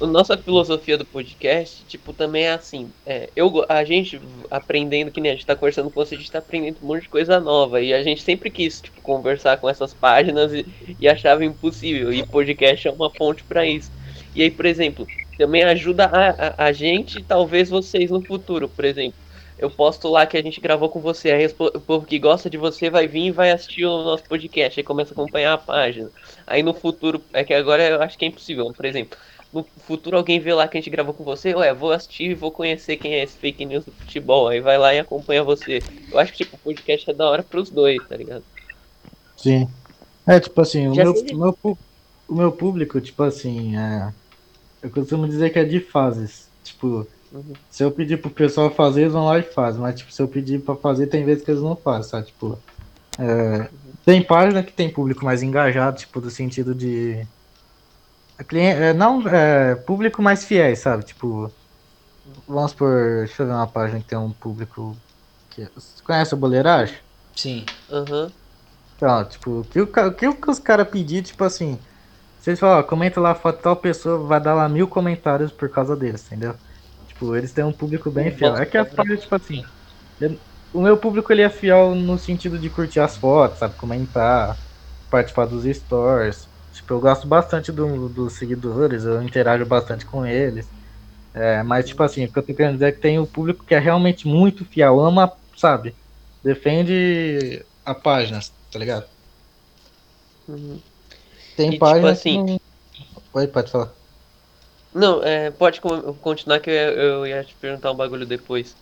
A 0.00 0.06
nossa 0.06 0.36
filosofia 0.38 0.96
do 0.96 1.04
podcast, 1.04 1.84
tipo, 1.84 2.12
também 2.14 2.44
é 2.44 2.52
assim. 2.52 2.90
É, 3.04 3.28
eu, 3.36 3.66
a 3.68 3.84
gente 3.84 4.20
aprendendo, 4.50 5.10
que 5.10 5.20
nem 5.20 5.32
a 5.32 5.34
gente 5.34 5.44
tá 5.44 5.54
conversando 5.54 5.90
com 5.90 6.02
você, 6.02 6.14
a 6.14 6.18
gente 6.18 6.30
tá 6.30 6.38
aprendendo 6.38 6.78
um 6.82 6.86
monte 6.86 7.02
de 7.02 7.08
coisa 7.10 7.38
nova. 7.38 7.82
E 7.82 7.92
a 7.92 8.02
gente 8.02 8.22
sempre 8.22 8.50
quis, 8.50 8.80
tipo, 8.80 9.00
conversar 9.02 9.58
com 9.58 9.68
essas 9.68 9.92
páginas 9.92 10.52
e, 10.54 10.66
e 10.98 11.06
achava 11.08 11.44
impossível. 11.44 12.12
E 12.12 12.26
podcast 12.26 12.88
é 12.88 12.90
uma 12.90 13.10
fonte 13.10 13.44
pra 13.44 13.66
isso. 13.66 13.92
E 14.34 14.42
aí, 14.42 14.50
por 14.50 14.64
exemplo, 14.64 15.06
também 15.36 15.64
ajuda 15.64 16.06
a, 16.06 16.64
a, 16.64 16.64
a 16.68 16.72
gente 16.72 17.22
talvez 17.22 17.68
vocês 17.68 18.10
no 18.10 18.22
futuro, 18.22 18.68
por 18.70 18.84
exemplo. 18.84 19.18
eu 19.58 19.70
posto 19.70 20.08
lá 20.08 20.26
que 20.26 20.36
a 20.38 20.42
gente 20.42 20.60
gravou 20.60 20.88
com 20.88 21.00
você. 21.00 21.30
Aí 21.32 21.46
o 21.46 21.80
povo 21.80 22.06
que 22.06 22.18
gosta 22.18 22.48
de 22.48 22.56
você 22.56 22.88
vai 22.88 23.06
vir 23.06 23.26
e 23.26 23.30
vai 23.32 23.50
assistir 23.50 23.84
o 23.84 24.02
nosso 24.04 24.24
podcast. 24.24 24.80
Aí 24.80 24.84
começa 24.84 25.12
a 25.12 25.14
acompanhar 25.14 25.52
a 25.52 25.58
página. 25.58 26.10
Aí 26.46 26.62
no 26.62 26.72
futuro, 26.72 27.22
é 27.32 27.44
que 27.44 27.52
agora 27.52 27.82
eu 27.86 28.02
acho 28.02 28.16
que 28.18 28.24
é 28.24 28.28
impossível. 28.28 28.72
Por 28.72 28.84
exemplo, 28.86 29.18
no 29.52 29.64
futuro 29.86 30.16
alguém 30.16 30.38
vê 30.38 30.54
lá 30.54 30.68
que 30.68 30.76
a 30.76 30.80
gente 30.80 30.90
gravou 30.90 31.12
com 31.12 31.24
você, 31.24 31.54
ué, 31.54 31.74
vou 31.74 31.92
assistir 31.92 32.30
e 32.30 32.34
vou 32.34 32.50
conhecer 32.50 32.96
quem 32.96 33.14
é 33.14 33.22
esse 33.22 33.36
fake 33.36 33.64
news 33.64 33.84
do 33.84 33.92
futebol. 33.92 34.48
Aí 34.48 34.60
vai 34.60 34.78
lá 34.78 34.94
e 34.94 34.98
acompanha 34.98 35.42
você. 35.42 35.82
Eu 36.10 36.18
acho 36.18 36.32
que 36.32 36.44
tipo, 36.44 36.56
o 36.56 36.58
podcast 36.58 37.10
é 37.10 37.14
da 37.14 37.28
hora 37.28 37.42
pros 37.42 37.70
dois, 37.70 37.98
tá 38.08 38.16
ligado? 38.16 38.44
Sim. 39.36 39.68
É, 40.26 40.38
tipo 40.38 40.60
assim, 40.60 40.86
o 40.86 40.94
meu, 40.94 41.12
o 41.12 41.36
meu, 41.36 41.78
o 42.28 42.34
meu 42.34 42.52
público, 42.52 43.00
tipo 43.00 43.22
assim, 43.22 43.76
é. 43.76 44.12
Eu 44.82 44.90
costumo 44.90 45.28
dizer 45.28 45.50
que 45.50 45.58
é 45.58 45.64
de 45.64 45.80
fases. 45.80 46.48
Tipo, 46.62 47.06
Uhum. 47.32 47.52
Se 47.70 47.84
eu 47.84 47.90
pedir 47.90 48.20
pro 48.20 48.30
pessoal 48.30 48.70
fazer, 48.70 49.02
eles 49.02 49.12
vão 49.12 49.26
lá 49.26 49.38
e 49.38 49.42
fazem. 49.42 49.80
Mas, 49.80 49.98
tipo, 49.98 50.12
se 50.12 50.20
eu 50.20 50.28
pedir 50.28 50.60
pra 50.60 50.74
fazer, 50.74 51.06
tem 51.06 51.24
vezes 51.24 51.44
que 51.44 51.50
eles 51.50 51.62
não 51.62 51.76
fazem, 51.76 52.10
sabe? 52.10 52.26
Tipo, 52.26 52.58
é, 53.18 53.22
uhum. 53.24 53.66
tem 54.04 54.22
página 54.22 54.62
que 54.62 54.72
tem 54.72 54.90
público 54.90 55.24
mais 55.24 55.42
engajado, 55.42 55.98
tipo, 55.98 56.20
do 56.20 56.30
sentido 56.30 56.74
de. 56.74 57.24
Cliente, 58.44 58.80
é, 58.80 58.92
não, 58.92 59.26
é, 59.28 59.74
público 59.74 60.22
mais 60.22 60.44
fiel, 60.44 60.74
sabe? 60.76 61.04
Tipo, 61.04 61.52
vamos 62.46 62.74
por. 62.74 63.24
Deixa 63.26 63.42
eu 63.42 63.46
ver 63.46 63.52
uma 63.52 63.66
página 63.66 64.00
que 64.00 64.06
tem 64.06 64.18
um 64.18 64.32
público. 64.32 64.96
Que, 65.50 65.68
você 65.74 66.02
conhece 66.02 66.34
o 66.34 66.38
Boleiragem? 66.38 66.98
Sim. 67.36 67.64
Aham. 67.90 68.24
Uhum. 68.24 68.32
Então, 68.96 69.24
tipo, 69.24 69.60
o 69.60 69.64
que, 69.64 69.80
o 69.80 70.12
que, 70.14 70.34
que 70.34 70.50
os 70.50 70.58
caras 70.58 70.88
pedir, 70.88 71.22
tipo 71.22 71.42
assim. 71.42 71.78
Vocês 72.38 72.58
falam, 72.58 72.80
ó, 72.80 72.82
comenta 72.82 73.20
lá 73.20 73.32
a 73.32 73.34
foto 73.34 73.56
de 73.56 73.62
tal 73.62 73.76
pessoa, 73.76 74.26
vai 74.26 74.40
dar 74.40 74.54
lá 74.54 74.68
mil 74.68 74.88
comentários 74.88 75.52
por 75.52 75.68
causa 75.70 75.94
deles, 75.96 76.26
entendeu? 76.26 76.54
Tipo, 77.06 77.36
eles 77.36 77.52
têm 77.52 77.64
um 77.64 77.72
público 77.72 78.10
bem 78.10 78.30
fiel. 78.30 78.56
É 78.56 78.64
que 78.64 78.78
as 78.78 78.92
páginas, 78.92 79.20
tipo 79.20 79.34
assim. 79.34 79.62
O 80.72 80.80
meu 80.82 80.96
público 80.96 81.32
ele 81.32 81.42
é 81.42 81.50
fiel 81.50 81.94
no 81.94 82.18
sentido 82.18 82.58
de 82.58 82.70
curtir 82.70 83.00
as 83.00 83.16
fotos, 83.16 83.58
sabe? 83.58 83.74
Comentar, 83.76 84.56
participar 85.10 85.46
dos 85.46 85.64
stories. 85.64 86.49
Tipo, 86.72 86.94
eu 86.94 87.00
gosto 87.00 87.26
bastante 87.28 87.72
do, 87.72 88.08
dos 88.08 88.34
seguidores, 88.38 89.04
eu 89.04 89.22
interajo 89.22 89.66
bastante 89.66 90.06
com 90.06 90.24
eles. 90.26 90.72
É, 91.34 91.62
mas, 91.62 91.88
tipo 91.88 92.02
assim, 92.02 92.24
o 92.26 92.32
que 92.32 92.38
eu 92.38 92.46
tô 92.46 92.54
querendo 92.54 92.74
dizer 92.74 92.88
é 92.88 92.92
que 92.92 93.00
tem 93.00 93.18
o 93.18 93.26
público 93.26 93.64
que 93.66 93.74
é 93.74 93.78
realmente 93.78 94.26
muito 94.28 94.64
fiel, 94.66 95.00
ama, 95.00 95.32
sabe? 95.56 95.96
Defende 96.42 97.66
a 97.84 97.94
página, 97.94 98.40
tá 98.70 98.78
ligado? 98.78 99.08
Uhum. 100.46 100.82
Tem 101.54 101.72
e, 101.72 101.78
páginas 101.78 101.94
tipo 101.94 102.06
assim, 102.08 102.44
que 102.46 102.58
Oi, 103.34 103.48
pode 103.48 103.70
falar. 103.72 103.96
Não, 104.92 105.22
é, 105.22 105.50
pode 105.50 105.80
continuar 105.80 106.60
que 106.60 106.70
eu, 106.70 106.74
eu 106.74 107.26
ia 107.26 107.44
te 107.44 107.56
perguntar 107.56 107.92
um 107.92 107.96
bagulho 107.96 108.26
depois. 108.26 108.76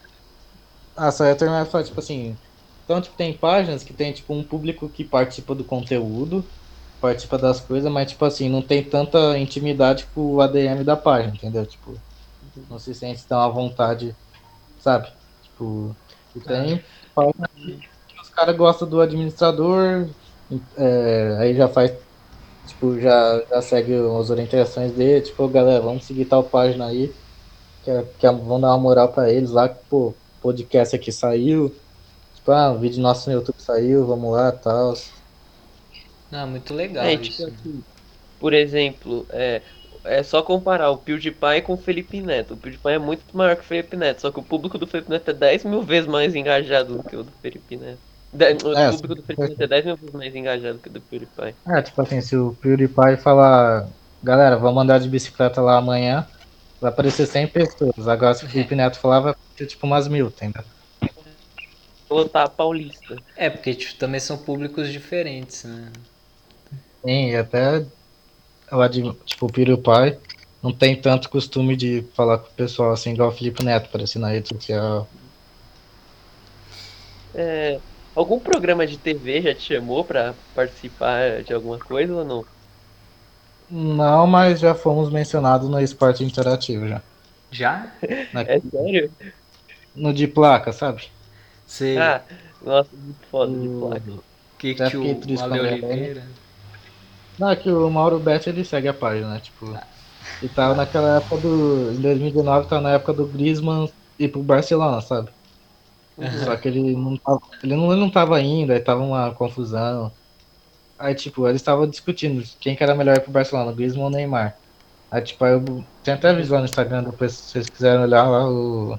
Ah, 0.96 1.10
só 1.12 1.24
ia 1.24 1.36
terminar 1.36 1.64
de 1.64 1.70
falar, 1.70 1.84
tipo 1.84 2.00
assim. 2.00 2.38
Então, 2.84 3.00
tipo, 3.00 3.16
tem 3.16 3.38
páginas 3.38 3.84
que 3.84 3.94
tem, 3.94 4.12
tipo, 4.12 4.34
um 4.34 4.46
público 4.46 4.90
que 4.90 5.04
participa 5.04 5.54
do 5.54 5.64
conteúdo, 5.64 6.52
participa 7.00 7.38
das 7.38 7.60
coisas, 7.60 7.90
mas, 7.90 8.10
tipo 8.10 8.24
assim, 8.24 8.48
não 8.48 8.62
tem 8.62 8.82
tanta 8.82 9.38
intimidade 9.38 10.06
com 10.14 10.34
o 10.34 10.40
ADM 10.40 10.84
da 10.84 10.96
página, 10.96 11.34
entendeu? 11.34 11.64
Tipo, 11.64 11.94
não 12.68 12.78
se 12.78 12.94
sente 12.94 13.24
tão 13.26 13.40
à 13.40 13.48
vontade, 13.48 14.14
sabe? 14.80 15.08
Tipo, 15.42 15.94
e 16.34 16.40
tem 16.40 16.84
páginas 17.14 17.50
que 18.08 18.20
os 18.20 18.28
caras 18.30 18.56
gostam 18.56 18.88
do 18.88 19.00
administrador, 19.00 20.08
é, 20.76 21.36
aí 21.40 21.54
já 21.54 21.68
faz 21.68 21.92
tipo, 22.66 23.00
já, 23.00 23.42
já 23.50 23.62
segue 23.62 23.94
as 23.94 24.30
orientações 24.30 24.92
dele, 24.92 25.22
tipo, 25.22 25.48
galera, 25.48 25.80
vamos 25.80 26.04
seguir 26.04 26.26
tal 26.26 26.44
página 26.44 26.86
aí, 26.86 27.12
que, 27.82 27.90
é, 27.90 28.04
que 28.18 28.26
é, 28.26 28.32
vão 28.32 28.60
dar 28.60 28.68
uma 28.68 28.78
moral 28.78 29.08
pra 29.08 29.30
eles 29.30 29.50
lá, 29.50 29.68
que, 29.68 29.78
pô, 29.88 30.14
podcast 30.40 30.94
aqui 30.94 31.10
saiu, 31.10 31.74
tipo, 32.34 32.52
ah, 32.52 32.70
um 32.70 32.78
vídeo 32.78 33.02
nosso 33.02 33.28
no 33.28 33.36
YouTube 33.36 33.56
saiu, 33.58 34.06
vamos 34.06 34.32
lá 34.32 34.52
tal. 34.52 34.94
Ah, 36.30 36.46
muito 36.46 36.74
legal 36.74 37.04
é, 37.04 37.16
tipo 37.16 37.28
isso. 37.28 37.50
Tipo, 37.50 37.84
por 38.38 38.52
exemplo, 38.52 39.26
é, 39.30 39.62
é 40.04 40.22
só 40.22 40.42
comparar 40.42 40.90
o 40.90 40.98
PewDiePie 40.98 41.62
com 41.64 41.74
o 41.74 41.76
Felipe 41.76 42.20
Neto. 42.20 42.54
O 42.54 42.56
PewDiePie 42.56 42.90
é 42.90 42.98
muito 42.98 43.24
maior 43.36 43.56
que 43.56 43.62
o 43.62 43.64
Felipe 43.64 43.96
Neto, 43.96 44.20
só 44.20 44.30
que 44.30 44.38
o 44.38 44.42
público 44.42 44.78
do 44.78 44.86
Felipe 44.86 45.10
Neto 45.10 45.30
é 45.30 45.34
10 45.34 45.64
mil 45.64 45.82
vezes 45.82 46.08
mais 46.08 46.34
engajado 46.34 46.96
do 46.96 47.02
que 47.02 47.16
o 47.16 47.22
do 47.22 47.32
Felipe 47.42 47.76
Neto. 47.76 47.98
O 48.32 48.72
é, 48.76 48.90
público 48.90 49.14
do 49.14 49.22
Felipe 49.22 49.62
é 49.62 49.66
10 49.66 49.84
mil 49.86 49.96
vezes 49.96 50.14
mais 50.14 50.34
engajado 50.34 50.78
que 50.78 50.88
o 50.88 50.92
do 50.92 51.00
PewDiePie. 51.00 51.54
É, 51.66 51.82
tipo 51.82 52.00
assim, 52.00 52.20
se 52.20 52.36
o 52.36 52.54
PewDiePie 52.60 53.16
falar, 53.22 53.88
galera, 54.22 54.56
vamos 54.56 54.82
andar 54.82 54.98
de 55.00 55.08
bicicleta 55.08 55.60
lá 55.60 55.78
amanhã, 55.78 56.26
vai 56.80 56.90
aparecer 56.90 57.26
100 57.26 57.48
pessoas. 57.48 58.06
Agora 58.06 58.34
se 58.34 58.44
o 58.44 58.48
Felipe 58.48 58.74
Neto 58.74 58.98
falar, 58.98 59.20
vai 59.20 59.32
aparecer 59.32 59.66
tipo 59.66 59.86
umas 59.86 60.06
mil, 60.08 60.26
entendeu? 60.26 60.62
Lotar 62.10 62.46
a 62.46 62.48
Paulista. 62.48 63.16
É, 63.36 63.50
porque 63.50 63.74
tipo, 63.74 63.98
também 63.98 64.20
são 64.20 64.38
públicos 64.38 64.90
diferentes, 64.90 65.64
né? 65.64 65.90
Sim, 67.04 67.30
e 67.30 67.36
até 67.36 67.84
tipo, 69.24 69.46
o 69.46 69.52
PewDiePie 69.52 70.20
não 70.62 70.76
tem 70.76 71.00
tanto 71.00 71.30
costume 71.30 71.76
de 71.76 72.02
falar 72.14 72.38
com 72.38 72.46
o 72.48 72.54
pessoal 72.54 72.92
assim, 72.92 73.12
igual 73.12 73.28
o 73.30 73.32
Felipe 73.32 73.64
Neto, 73.64 73.86
aparecer 73.86 74.18
na 74.18 74.28
rede 74.30 74.48
social. 74.48 75.08
É, 77.34 77.80
Algum 78.14 78.40
programa 78.40 78.84
de 78.86 78.98
TV 78.98 79.42
já 79.42 79.54
te 79.54 79.60
chamou 79.62 80.04
pra 80.04 80.34
participar 80.54 81.42
de 81.44 81.54
alguma 81.54 81.78
coisa 81.78 82.12
ou 82.16 82.24
não? 82.24 82.44
Não, 83.70 84.26
mas 84.26 84.60
já 84.60 84.74
fomos 84.74 85.10
mencionados 85.10 85.68
no 85.68 85.80
esporte 85.80 86.24
interativo 86.24 86.88
já. 86.88 87.02
Já? 87.50 87.92
Na... 88.32 88.42
É 88.42 88.60
sério? 88.60 89.14
No 89.94 90.12
de 90.12 90.26
placa, 90.26 90.72
sabe? 90.72 91.10
Sim. 91.66 91.98
Ah, 92.00 92.24
nossa, 92.62 92.90
muito 92.96 93.26
foda 93.28 93.52
o... 93.52 93.62
de 93.62 93.68
placa. 93.68 94.22
Que 94.58 94.74
que 94.74 94.96
o 94.96 95.40
Ale 95.40 95.60
Oliveira... 95.60 96.47
Não, 97.38 97.50
é 97.50 97.56
que 97.56 97.70
o 97.70 97.88
Mauro 97.90 98.18
Betti 98.18 98.48
ele 98.48 98.64
segue 98.64 98.88
a 98.88 98.94
página, 98.94 99.34
né? 99.34 99.40
Tipo, 99.40 99.72
ah. 99.74 99.82
e 100.42 100.48
tava 100.48 100.74
naquela 100.74 101.18
época 101.18 101.36
do. 101.38 101.92
Em 101.92 102.00
2019 102.00 102.68
tava 102.68 102.82
na 102.82 102.90
época 102.90 103.12
do 103.12 103.26
Griezmann 103.26 103.88
ir 104.18 104.28
pro 104.28 104.42
Barcelona, 104.42 105.00
sabe? 105.00 105.28
Uhum. 106.16 106.44
Só 106.44 106.56
que 106.56 106.68
ele 106.68 106.96
não 106.96 107.16
tava, 107.16 107.40
ele 107.62 107.76
não, 107.76 107.92
ele 107.92 108.00
não 108.00 108.10
tava 108.10 108.40
indo, 108.40 108.72
aí 108.72 108.80
tava 108.80 109.02
uma 109.02 109.32
confusão. 109.32 110.10
Aí, 110.98 111.14
tipo, 111.14 111.46
eles 111.46 111.60
estavam 111.60 111.86
discutindo 111.88 112.44
quem 112.58 112.74
que 112.74 112.82
era 112.82 112.94
melhor 112.94 113.20
pro 113.20 113.30
Barcelona, 113.30 113.72
Griezmann 113.72 114.04
ou 114.04 114.10
Neymar. 114.10 114.56
Aí, 115.10 115.22
tipo, 115.22 115.44
aí 115.44 115.52
eu 115.52 115.84
tem 116.02 116.14
até 116.14 116.34
visual 116.34 116.60
no 116.60 116.66
Instagram, 116.66 117.04
depois 117.04 117.32
se 117.32 117.52
vocês 117.52 117.70
quiserem 117.70 118.02
olhar 118.02 118.24
lá, 118.28 118.48
o, 118.48 118.98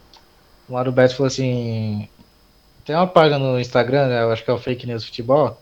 o 0.68 0.74
Mauro 0.74 0.92
Beto 0.92 1.16
falou 1.16 1.28
assim, 1.28 2.08
tem 2.86 2.96
uma 2.96 3.08
página 3.08 3.38
no 3.38 3.60
Instagram, 3.60 4.08
né, 4.08 4.24
eu 4.24 4.32
acho 4.32 4.44
que 4.44 4.50
é 4.50 4.54
o 4.54 4.58
Fake 4.58 4.88
News 4.88 5.06
Futebol, 5.06 5.62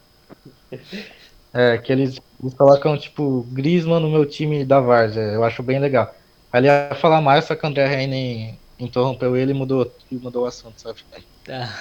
é, 1.53 1.77
que 1.77 1.91
eles, 1.91 2.19
eles 2.41 2.53
colocam, 2.53 2.97
tipo, 2.97 3.45
Griezmann 3.51 3.99
no 3.99 4.09
meu 4.09 4.25
time 4.25 4.63
da 4.63 4.79
Várzea, 4.79 5.21
eu 5.21 5.43
acho 5.43 5.63
bem 5.63 5.79
legal. 5.79 6.13
Ele 6.53 6.67
ia 6.67 6.95
falar 6.95 7.21
mais, 7.21 7.45
só 7.45 7.55
que 7.55 7.65
o 7.65 7.69
André 7.69 7.87
Reine 7.87 8.57
interrompeu 8.79 9.35
ele 9.35 9.51
e 9.51 9.55
mudou, 9.55 9.91
mudou 10.11 10.43
o 10.43 10.47
assunto, 10.47 10.79
sabe? 10.79 10.99
Tá. 11.43 11.73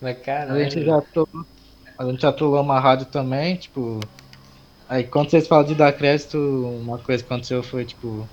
Mas 0.00 0.18
caralho. 0.18 0.60
A 0.60 0.64
gente 0.64 0.84
já 0.84 1.00
trollou, 1.00 1.46
a 1.98 2.04
gente 2.04 2.32
trollou 2.32 2.60
uma 2.60 2.80
rádio 2.80 3.06
também, 3.06 3.56
tipo. 3.56 4.00
Aí 4.88 5.04
quando 5.04 5.30
vocês 5.30 5.46
falam 5.46 5.64
de 5.64 5.74
dar 5.74 5.92
crédito, 5.92 6.38
uma 6.82 6.98
coisa 6.98 7.22
que 7.22 7.32
aconteceu 7.32 7.62
foi, 7.62 7.84
tipo. 7.84 8.28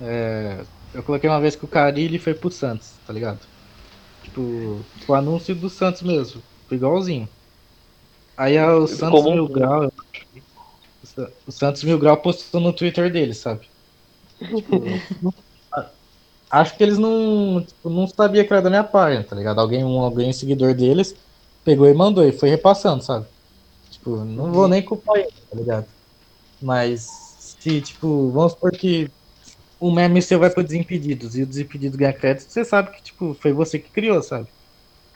É, 0.00 0.64
eu 0.92 1.02
coloquei 1.02 1.28
uma 1.28 1.40
vez 1.40 1.56
que 1.56 1.64
o 1.64 1.68
Carilli 1.68 2.18
foi 2.18 2.34
pro 2.34 2.50
Santos, 2.50 2.92
tá 3.06 3.12
ligado? 3.12 3.40
Tipo, 4.22 4.84
o 5.08 5.14
anúncio 5.14 5.54
do 5.54 5.70
Santos 5.70 6.02
mesmo. 6.02 6.42
Igualzinho. 6.70 7.28
Aí 8.40 8.58
o 8.58 8.86
Santos 8.86 9.22
Como... 9.22 9.34
Mil 9.34 9.48
Grau. 9.48 9.92
O 11.46 11.52
Santos 11.52 11.84
Mil 11.84 11.98
Grau 11.98 12.16
postou 12.16 12.58
no 12.58 12.72
Twitter 12.72 13.12
dele, 13.12 13.34
sabe? 13.34 13.68
Tipo, 14.38 14.82
acho 16.50 16.74
que 16.74 16.82
eles 16.82 16.96
não, 16.96 17.62
tipo, 17.62 17.90
não 17.90 18.06
sabia 18.06 18.42
que 18.42 18.50
era 18.50 18.62
da 18.62 18.70
minha 18.70 18.82
página, 18.82 19.22
tá 19.22 19.36
ligado? 19.36 19.60
Alguém, 19.60 19.84
um, 19.84 20.00
alguém 20.00 20.32
seguidor 20.32 20.72
deles 20.72 21.14
pegou 21.62 21.86
e 21.86 21.92
mandou 21.92 22.24
e 22.24 22.32
foi 22.32 22.48
repassando, 22.48 23.04
sabe? 23.04 23.26
Tipo, 23.90 24.24
não 24.24 24.50
vou 24.50 24.66
nem 24.66 24.82
culpar 24.82 25.18
ele, 25.18 25.32
tá 25.50 25.56
ligado? 25.58 25.86
Mas 26.62 27.02
se, 27.60 27.82
tipo, 27.82 28.30
vamos 28.30 28.52
supor 28.52 28.72
que 28.72 29.10
o 29.78 29.90
meme 29.90 30.22
seu 30.22 30.38
vai 30.38 30.48
pro 30.48 30.64
Desimpedidos 30.64 31.36
e 31.36 31.42
o 31.42 31.46
Desimpedido 31.46 31.98
ganha 31.98 32.14
crédito, 32.14 32.48
você 32.48 32.64
sabe 32.64 32.92
que, 32.92 33.02
tipo, 33.02 33.34
foi 33.34 33.52
você 33.52 33.78
que 33.78 33.90
criou, 33.90 34.22
sabe? 34.22 34.48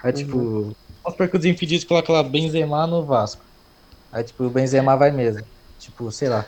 Aí, 0.02 0.12
tipo, 0.12 0.36
uhum. 0.36 0.74
Vamos 1.04 1.14
supor 1.14 1.28
que 1.28 1.36
o 1.36 1.38
Desimpedidos 1.38 1.84
coloca 1.84 2.12
lá 2.12 2.22
Benzema 2.22 2.86
no 2.86 3.04
Vasco. 3.04 3.44
Aí, 4.10 4.24
tipo, 4.24 4.44
o 4.44 4.50
Benzema 4.50 4.96
vai 4.96 5.10
mesmo. 5.10 5.46
Tipo, 5.78 6.10
sei 6.10 6.28
lá. 6.28 6.46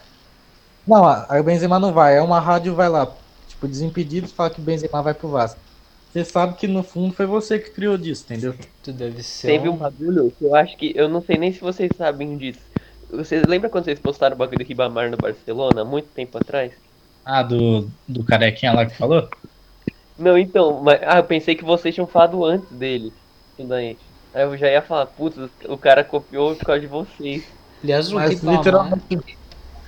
Não, 0.87 1.07
aí 1.29 1.41
o 1.41 1.45
Benzema 1.45 1.79
não 1.79 1.93
vai, 1.93 2.17
é 2.17 2.23
uma 2.23 2.41
rádio 2.41 2.75
vai 2.75 2.89
lá, 2.89 3.13
Tipo, 3.49 3.69
Desimpedidos 3.69 4.33
fala 4.33 4.51
que 4.51 4.61
o 4.61 4.65
Benzema 4.65 5.03
vai 5.03 5.15
pro 5.15 5.29
Vasco. 5.29 5.61
Você 6.13 6.25
sabe 6.25 6.57
que 6.57 6.67
no 6.67 6.83
fundo 6.83 7.15
foi 7.15 7.27
você 7.27 7.59
que 7.59 7.71
criou 7.71 7.99
disso, 7.99 8.25
entendeu? 8.25 8.55
Tu 8.83 8.93
deve 8.93 9.23
ser. 9.23 9.49
Teve 9.49 9.69
um 9.69 9.77
bagulho 9.77 10.31
que 10.31 10.45
eu 10.45 10.55
acho 10.55 10.77
que. 10.77 10.93
Eu 10.95 11.09
não 11.09 11.21
sei 11.21 11.37
nem 11.37 11.53
se 11.53 11.61
vocês 11.61 11.91
sabem 11.97 12.37
disso. 12.37 12.61
Vocês 13.11 13.47
lembram 13.47 13.71
quando 13.71 13.85
vocês 13.85 14.01
postaram 14.01 14.35
o 14.35 14.39
bagulho 14.39 14.59
do 14.59 14.65
Ribamar 14.65 15.11
no 15.11 15.17
Barcelona, 15.17 15.85
muito 15.85 16.09
tempo 16.09 16.39
atrás? 16.39 16.73
Ah, 17.25 17.43
do, 17.43 17.91
do 18.07 18.25
carequinha 18.25 18.73
lá 18.73 18.87
que 18.87 18.97
falou? 18.97 19.29
Não, 20.19 20.39
então, 20.39 20.83
mas, 20.83 21.01
ah, 21.03 21.19
eu 21.19 21.25
pensei 21.25 21.55
que 21.55 21.65
vocês 21.65 21.95
tinham 21.95 22.07
falado 22.07 22.45
antes 22.45 22.71
dele. 22.71 23.13
Daí. 23.59 23.99
Aí 24.37 24.43
eu 24.45 24.57
já 24.57 24.69
ia 24.71 24.83
falar, 24.83 25.07
putz, 25.07 25.37
o 25.67 25.79
cara 25.79 26.05
copiou 26.05 26.55
por 26.57 26.67
causa 26.67 26.81
de 26.83 26.87
vocês. 26.87 27.45
Aliás, 27.83 28.13
o 28.13 28.17
Mas 28.17 28.31
Ribamar- 28.31 28.59
literalmente, 28.59 29.07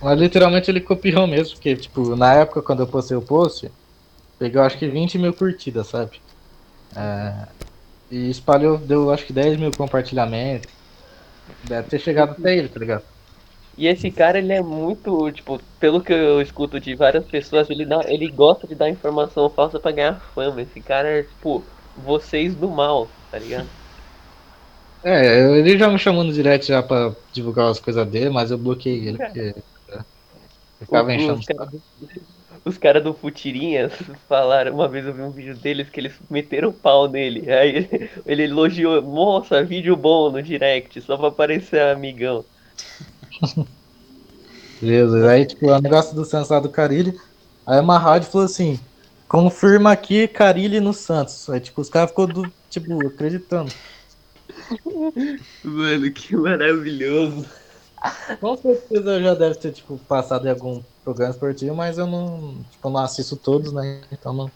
mas 0.03 0.19
literalmente 0.21 0.71
ele 0.71 0.81
copiou 0.81 1.27
mesmo, 1.27 1.55
porque, 1.57 1.77
tipo, 1.77 2.17
na 2.17 2.35
época 2.35 2.63
quando 2.63 2.81
eu 2.83 2.89
postei 2.91 3.17
o 3.17 3.23
post, 3.23 3.71
pegou 4.39 4.63
acho 4.63 4.79
que 4.79 4.89
20 4.89 5.19
mil 5.19 5.35
curtidas, 5.35 5.89
sabe? 5.89 6.21
É, 6.97 7.49
e 8.11 8.31
espalhou, 8.31 8.79
deu 8.79 9.11
acho 9.13 9.27
que 9.27 9.33
10 9.33 9.59
mil 9.59 9.73
compartilhamentos. 9.75 10.73
Deve 11.65 11.89
ter 11.89 11.99
chegado 12.01 12.33
até 12.33 12.57
ele, 12.57 12.69
tá 12.69 12.81
ligado? 12.81 13.05
E 13.77 13.87
esse 13.87 14.11
cara, 14.11 14.39
ele 14.39 14.53
é 14.53 14.61
muito, 14.63 15.31
tipo, 15.33 15.59
pelo 15.79 16.03
que 16.03 16.13
eu 16.13 16.41
escuto 16.43 16.81
de 16.81 16.95
várias 16.97 17.25
pessoas, 17.27 17.71
ele, 17.71 17.87
dá, 17.87 18.01
ele 18.07 18.29
gosta 18.31 18.67
de 18.67 18.75
dar 18.75 18.89
informação 18.91 19.49
falsa 19.55 19.79
pra 19.81 19.93
ganhar 19.93 20.21
fama. 20.35 20.61
Esse 20.63 20.83
cara 20.83 21.09
é, 21.21 21.23
tipo, 21.23 21.71
vocês 21.95 22.57
do 22.57 22.71
mal, 22.71 23.17
tá 23.31 23.39
ligado? 23.39 23.71
É, 25.03 25.59
ele 25.59 25.79
já 25.79 25.89
me 25.89 25.99
chamou 25.99 26.25
no 26.25 26.33
direct 26.33 26.67
já 26.67 26.83
pra 26.83 27.13
divulgar 27.33 27.71
as 27.71 27.79
coisas 27.79 28.07
dele, 28.09 28.31
mas 28.31 28.51
eu 28.51 28.59
bloqueei 28.59 29.09
ele, 29.09 29.19
porque 29.19 29.55
é, 29.89 30.01
ficava 30.81 31.15
enchendo. 31.15 31.39
Os 31.39 31.47
caras 31.47 31.71
do, 31.71 31.83
os 32.65 32.79
cara 32.79 33.01
do 33.01 33.15
Futirinhas 33.15 33.93
falaram, 34.29 34.75
uma 34.75 34.89
vez 34.89 35.07
eu 35.07 35.15
vi 35.15 35.23
um 35.23 35.31
vídeo 35.31 35.57
deles 35.57 35.89
que 35.89 36.01
eles 36.01 36.13
meteram 36.29 36.69
o 36.71 36.73
pau 36.73 37.09
nele. 37.09 37.51
Aí 37.51 37.77
ele, 37.77 38.11
ele 38.27 38.45
elogiou, 38.45 39.01
nossa, 39.01 39.63
vídeo 39.63 39.97
bom 39.97 40.31
no 40.31 40.43
direct, 40.43 41.01
só 41.01 41.17
pra 41.17 41.31
parecer 41.31 41.81
amigão. 41.81 42.45
Beleza, 44.81 45.29
aí 45.29 45.45
tipo, 45.45 45.67
o 45.67 45.81
negócio 45.81 46.15
do 46.15 46.25
Santos 46.25 46.51
lá 46.51 46.61
do 46.61 46.69
Carilli, 46.69 47.19
aí 47.67 47.81
uma 47.81 47.99
rádio 47.99 48.31
falou 48.31 48.45
assim, 48.45 48.79
confirma 49.27 49.91
aqui 49.91 50.29
Carilli 50.29 50.79
no 50.79 50.93
Santos. 50.93 51.49
Aí 51.51 51.59
tipo, 51.59 51.81
os 51.81 51.89
caras 51.89 52.11
ficou 52.11 52.27
do, 52.27 52.53
tipo, 52.71 53.07
acreditando. 53.07 53.73
Mano, 55.65 56.11
que 56.11 56.37
maravilhoso. 56.37 57.47
Com 58.41 58.57
certeza 58.57 59.21
já 59.21 59.35
deve 59.35 59.57
ter, 59.57 59.73
tipo, 59.73 59.99
passado 59.99 60.47
em 60.47 60.51
algum 60.51 60.83
programa 61.05 61.33
esportivo, 61.33 61.75
mas 61.75 61.99
eu 61.99 62.07
não, 62.07 62.65
tipo, 62.71 62.89
não 62.91 63.01
assisto 63.01 63.37
todos, 63.37 63.73
né? 63.73 64.03
Então 64.13 64.33
não, 64.33 64.51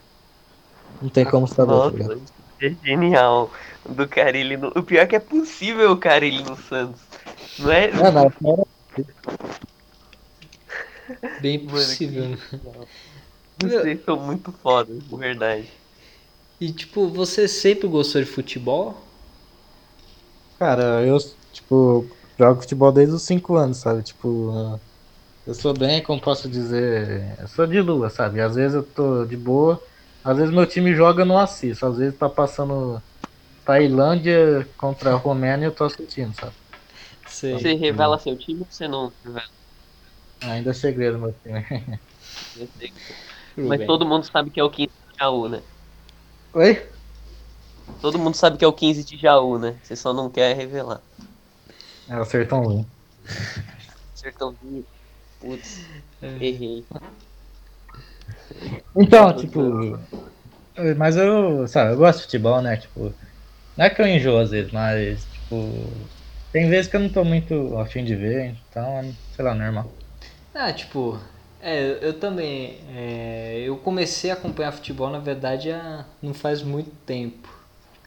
não 1.00 1.08
tem 1.08 1.24
como 1.24 1.48
saber. 1.48 1.72
tá 1.72 2.06
Nossa, 2.06 2.20
é 2.60 2.74
genial. 2.84 3.50
Do 3.88 4.06
Carilli 4.06 4.56
no... 4.56 4.68
O 4.68 4.82
pior 4.82 5.02
é 5.02 5.06
que 5.06 5.16
é 5.16 5.20
possível 5.20 5.90
o 5.90 5.96
Carilli 5.96 6.44
no 6.44 6.56
Santos. 6.56 7.00
Não 7.58 7.72
é? 7.72 7.86
É, 7.86 8.10
na 8.10 8.22
época 8.22 8.64
Bem 11.40 11.58
Mano, 11.58 11.70
possível. 11.70 12.28
né? 12.28 12.38
Vocês 13.58 14.04
são 14.04 14.18
muito 14.18 14.52
foda, 14.52 14.94
de 14.94 15.16
verdade. 15.16 15.68
E 16.60 16.72
tipo, 16.72 17.08
você 17.08 17.48
sempre 17.48 17.88
gostou 17.88 18.22
de 18.22 18.28
futebol? 18.28 19.02
Cara, 20.62 21.04
eu, 21.04 21.16
tipo, 21.50 22.08
jogo 22.38 22.60
futebol 22.60 22.92
desde 22.92 23.16
os 23.16 23.24
5 23.26 23.56
anos, 23.56 23.80
sabe? 23.80 24.00
Tipo, 24.04 24.80
eu 25.46 25.54
sou 25.54 25.74
bem, 25.74 26.02
como 26.02 26.20
posso 26.20 26.48
dizer, 26.48 27.36
eu 27.40 27.48
sou 27.48 27.66
de 27.66 27.80
lua, 27.80 28.10
sabe? 28.10 28.40
Às 28.40 28.54
vezes 28.56 28.76
eu 28.76 28.84
tô 28.84 29.24
de 29.26 29.36
boa, 29.36 29.82
às 30.24 30.38
vezes 30.38 30.54
meu 30.54 30.66
time 30.66 30.94
joga 30.94 31.22
eu 31.22 31.26
não 31.26 31.38
assisto, 31.38 31.86
às 31.86 31.98
vezes 31.98 32.16
tá 32.18 32.28
passando 32.30 33.02
Tailândia 33.64 34.72
contra 34.78 35.12
a 35.14 35.16
Romênia 35.16 35.66
e 35.66 35.68
eu 35.68 35.74
tô 35.74 35.84
assistindo, 35.84 36.34
sabe? 36.34 36.56
Sei. 37.26 37.52
Você 37.58 37.74
revela 37.74 38.18
seu 38.18 38.36
time 38.36 38.60
ou 38.60 38.70
você 38.70 38.88
não 38.88 39.14
revela? 39.24 39.46
Ainda 40.42 40.70
é 40.70 40.74
segredo 40.74 41.18
meu 41.18 41.32
time. 41.40 41.64
Mas 43.68 43.84
todo 43.86 44.06
mundo 44.06 44.24
sabe 44.24 44.50
que 44.50 44.60
é 44.60 44.64
o 44.64 44.70
15 44.70 44.88
de 44.90 45.14
Jaú, 45.20 45.48
né? 45.48 45.62
Oi? 46.54 46.91
Todo 48.00 48.18
mundo 48.18 48.36
sabe 48.36 48.58
que 48.58 48.64
é 48.64 48.68
o 48.68 48.72
15 48.72 49.04
de 49.04 49.16
Jaú, 49.16 49.58
né? 49.58 49.78
Você 49.82 49.94
só 49.96 50.12
não 50.12 50.28
quer 50.30 50.56
revelar. 50.56 51.00
É 52.08 52.18
o 52.18 52.24
Sertão 52.24 52.62
Ruim. 52.62 52.86
Sertãozinho. 54.14 54.84
Putz, 55.40 55.80
É. 56.22 56.26
errei. 56.44 56.84
Então, 58.96 59.32
tipo. 59.34 59.98
Mas 60.96 61.16
eu, 61.16 61.66
sabe, 61.68 61.92
eu 61.92 61.96
gosto 61.98 62.18
de 62.18 62.24
futebol, 62.24 62.62
né? 62.62 62.76
Tipo, 62.76 63.12
não 63.76 63.84
é 63.84 63.90
que 63.90 64.00
eu 64.00 64.06
enjoo 64.06 64.38
às 64.38 64.50
vezes, 64.50 64.72
mas, 64.72 65.24
tipo. 65.26 66.10
Tem 66.52 66.68
vezes 66.68 66.90
que 66.90 66.96
eu 66.96 67.00
não 67.00 67.08
tô 67.08 67.24
muito 67.24 67.76
afim 67.78 68.04
de 68.04 68.14
ver, 68.14 68.56
então, 68.68 69.14
sei 69.34 69.44
lá, 69.44 69.54
normal. 69.54 69.90
Ah, 70.54 70.72
tipo, 70.72 71.18
é, 71.60 71.98
eu 72.06 72.18
também. 72.18 72.78
é, 72.94 73.62
eu 73.64 73.76
comecei 73.78 74.30
a 74.30 74.34
acompanhar 74.34 74.72
futebol, 74.72 75.10
na 75.10 75.18
verdade, 75.18 75.70
há, 75.70 76.04
não 76.22 76.34
faz 76.34 76.62
muito 76.62 76.90
tempo. 77.06 77.51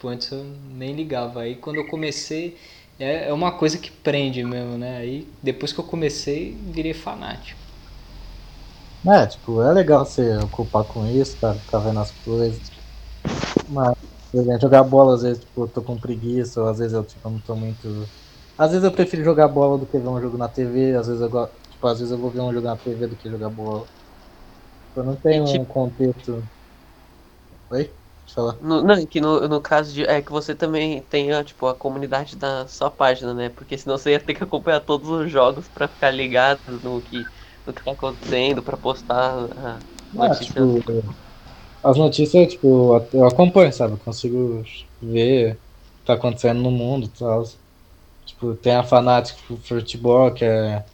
Tipo, 0.05 0.07
antes 0.09 0.31
eu 0.31 0.43
nem 0.43 0.93
ligava. 0.95 1.41
Aí 1.41 1.55
quando 1.55 1.77
eu 1.77 1.87
comecei, 1.87 2.57
é, 2.99 3.29
é 3.29 3.33
uma 3.33 3.51
coisa 3.57 3.77
que 3.77 3.89
prende 3.91 4.43
mesmo, 4.43 4.77
né? 4.77 4.97
Aí 4.97 5.27
depois 5.41 5.73
que 5.73 5.79
eu 5.79 5.83
comecei, 5.83 6.55
virei 6.71 6.93
fanático. 6.93 7.59
É, 9.07 9.27
tipo, 9.27 9.61
é 9.61 9.71
legal 9.71 10.03
você 10.05 10.35
ocupar 10.37 10.83
com 10.85 11.05
isso, 11.05 11.39
cara, 11.39 11.59
ficar 11.59 11.79
vendo 11.79 11.99
as 11.99 12.11
coisas. 12.11 12.71
Mas, 13.69 13.93
por 14.31 14.41
exemplo, 14.41 14.61
jogar 14.61 14.83
bola, 14.83 15.13
às 15.15 15.21
vezes, 15.21 15.43
tipo, 15.43 15.63
eu 15.63 15.67
tô 15.67 15.81
com 15.83 15.97
preguiça, 15.99 16.61
ou 16.61 16.67
às 16.67 16.79
vezes 16.79 16.93
eu, 16.93 17.03
tipo, 17.03 17.29
não 17.29 17.39
tô 17.39 17.55
muito. 17.55 18.09
Às 18.57 18.71
vezes 18.71 18.83
eu 18.83 18.91
prefiro 18.91 19.23
jogar 19.23 19.47
bola 19.47 19.77
do 19.77 19.85
que 19.85 19.97
ver 19.99 20.07
um 20.07 20.21
jogo 20.21 20.37
na 20.37 20.47
TV, 20.49 20.95
às 20.95 21.07
vezes 21.07 21.21
eu 21.21 21.29
gosto. 21.29 21.53
Tipo, 21.69 21.87
às 21.87 21.99
vezes 21.99 22.11
eu 22.11 22.19
vou 22.19 22.31
ver 22.31 22.41
um 22.41 22.51
jogo 22.53 22.65
na 22.65 22.77
TV 22.77 23.07
do 23.07 23.15
que 23.15 23.29
jogar 23.29 23.49
bola. 23.49 23.87
Eu 24.95 25.03
não 25.03 25.15
tenho 25.17 25.43
um 25.43 25.45
Tipo- 25.45 25.65
contexto. 25.65 26.43
Oi? 27.69 28.04
Falar. 28.33 28.59
No, 28.59 28.81
não, 28.83 29.05
que 29.07 29.19
no, 29.19 29.47
no 29.49 29.61
caso 29.61 29.93
de. 29.93 30.03
É 30.05 30.21
que 30.21 30.31
você 30.31 30.55
também 30.55 31.03
tem 31.07 31.31
a, 31.33 31.43
tipo, 31.43 31.67
a 31.67 31.75
comunidade 31.77 32.37
da 32.37 32.67
sua 32.67 32.89
página, 32.89 33.33
né? 33.33 33.49
Porque 33.49 33.77
senão 33.77 33.97
você 33.97 34.11
ia 34.11 34.19
ter 34.23 34.33
que 34.33 34.43
acompanhar 34.43 34.79
todos 34.81 35.09
os 35.09 35.29
jogos 35.31 35.67
pra 35.67 35.87
ficar 35.89 36.11
ligado 36.11 36.61
no 36.81 37.01
que, 37.01 37.29
no 37.65 37.73
que 37.73 37.83
tá 37.83 37.91
acontecendo, 37.91 38.63
pra 38.63 38.77
postar 38.77 39.49
a 39.57 39.85
Ah, 40.17 40.29
notícia. 40.29 40.39
tipo, 40.39 40.83
as 41.83 41.97
notícias, 41.97 42.53
tipo, 42.53 42.95
eu 43.13 43.25
acompanho, 43.25 43.71
sabe? 43.73 43.93
Eu 43.95 43.99
consigo 43.99 44.63
ver 45.01 45.55
o 45.57 45.97
que 45.99 46.03
tá 46.05 46.13
acontecendo 46.15 46.61
no 46.61 46.71
mundo 46.71 47.07
e 47.07 47.11
tal. 47.13 47.43
Tipo, 48.25 48.55
tem 48.57 48.75
a 48.75 48.83
Fanatic 48.83 49.37
Futebol, 49.67 50.33
que 50.33 50.45
é. 50.45 50.89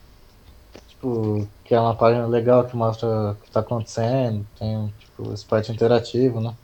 Tipo, 0.88 1.52
que 1.64 1.76
é 1.76 1.80
uma 1.80 1.98
página 1.98 2.28
legal 2.28 2.68
que 2.68 2.76
mostra 2.76 3.08
o 3.34 3.38
que 3.40 3.52
tá 3.52 3.62
acontecendo. 3.62 4.50
Tem, 4.56 4.90
tipo, 4.98 5.34
esporte 5.34 5.72
interativo, 5.72 6.42
né? 6.42 6.58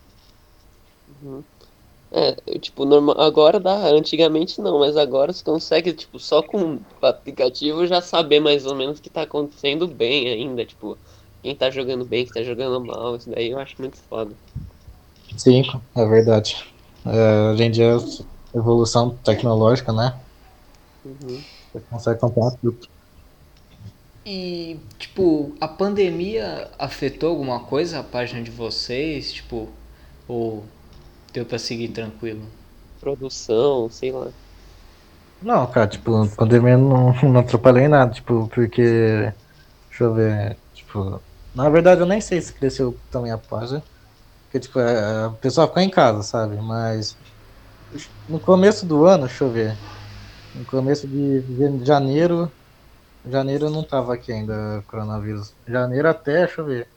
É, 2.11 2.37
eu, 2.47 2.59
tipo, 2.59 2.85
normal, 2.85 3.19
agora 3.19 3.59
dá, 3.59 3.75
antigamente 3.87 4.61
não, 4.61 4.79
mas 4.79 4.95
agora 4.95 5.33
você 5.33 5.43
consegue, 5.43 5.91
tipo, 5.91 6.17
só 6.19 6.41
com 6.41 6.75
o 7.01 7.05
aplicativo 7.05 7.85
já 7.85 8.01
saber 8.01 8.39
mais 8.39 8.65
ou 8.65 8.75
menos 8.75 8.99
o 8.99 9.01
que 9.01 9.09
tá 9.09 9.23
acontecendo 9.23 9.87
bem 9.87 10.27
ainda, 10.29 10.65
tipo, 10.65 10.97
quem 11.43 11.53
tá 11.53 11.69
jogando 11.69 12.05
bem, 12.05 12.23
quem 12.23 12.33
tá 12.33 12.43
jogando 12.43 12.79
mal, 12.85 13.15
isso 13.15 13.29
daí 13.29 13.51
eu 13.51 13.59
acho 13.59 13.75
muito 13.79 13.97
foda. 13.97 14.31
Sim, 15.37 15.63
é 15.95 16.05
verdade. 16.05 16.65
É, 17.05 17.51
hoje 17.51 17.63
em 17.63 17.71
dia, 17.71 17.97
evolução 18.55 19.17
tecnológica, 19.17 19.91
né? 19.91 20.17
Uhum. 21.03 21.41
Você 21.73 21.79
consegue 21.89 22.17
acompanhar 22.17 22.51
tudo. 22.61 22.79
E, 24.25 24.77
tipo, 24.97 25.55
a 25.61 25.67
pandemia 25.67 26.69
afetou 26.77 27.29
alguma 27.29 27.61
coisa 27.61 27.99
a 27.99 28.03
página 28.03 28.41
de 28.41 28.51
vocês? 28.51 29.31
Tipo, 29.31 29.69
ou 30.27 30.65
deu 31.37 31.45
pra 31.45 31.59
seguir 31.59 31.89
tranquilo? 31.89 32.41
Produção, 32.99 33.89
sei 33.91 34.11
lá. 34.11 34.31
Não, 35.41 35.69
cara, 35.71 35.87
tipo, 35.87 36.15
a 36.15 36.27
pandemia 36.35 36.77
não, 36.77 37.13
não 37.23 37.39
atrapalhou 37.41 37.79
em 37.81 37.87
nada, 37.87 38.11
tipo, 38.11 38.47
porque. 38.49 38.81
Deixa 39.89 40.03
eu 40.03 40.13
ver. 40.13 40.59
Tipo, 40.73 41.21
na 41.53 41.69
verdade 41.69 42.01
eu 42.01 42.05
nem 42.07 42.21
sei 42.21 42.41
se 42.41 42.53
cresceu 42.53 42.99
também 43.11 43.31
a 43.31 43.37
página. 43.37 43.83
Porque, 44.45 44.59
tipo, 44.59 44.79
é, 44.79 45.27
o 45.27 45.37
pessoal 45.37 45.67
ficou 45.67 45.83
em 45.83 45.89
casa, 45.89 46.23
sabe? 46.23 46.57
Mas. 46.57 47.17
No 48.27 48.39
começo 48.39 48.85
do 48.85 49.05
ano, 49.05 49.27
deixa 49.27 49.43
eu 49.43 49.51
ver. 49.51 49.75
No 50.55 50.65
começo 50.65 51.07
de 51.07 51.41
de 51.41 51.85
janeiro. 51.85 52.51
Janeiro 53.25 53.69
não 53.69 53.83
tava 53.83 54.13
aqui 54.13 54.31
ainda 54.31 54.83
coronavírus. 54.87 55.55
Janeiro 55.67 56.09
até, 56.09 56.45
deixa 56.45 56.61
eu 56.61 56.65
ver. 56.65 56.89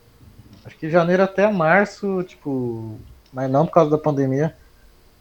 Acho 0.65 0.77
que 0.77 0.89
janeiro 0.89 1.23
até 1.23 1.51
março, 1.51 2.23
tipo. 2.23 2.99
Mas 3.31 3.49
não 3.51 3.65
por 3.65 3.73
causa 3.73 3.91
da 3.91 3.97
pandemia. 3.97 4.55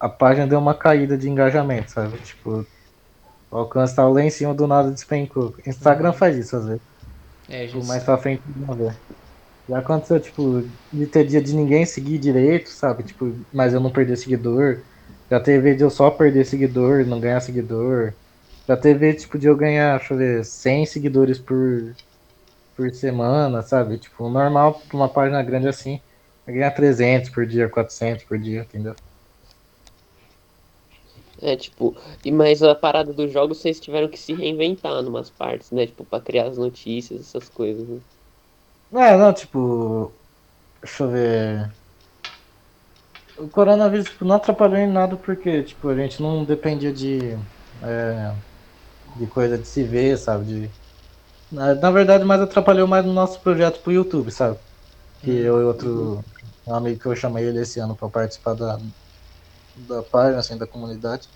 A 0.01 0.09
página 0.09 0.47
deu 0.47 0.59
uma 0.61 0.75
caída 0.79 1.19
de 1.19 1.29
engajamento, 1.31 1.91
sabe? 1.93 2.21
Tipo, 2.21 2.67
o 3.51 3.57
alcance 3.59 3.95
tava 3.97 4.11
lá 4.11 4.23
em 4.23 4.31
cima 4.31 4.55
do 4.55 4.67
nada 4.67 4.91
despencou. 4.93 5.55
Instagram 5.67 6.13
faz 6.13 6.37
isso 6.39 6.57
às 6.57 6.67
vezes. 6.67 6.83
É, 7.49 7.67
Tipo, 7.67 7.85
mais 7.85 8.05
pra 8.05 8.19
frente 8.19 8.43
não 8.57 8.77
ver. 8.77 9.03
Já 9.69 9.79
aconteceu, 9.81 10.21
tipo, 10.21 10.63
de 10.93 11.07
ter 11.09 11.27
dia 11.27 11.43
de 11.43 11.55
ninguém 11.55 11.87
seguir 11.87 12.19
direito, 12.19 12.71
sabe? 12.71 13.05
Tipo, 13.05 13.47
mas 13.53 13.75
eu 13.75 13.81
não 13.81 13.93
perder 13.93 14.17
seguidor. 14.17 14.85
Já 15.31 15.41
teve 15.41 15.75
de 15.77 15.85
eu 15.85 15.91
só 15.91 16.11
perder 16.11 16.45
seguidor, 16.47 17.07
não 17.07 17.21
ganhar 17.21 17.41
seguidor. 17.41 18.15
Já 18.69 18.77
teve, 18.77 19.15
tipo, 19.15 19.39
de 19.39 19.47
eu 19.49 19.57
ganhar, 19.57 19.99
deixa 19.99 20.15
eu 20.15 20.19
ver, 20.19 20.45
100 20.45 20.87
seguidores 20.87 21.39
por, 21.41 21.97
por 22.75 22.91
semana, 22.95 23.63
sabe? 23.63 23.99
Tipo, 23.99 24.29
normal 24.31 24.87
pra 24.87 24.97
uma 24.97 25.13
página 25.13 25.43
grande 25.43 25.69
assim. 25.69 26.01
Vai 26.47 26.55
ganhar 26.55 26.71
300 26.73 27.31
por 27.31 27.47
dia, 27.47 27.69
400 27.71 28.25
por 28.25 28.39
dia, 28.39 28.63
entendeu? 28.63 28.97
É, 31.43 31.57
tipo, 31.57 31.97
e 32.25 32.31
mas 32.31 32.63
a 32.63 32.75
parada 32.75 33.13
dos 33.13 33.33
jogos 33.33 33.59
vocês 33.59 33.81
tiveram 33.81 34.09
que 34.09 34.19
se 34.19 34.35
reinventar 34.35 35.03
numas 35.03 35.31
partes, 35.31 35.71
né? 35.71 35.87
Tipo, 35.87 36.05
pra 36.05 36.21
criar 36.21 36.49
as 36.49 36.59
notícias, 36.59 37.21
essas 37.21 37.49
coisas. 37.49 37.89
Né? 37.89 38.01
É, 38.93 39.17
não, 39.17 39.33
tipo. 39.33 40.19
Deixa 40.83 41.05
eu 41.05 41.11
ver. 41.11 41.77
O 43.37 43.49
coronavírus 43.49 44.09
tipo, 44.11 44.25
não 44.25 44.37
atrapalhou 44.37 44.77
em 44.79 44.87
nada 44.91 45.17
porque, 45.17 45.63
tipo, 45.65 45.89
a 45.89 45.97
gente 45.97 46.21
não 46.23 46.45
dependia 46.45 46.93
de. 46.93 47.33
É, 47.83 48.37
de 49.05 49.27
coisa 49.29 49.59
de 49.59 49.67
se 49.69 49.85
ver, 49.85 50.17
sabe? 50.19 50.47
De, 50.47 50.77
na, 51.51 51.75
na 51.77 51.91
verdade, 51.93 52.25
mais 52.25 52.41
atrapalhou 52.43 52.89
mais 52.89 53.05
no 53.07 53.13
nosso 53.15 53.43
projeto 53.43 53.83
pro 53.83 53.93
YouTube, 53.93 54.31
sabe? 54.33 54.61
Que 55.23 55.31
eu 55.31 55.61
e 55.61 55.65
outro 55.65 56.25
um 56.67 56.75
amigo 56.75 57.01
que 57.01 57.07
eu 57.07 57.17
chamei 57.17 57.45
ele 57.45 57.61
esse 57.61 57.81
ano 57.81 57.97
pra 57.97 58.09
participar 58.09 58.55
da, 58.55 58.79
da 59.77 60.03
página, 60.03 60.39
assim, 60.39 60.57
da 60.57 60.67
comunidade. 60.67 61.29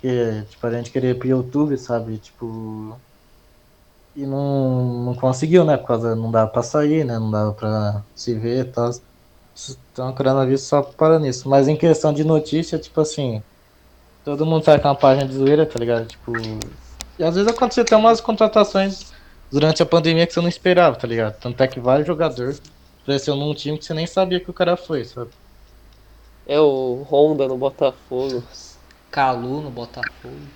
Que, 0.00 0.42
tipo, 0.50 0.66
a 0.66 0.70
gente 0.72 0.90
queria 0.90 1.10
ir 1.10 1.18
pro 1.18 1.28
YouTube, 1.28 1.76
sabe? 1.78 2.18
Tipo. 2.18 2.98
E 4.14 4.24
não, 4.24 5.04
não 5.04 5.14
conseguiu, 5.14 5.64
né? 5.64 5.76
Por 5.76 5.86
causa 5.86 6.16
não 6.16 6.30
dava 6.30 6.50
pra 6.50 6.62
sair, 6.62 7.04
né? 7.04 7.18
Não 7.18 7.30
dava 7.30 7.52
pra 7.52 8.02
se 8.14 8.34
ver 8.34 8.60
e 8.60 8.64
tal. 8.64 8.90
Então 9.92 10.12
coronavírus 10.12 10.62
só 10.62 10.82
para 10.82 11.18
nisso. 11.18 11.48
Mas 11.48 11.68
em 11.68 11.76
questão 11.76 12.12
de 12.12 12.24
notícia, 12.24 12.78
tipo 12.78 13.00
assim. 13.00 13.42
Todo 14.24 14.44
mundo 14.44 14.64
que 14.64 14.70
é 14.70 14.76
uma 14.76 14.94
página 14.94 15.28
de 15.28 15.34
zoeira, 15.34 15.66
tá 15.66 15.78
ligado? 15.78 16.06
Tipo. 16.06 16.32
E 17.18 17.24
às 17.24 17.34
vezes 17.34 17.50
aconteceu 17.50 17.82
até 17.82 17.96
umas 17.96 18.20
contratações 18.20 19.12
durante 19.50 19.82
a 19.82 19.86
pandemia 19.86 20.26
que 20.26 20.32
você 20.32 20.40
não 20.40 20.48
esperava, 20.48 20.96
tá 20.96 21.06
ligado? 21.06 21.38
Tanto 21.38 21.62
é 21.62 21.68
que 21.68 21.80
vários 21.80 22.06
jogadores 22.06 22.60
apareceu 23.06 23.36
num 23.36 23.54
time 23.54 23.78
que 23.78 23.84
você 23.84 23.94
nem 23.94 24.06
sabia 24.06 24.40
que 24.42 24.50
o 24.50 24.54
cara 24.54 24.76
foi, 24.76 25.04
sabe? 25.04 25.32
É 26.44 26.58
o 26.58 27.02
Honda 27.04 27.46
no 27.46 27.56
Botafogo. 27.56 28.42
Calu 29.12 29.60
no 29.62 29.70
Botafogo. 29.70 30.50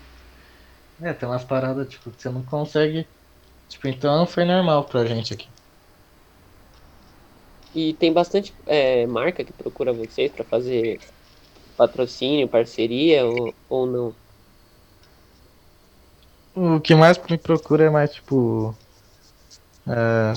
É, 1.03 1.13
tem 1.13 1.29
umas 1.29 1.45
paradas, 1.45 1.89
tipo, 1.89 2.11
que 2.13 2.21
você 2.23 2.29
não 2.31 2.45
consegue. 2.45 3.09
Tipo, 3.69 3.89
então 3.89 4.27
foi 4.27 4.45
normal 4.45 4.87
pra 4.87 5.07
gente 5.07 5.35
aqui. 5.35 5.49
E 7.75 7.95
tem 7.95 8.13
bastante 8.13 8.57
é, 8.67 9.07
marca 9.07 9.45
que 9.45 9.53
procura 9.53 9.93
vocês 9.93 10.33
pra 10.33 10.45
fazer 10.45 11.01
patrocínio, 11.77 12.49
parceria 12.49 13.27
ou, 13.27 13.55
ou 13.69 13.87
não? 13.87 14.17
O 16.55 16.81
que 16.81 16.95
mais 16.95 17.19
me 17.29 17.37
procura 17.37 17.85
é 17.87 17.91
mais, 17.91 18.13
tipo. 18.15 18.79
É... 19.91 20.33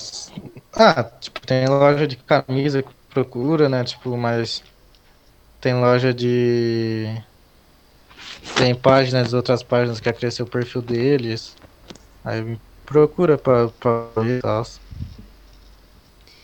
Ah, 0.74 1.04
tipo, 1.04 1.40
tem 1.46 1.68
loja 1.68 2.08
de 2.08 2.18
camisa 2.18 2.82
que 2.82 2.90
procura, 3.10 3.70
né? 3.70 3.84
Tipo, 3.84 4.18
mas. 4.18 4.64
Tem 5.62 5.76
loja 5.76 6.12
de. 6.12 7.06
Tem 8.58 8.74
páginas, 8.74 9.34
outras 9.34 9.62
páginas 9.62 10.00
que 10.00 10.06
quer 10.06 10.18
crescer 10.18 10.42
o 10.42 10.48
perfil 10.48 10.82
deles. 10.82 11.56
Aí 12.26 12.58
procura 12.86 13.38
pra, 13.38 13.68
pra 13.68 14.10
ver 14.24 14.42
tal. 14.42 14.64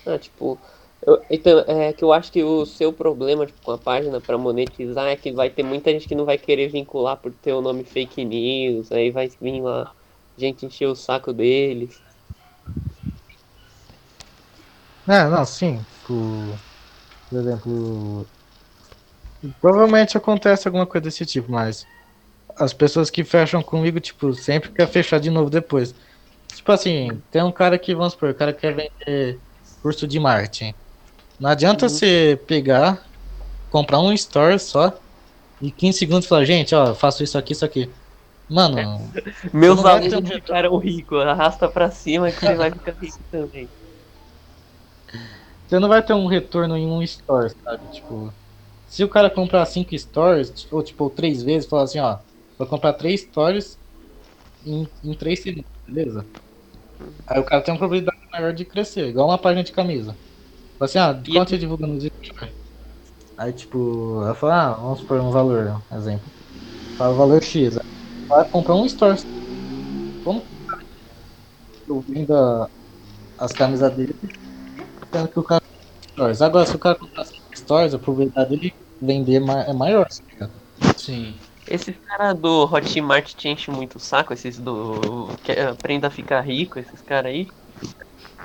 Ah, 0.05 0.18
tipo. 0.20 0.60
Eu, 1.01 1.24
então, 1.30 1.64
é 1.66 1.93
que 1.93 2.03
eu 2.03 2.12
acho 2.12 2.32
que 2.32 2.43
o 2.43 2.66
seu 2.66 2.91
problema 2.91 3.45
tipo, 3.45 3.60
com 3.64 3.72
a 3.72 3.78
página 3.78 4.20
para 4.20 4.38
monetizar 4.38 5.07
é 5.07 5.16
que 5.16 5.32
vai 5.32 5.49
ter 5.49 5.64
muita 5.64 5.91
gente 5.91 6.07
que 6.07 6.14
não 6.14 6.26
vai 6.26 6.38
querer 6.38 6.68
vincular 6.68 7.18
por 7.18 7.32
ter 7.32 7.53
o 7.53 7.62
nome 7.62 7.86
fake 7.86 8.24
news, 8.26 8.91
aí 8.91 9.10
vai 9.10 9.32
vir 9.41 9.62
lá 9.62 9.93
gente 10.38 10.66
encher 10.66 10.88
o 10.88 10.95
saco 10.95 11.34
deles. 11.34 12.01
É, 15.10 15.28
não, 15.28 15.43
sim. 15.43 15.84
Por, 16.05 16.55
por 17.30 17.39
exemplo. 17.39 18.28
Provavelmente 19.60 20.16
acontece 20.16 20.68
alguma 20.68 20.86
coisa 20.86 21.05
desse 21.05 21.26
tipo, 21.26 21.51
mas 21.51 21.88
as 22.55 22.74
pessoas 22.74 23.10
que 23.10 23.24
fecham 23.24 23.64
comigo, 23.64 23.99
tipo, 23.99 24.34
sempre 24.36 24.70
quer 24.70 24.88
fechar 24.88 25.20
de 25.20 25.32
novo 25.32 25.49
depois. 25.49 25.95
Tipo 26.53 26.72
assim, 26.72 27.20
tem 27.32 27.41
um 27.41 27.51
cara 27.51 27.80
que, 27.80 27.95
vamos 27.95 28.14
supor, 28.14 28.30
o 28.30 28.36
cara 28.36 28.53
quer 28.53 28.76
vender 28.76 29.39
curso 29.82 30.05
de 30.05 30.20
marketing. 30.20 30.76
Não 31.39 31.49
adianta 31.49 31.86
uhum. 31.86 31.89
você 31.89 32.39
pegar, 32.45 33.03
comprar 33.72 33.99
um 33.99 34.14
store 34.14 34.60
só, 34.60 34.93
e 35.60 35.72
15 35.72 35.97
segundos 35.97 36.28
falar, 36.28 36.45
gente, 36.45 36.76
ó, 36.76 36.93
faço 36.93 37.24
isso 37.24 37.38
aqui, 37.38 37.53
isso 37.53 37.66
aqui. 37.66 37.89
Mano. 38.47 39.10
Meus 39.53 39.84
alunos 39.84 40.30
ficaram 40.30 40.78
ricos, 40.78 41.26
arrasta 41.26 41.68
pra 41.68 41.89
cima 41.89 42.32
que 42.32 42.39
você 42.39 42.55
vai 42.55 42.72
ficar 42.72 42.93
rico 42.99 43.20
também. 43.32 43.70
Você 45.68 45.80
não 45.80 45.88
vai 45.89 46.03
ter 46.03 46.14
um 46.14 46.28
retorno 46.28 46.76
em 46.78 46.88
um 46.88 47.01
store, 47.03 47.49
sabe? 47.64 47.88
Tipo, 47.89 48.36
se 48.86 49.03
o 49.03 49.10
cara 49.10 49.30
comprar 49.30 49.66
5 49.66 49.97
stores, 49.97 50.51
ou 50.72 50.84
tipo, 50.84 51.10
três 51.12 51.43
vezes, 51.43 51.70
falar 51.70 51.84
assim, 51.84 51.99
ó, 51.99 52.20
vou 52.57 52.68
comprar 52.68 52.93
3 52.93 53.22
stores 53.24 53.80
em 54.66 55.18
3 55.18 55.41
segundos, 55.43 55.70
beleza? 55.88 56.30
Aí 57.28 57.39
o 57.39 57.45
cara 57.45 57.64
tem 57.64 57.74
uma 57.74 57.78
probabilidade 57.80 58.18
maior 58.34 58.53
de 58.53 58.66
crescer, 58.66 59.07
igual 59.10 59.28
uma 59.30 59.41
página 59.41 59.64
de 59.64 59.72
camisa. 59.72 60.14
Fala 60.80 60.89
assim, 60.89 60.99
ah, 60.99 61.14
de 61.14 61.34
quanto 61.34 61.49
você 61.51 61.57
divulga 61.60 61.88
no 61.88 61.99
Twitter? 61.99 62.14
Aí 63.38 63.53
tipo, 63.53 64.22
ela 64.24 64.36
fala, 64.36 64.72
ah, 64.72 64.76
vamos 64.76 64.99
supor 64.99 65.20
um 65.22 65.32
valor, 65.32 65.86
exemplo. 65.91 66.32
Fala 66.97 67.14
o 67.14 67.18
valor 67.18 67.43
X. 67.43 67.76
Vai 68.30 68.49
comprar 68.49 68.76
um 68.76 68.86
store. 68.86 69.18
Como 70.24 70.47
eu 71.88 72.01
vendo 72.01 72.34
as 73.38 73.53
camisas 73.53 73.95
dele, 73.95 74.14
sendo 75.12 75.28
que 75.28 75.39
o 75.39 75.43
cara 75.43 75.64
stores. 76.20 76.41
Agora 76.41 76.66
se 76.66 76.76
o 76.76 76.80
cara 76.80 76.95
comprar 76.95 77.26
stores, 77.53 77.93
a 77.93 77.99
probabilidade 77.99 78.49
dele 78.49 78.74
vender 79.01 79.36
é 79.36 79.74
maior, 79.74 80.07
tá 80.38 80.49
Sim. 80.97 81.36
Esses 81.68 81.95
caras 82.07 82.38
do 82.38 82.64
Hotmart 82.64 83.34
te 83.36 83.47
enchem 83.47 83.74
muito 83.74 83.97
o 83.97 83.99
saco, 83.99 84.34
esses 84.34 84.57
do. 84.57 85.30
que 85.43 85.51
aprenda 85.51 86.07
a 86.07 86.12
ficar 86.12 86.41
rico, 86.41 86.80
esses 86.80 87.01
caras 87.01 87.32
aí. 87.32 87.47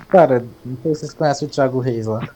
Cara, 0.08 0.46
não 0.64 0.76
sei 0.82 0.94
se 0.94 1.00
vocês 1.00 1.14
conhecem 1.14 1.48
o 1.48 1.50
Thiago 1.50 1.80
Reis 1.80 2.06
lá. 2.06 2.28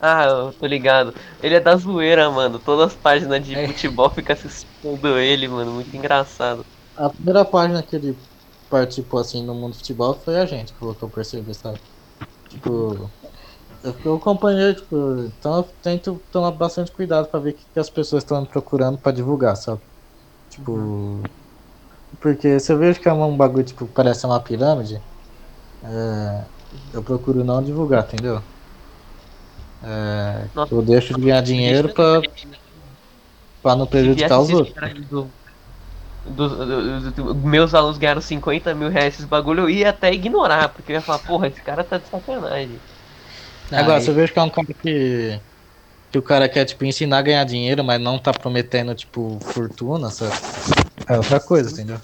Ah, 0.00 0.24
eu 0.24 0.52
tô 0.52 0.66
ligado. 0.66 1.12
Ele 1.42 1.54
é 1.54 1.60
da 1.60 1.74
zoeira, 1.74 2.30
mano. 2.30 2.58
Todas 2.58 2.88
as 2.88 2.94
páginas 2.94 3.44
de 3.44 3.54
é. 3.54 3.66
futebol 3.66 4.08
ficam 4.10 4.34
assistindo 4.34 5.18
ele, 5.18 5.48
mano. 5.48 5.72
Muito 5.72 5.94
engraçado. 5.96 6.64
A 6.96 7.08
primeira 7.08 7.44
página 7.44 7.82
que 7.82 7.96
ele 7.96 8.16
participou 8.70 9.20
assim 9.20 9.44
no 9.44 9.54
mundo 9.54 9.72
do 9.72 9.78
futebol 9.78 10.14
foi 10.14 10.38
a 10.38 10.46
gente, 10.46 10.72
pelo 10.74 10.94
que 10.94 11.02
eu 11.02 11.08
percebi, 11.08 11.52
sabe? 11.54 11.80
Tipo. 12.48 13.10
Eu, 13.86 13.94
eu 14.04 14.14
acompanhei, 14.16 14.74
tipo, 14.74 14.96
então 15.20 15.58
eu 15.58 15.62
tento 15.80 16.18
tomar 16.30 16.50
bastante 16.50 16.92
cuidado 16.92 17.28
pra 17.30 17.38
ver 17.38 17.50
o 17.50 17.54
que, 17.54 17.64
que 17.72 17.78
as 17.78 17.88
pessoas 17.88 18.24
estão 18.24 18.44
procurando 18.44 18.98
pra 18.98 19.12
divulgar, 19.12 19.56
sabe? 19.56 19.80
Tipo. 20.50 20.72
Uhum. 20.72 21.22
Porque 22.20 22.58
se 22.58 22.72
eu 22.72 22.78
vejo 22.78 23.00
que 23.00 23.08
é 23.08 23.12
um 23.12 23.36
bagulho, 23.36 23.64
tipo, 23.64 23.86
parece 23.88 24.26
uma 24.26 24.42
pirâmide, 24.42 25.00
é, 25.84 26.46
eu 26.92 27.02
procuro 27.02 27.44
não 27.44 27.62
divulgar, 27.62 28.04
entendeu? 28.04 28.42
É, 29.82 30.48
eu 30.70 30.82
deixo 30.82 31.14
de 31.14 31.20
ganhar 31.20 31.42
dinheiro 31.42 31.92
pra, 31.92 32.22
pra 33.62 33.76
não 33.76 33.86
prejudicar 33.86 34.40
os 34.40 34.50
outros. 34.50 34.74
Do, 35.10 35.30
do, 36.24 37.12
do, 37.12 37.34
meus 37.36 37.74
alunos 37.74 37.98
ganharam 37.98 38.20
50 38.20 38.74
mil 38.74 38.88
reais 38.88 39.14
esses 39.14 39.26
bagulho, 39.26 39.64
eu 39.64 39.70
ia 39.70 39.90
até 39.90 40.12
ignorar, 40.12 40.70
porque 40.70 40.92
eu 40.92 40.96
ia 40.96 41.02
falar, 41.02 41.20
porra, 41.20 41.48
esse 41.48 41.62
cara 41.62 41.84
tá 41.84 41.98
de 41.98 42.08
sacanagem. 42.08 42.80
Agora, 43.72 44.00
se 44.00 44.08
eu 44.08 44.14
vejo 44.14 44.32
que 44.32 44.38
é 44.38 44.42
um 44.42 44.50
cara 44.50 44.66
que. 44.66 45.40
Que 46.10 46.18
o 46.18 46.22
cara 46.22 46.48
quer, 46.48 46.64
tipo, 46.64 46.84
ensinar 46.84 47.18
a 47.18 47.22
ganhar 47.22 47.44
dinheiro, 47.44 47.82
mas 47.82 48.00
não 48.00 48.18
tá 48.18 48.32
prometendo, 48.32 48.94
tipo, 48.94 49.38
fortuna, 49.40 50.08
sabe? 50.10 50.32
É 51.08 51.16
outra 51.16 51.40
coisa, 51.40 51.70
entendeu? 51.72 52.00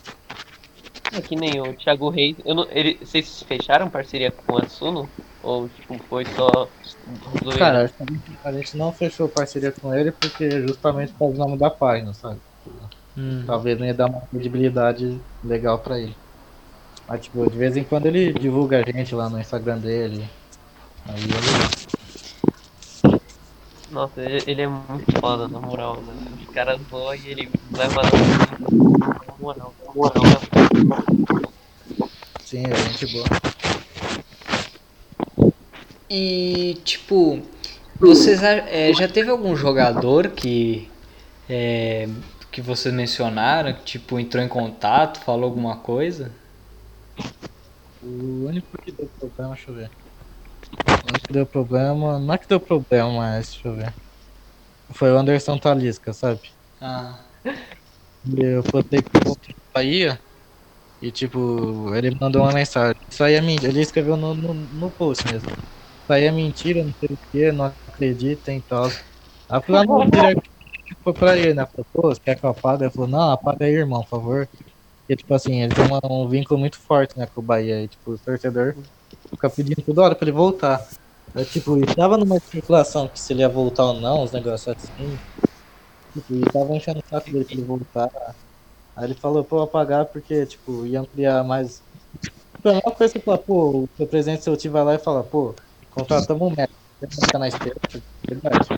É 1.13 1.21
que 1.21 1.37
nem 1.37 1.61
o 1.61 1.73
Thiago 1.75 2.09
Reis. 2.09 2.37
Eu 2.45 2.55
não, 2.55 2.67
ele, 2.71 2.99
vocês 3.05 3.43
fecharam 3.47 3.91
parceria 3.91 4.31
com 4.31 4.57
a 4.57 4.67
Suno? 4.67 5.09
Ou 5.43 5.69
tipo, 5.69 5.99
foi 6.09 6.25
só. 6.25 6.69
Cara, 7.59 7.91
a 8.45 8.53
gente 8.53 8.77
não 8.77 8.93
fechou 8.93 9.29
parceria 9.29 9.73
com 9.73 9.93
ele 9.95 10.11
porque 10.13 10.49
justamente 10.67 11.13
por 11.13 11.19
causa 11.19 11.35
do 11.35 11.39
nome 11.39 11.59
da 11.59 11.69
página, 11.69 12.15
sabe? 12.15 12.41
Hum. 13.17 13.45
Talvez 13.47 13.79
não 13.79 13.87
ia 13.87 13.93
dar 13.93 14.07
uma 14.07 14.23
credibilidade 14.23 15.21
legal 15.45 15.79
pra 15.81 15.99
ele. 16.01 16.17
Mas 17.07 17.25
tipo, 17.25 17.49
de 17.51 17.59
vez 17.59 17.77
em 17.77 17.85
quando 17.85 18.07
ele 18.07 18.33
divulga 18.33 18.79
a 18.81 18.91
gente 18.91 19.15
lá 19.15 19.29
no 19.29 19.39
Instagram 19.39 19.79
dele. 19.79 20.25
Aí 21.07 21.23
ele. 21.23 21.83
Nossa, 23.91 24.23
ele, 24.23 24.63
é 24.63 24.67
muito 24.67 25.21
foda, 25.21 25.49
na 25.49 25.61
moral, 25.61 26.01
né? 26.03 26.15
Os 26.41 26.55
caras 26.55 26.81
vão 26.91 27.15
e 27.15 27.29
ele 27.29 27.51
leva 27.77 28.03
na 28.03 29.37
moral, 29.39 29.75
na 29.87 29.93
moral. 29.95 30.25
Sim, 32.45 32.65
é 32.67 32.75
gente 32.75 33.13
boa. 33.13 33.27
E, 36.09 36.79
tipo, 36.85 37.43
vocês 37.99 38.43
é, 38.43 38.93
já 38.95 39.09
teve 39.09 39.31
algum 39.31 39.57
jogador 39.57 40.29
que 40.29 40.91
é, 41.49 42.09
que 42.51 42.61
vocês 42.61 42.95
mencionaram, 42.95 43.73
que, 43.73 43.83
tipo, 43.85 44.19
entrou 44.19 44.45
em 44.45 44.49
contato, 44.49 45.21
falou 45.21 45.45
alguma 45.45 45.77
coisa? 45.77 46.31
O 48.03 48.47
único 48.47 48.77
que 48.83 48.93
deu 48.93 49.09
problema, 49.19 49.55
deixa 49.55 49.71
eu 49.71 49.75
ver. 49.75 49.91
Acho 51.11 51.27
que 51.27 51.33
deu 51.33 51.47
problema. 51.47 52.19
Não 52.19 52.35
é 52.35 52.39
que 52.39 52.47
deu 52.49 52.61
problema, 52.61 53.13
mas 53.13 53.51
deixa 53.51 53.69
eu 53.69 53.77
ver. 53.77 53.95
Foi 54.95 55.11
o 55.13 55.19
Anderson 55.19 55.59
Talisca, 55.59 56.13
sabe? 56.13 56.41
Ah, 56.81 57.31
Eu 58.37 58.63
botei 58.71 59.03
pro 59.03 59.35
Bahia 59.75 60.21
e 61.01 61.13
tipo, 61.13 61.95
ele 61.95 62.17
mandou 62.21 62.43
uma 62.43 62.53
mensagem. 62.53 62.95
Isso 63.11 63.25
aí 63.25 63.35
é 63.35 63.43
mentira. 63.43 63.71
Ele 63.73 63.81
escreveu 63.83 64.17
no, 64.17 64.35
no, 64.35 64.55
no 64.55 64.93
post 64.93 65.27
mesmo. 65.29 65.49
Isso 65.51 66.13
aí 66.13 66.25
é 66.25 66.33
mentira, 66.33 66.85
não 66.85 66.93
sei 67.01 67.09
o 67.17 67.19
que, 67.33 67.53
não 67.53 67.67
acreditem 67.89 68.59
e 68.59 68.63
tal. 68.63 68.87
Aí 68.89 69.59
eu 69.59 69.63
fui 69.63 69.75
lá 69.75 69.85
no 69.85 70.11
direct 70.11 70.43
foi 71.05 71.15
pra 71.15 71.37
ele, 71.39 71.55
né? 71.55 71.67
Falei, 71.67 71.87
pô, 71.93 72.03
você 72.05 72.21
quer 72.21 72.37
que 72.39 72.45
eu 72.47 72.51
apague? 72.51 72.85
Ele 72.85 72.93
falou, 72.93 73.09
não, 73.11 73.33
apaga 73.33 73.67
aí, 73.67 73.73
irmão, 73.75 74.03
por 74.03 74.11
favor. 74.11 74.49
Porque, 75.07 75.17
tipo 75.17 75.35
assim, 75.35 75.63
ele 75.63 75.75
tem 75.75 75.85
uma- 75.87 76.01
um 76.11 76.29
vínculo 76.29 76.61
muito 76.61 76.79
forte, 76.81 77.17
né, 77.19 77.27
com 77.27 77.41
o 77.41 77.45
Bahia. 77.45 77.83
E, 77.85 77.89
tipo, 77.89 78.13
o 78.13 78.19
torcedor 78.21 78.77
fica 79.33 79.51
pedindo 79.51 79.83
toda 79.83 80.03
hora 80.03 80.15
pra 80.15 80.25
ele 80.25 80.37
voltar. 80.37 80.87
Aí, 81.35 81.45
tipo, 81.45 81.79
e 81.79 81.87
tava 81.87 82.17
numa 82.19 82.39
circulação 82.39 83.09
que 83.09 83.19
se 83.19 83.33
ele 83.33 83.41
ia 83.41 83.49
voltar 83.49 83.85
ou 83.85 84.01
não, 84.01 84.23
os 84.23 84.33
negócios 84.33 84.77
assim. 84.77 85.19
Tipo, 86.13 86.35
e 86.35 86.41
tava 86.43 86.77
enchendo 86.77 87.01
o 87.01 87.09
saco 87.09 87.31
dele 87.31 87.45
pra 87.45 87.55
ele 87.55 87.65
voltar. 87.65 88.11
Aí 88.95 89.05
ele 89.05 89.15
falou, 89.15 89.43
pô, 89.43 89.63
apagar 89.63 90.05
porque, 90.07 90.45
tipo, 90.45 90.85
ia 90.87 91.01
ampliar 91.01 91.43
mais. 91.43 91.83
É 92.65 92.71
uma 92.71 92.95
coisa 92.95 93.13
que 93.13 93.19
pô, 93.19 93.37
o 93.39 93.89
seu 93.97 94.07
presidente 94.07 94.45
seu 94.45 94.57
time 94.57 94.73
vai 94.73 94.85
lá 94.85 94.95
e 94.95 94.99
fala, 94.99 95.23
pô, 95.23 95.55
contratamos 95.91 96.43
um 96.43 96.55
médico, 96.55 96.79
você 97.01 97.07
vai 97.07 97.27
ficar 97.27 97.39
na 97.39 97.49
esteira, 97.49 97.77
verdade. 98.29 98.69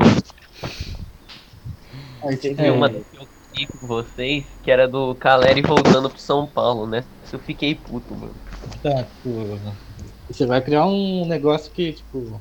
Aí, 2.23 2.37
tipo, 2.37 2.57
Teve 2.57 2.71
uma 2.71 2.89
que 2.89 3.05
eu 3.15 3.29
vi 3.53 3.67
com 3.67 3.87
vocês, 3.87 4.45
que 4.63 4.71
era 4.71 4.89
do 4.89 5.15
Caleri 5.17 5.61
voltando 5.61 6.09
pro 6.09 6.19
São 6.19 6.47
Paulo, 6.47 6.87
né? 6.87 7.05
Eu 7.33 7.39
fiquei 7.41 7.75
puto, 7.75 8.15
mano. 8.15 8.35
Tá, 8.81 9.03
tipo, 9.03 9.59
você 10.29 10.47
vai 10.47 10.61
criar 10.63 10.87
um 10.87 11.27
negócio 11.27 11.71
que, 11.73 11.93
tipo, 11.93 12.41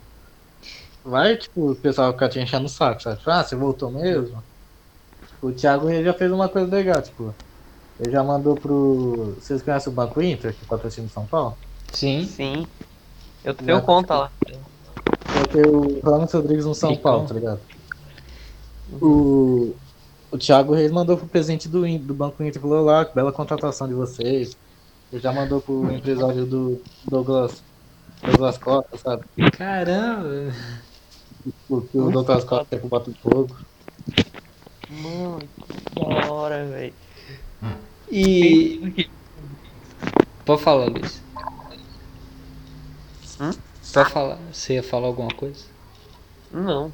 vai, 1.04 1.38
tipo, 1.38 1.72
o 1.72 1.76
pessoal 1.76 2.14
ficar 2.14 2.30
te 2.30 2.40
enchendo 2.40 2.66
o 2.66 2.70
saco, 2.70 3.02
sabe? 3.02 3.22
Ah, 3.26 3.44
você 3.44 3.56
voltou 3.56 3.92
mesmo? 3.92 4.44
Tipo, 5.28 5.48
o 5.48 5.54
Thiago 5.54 5.90
ele 5.90 6.06
já 6.06 6.14
fez 6.14 6.32
uma 6.32 6.48
coisa 6.48 6.74
legal, 6.74 7.02
tipo, 7.02 7.36
ele 8.00 8.12
já 8.12 8.24
mandou 8.24 8.56
pro. 8.56 9.36
Vocês 9.40 9.62
conhecem 9.62 9.92
o 9.92 9.96
Banco 9.96 10.22
Inter, 10.22 10.54
que 10.56 10.66
patrocina 10.66 11.08
o 11.08 11.10
São 11.10 11.26
Paulo? 11.26 11.58
sim. 11.92 12.26
Sim. 12.26 12.66
Eu 13.44 13.54
tenho 13.54 13.82
conta 13.82 14.16
lá. 14.16 14.32
Eu 14.48 15.48
tenho 15.48 16.00
o 16.00 16.00
Ramos 16.00 16.32
Rodrigues 16.32 16.66
no 16.66 16.74
São. 16.74 16.96
Paulo, 16.96 17.28
tá 17.28 17.34
ligado? 17.34 17.60
O, 19.02 19.76
o 20.32 20.38
Thiago 20.38 20.74
Reis 20.74 20.92
mandou 20.92 21.18
pro 21.18 21.28
presidente 21.28 21.68
do, 21.68 21.82
do 22.00 22.14
Banco 22.14 22.42
Inter, 22.42 22.62
falou 22.62 22.84
lá, 22.84 23.06
que 23.06 23.14
bela 23.14 23.34
contratação 23.34 23.88
de 23.88 23.94
vocês. 23.94 24.58
Ele 25.12 25.22
já 25.22 25.32
mandou 25.32 25.62
pro 25.62 25.92
empresário 25.92 26.46
do 26.46 26.82
Douglas, 27.06 27.64
Douglas 28.26 28.58
Costa, 28.58 28.98
sabe? 28.98 29.24
Caramba. 29.58 30.54
O, 31.70 31.82
que 31.82 31.98
o 31.98 32.12
Douglas 32.12 32.44
Costa 32.44 32.66
quer 32.70 32.80
pro 32.80 32.90
Botafogo. 32.90 33.58
Mano, 34.90 35.40
que 35.40 36.00
da 36.00 36.32
hora, 36.32 36.66
velho. 36.66 36.94
E. 38.12 39.10
Pode 40.46 40.62
falar, 40.62 40.86
Luiz. 40.86 41.22
Hum? 43.40 43.52
Pode 43.94 44.10
falar. 44.12 44.38
Você 44.52 44.76
ia 44.76 44.84
falar 44.84 45.08
alguma 45.08 45.34
coisa? 45.34 45.66
Não. 46.52 46.92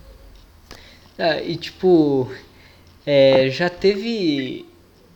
Ah, 1.17 1.41
e 1.41 1.57
tipo. 1.57 2.32
é, 3.05 3.49
já 3.49 3.69
teve 3.69 4.65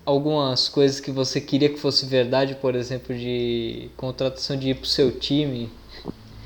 algumas 0.05 0.67
coisas 0.67 0.99
que 0.99 1.11
você 1.11 1.39
queria 1.39 1.69
que 1.69 1.79
fosse 1.79 2.05
verdade, 2.05 2.55
por 2.55 2.75
exemplo, 2.75 3.15
de 3.15 3.89
contratação 3.95 4.57
de 4.57 4.69
ir 4.69 4.75
pro 4.75 4.85
seu 4.85 5.17
time? 5.17 5.71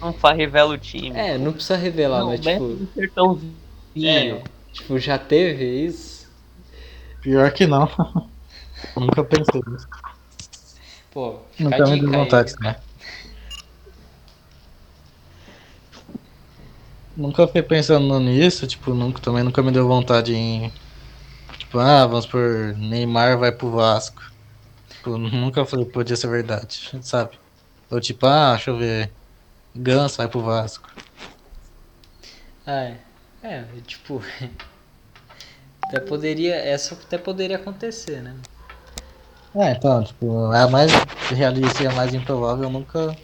Não 0.02 0.14
fa 0.14 0.34
revela 0.34 0.74
o 0.74 0.78
time. 0.78 1.18
É, 1.18 1.38
não 1.38 1.54
precisa 1.54 1.76
revelar, 1.76 2.20
não, 2.20 2.28
mas 2.30 2.42
tipo. 2.42 2.64
um 2.64 2.88
sertãozinho. 2.94 3.56
É, 4.04 4.44
tipo, 4.72 5.00
já 5.00 5.18
teve 5.18 5.66
isso? 5.86 6.28
Pior 7.22 7.52
que 7.52 7.66
não. 7.66 7.90
Nunca 8.96 9.24
pensei 9.24 9.62
nisso. 9.68 9.88
Pô, 11.12 11.40
Nunca 11.60 11.84
a 11.84 11.88
me 11.88 12.00
deu 12.00 12.10
aí. 12.10 12.16
vontade, 12.16 12.54
né? 12.62 12.76
Nunca 17.16 17.48
fiquei 17.48 17.64
pensando 17.64 18.20
nisso, 18.20 18.68
tipo, 18.68 18.94
nunca, 18.94 19.20
também 19.20 19.44
nunca 19.44 19.64
me 19.64 19.72
deu 19.72 19.88
vontade 19.88 20.36
em. 20.36 20.72
Tipo, 21.58 21.80
ah, 21.80 22.06
vamos 22.06 22.28
por 22.28 22.76
Neymar 22.78 23.40
vai 23.40 23.52
pro 23.52 23.72
Vasco. 23.72 24.22
Tipo, 24.90 25.18
nunca 25.18 25.66
falei 25.66 25.86
que 25.86 25.92
podia 25.92 26.16
ser 26.16 26.28
verdade, 26.28 26.92
sabe? 27.02 27.40
Ou 27.90 28.00
tipo, 28.00 28.28
ah, 28.28 28.52
deixa 28.52 28.70
eu 28.70 28.78
ver. 28.78 29.17
Ganso 29.78 30.18
vai 30.18 30.28
pro 30.28 30.42
Vasco. 30.42 30.90
Ah, 32.66 32.84
é. 32.84 32.98
É, 33.42 33.64
tipo. 33.86 34.22
Até 35.86 36.02
poderia. 36.02 36.56
Essa 36.56 36.96
até 36.96 37.18
poderia 37.18 37.56
acontecer, 37.56 38.22
né? 38.22 38.36
É, 39.56 39.72
então, 39.72 40.04
tipo, 40.04 40.54
é 40.54 40.62
a 40.62 40.68
mais 40.68 40.92
realista 41.30 41.84
e 41.84 41.88
a 41.88 41.92
mais 41.94 42.14
improvável, 42.14 42.66
eu 42.66 42.70
nunca. 42.70 43.16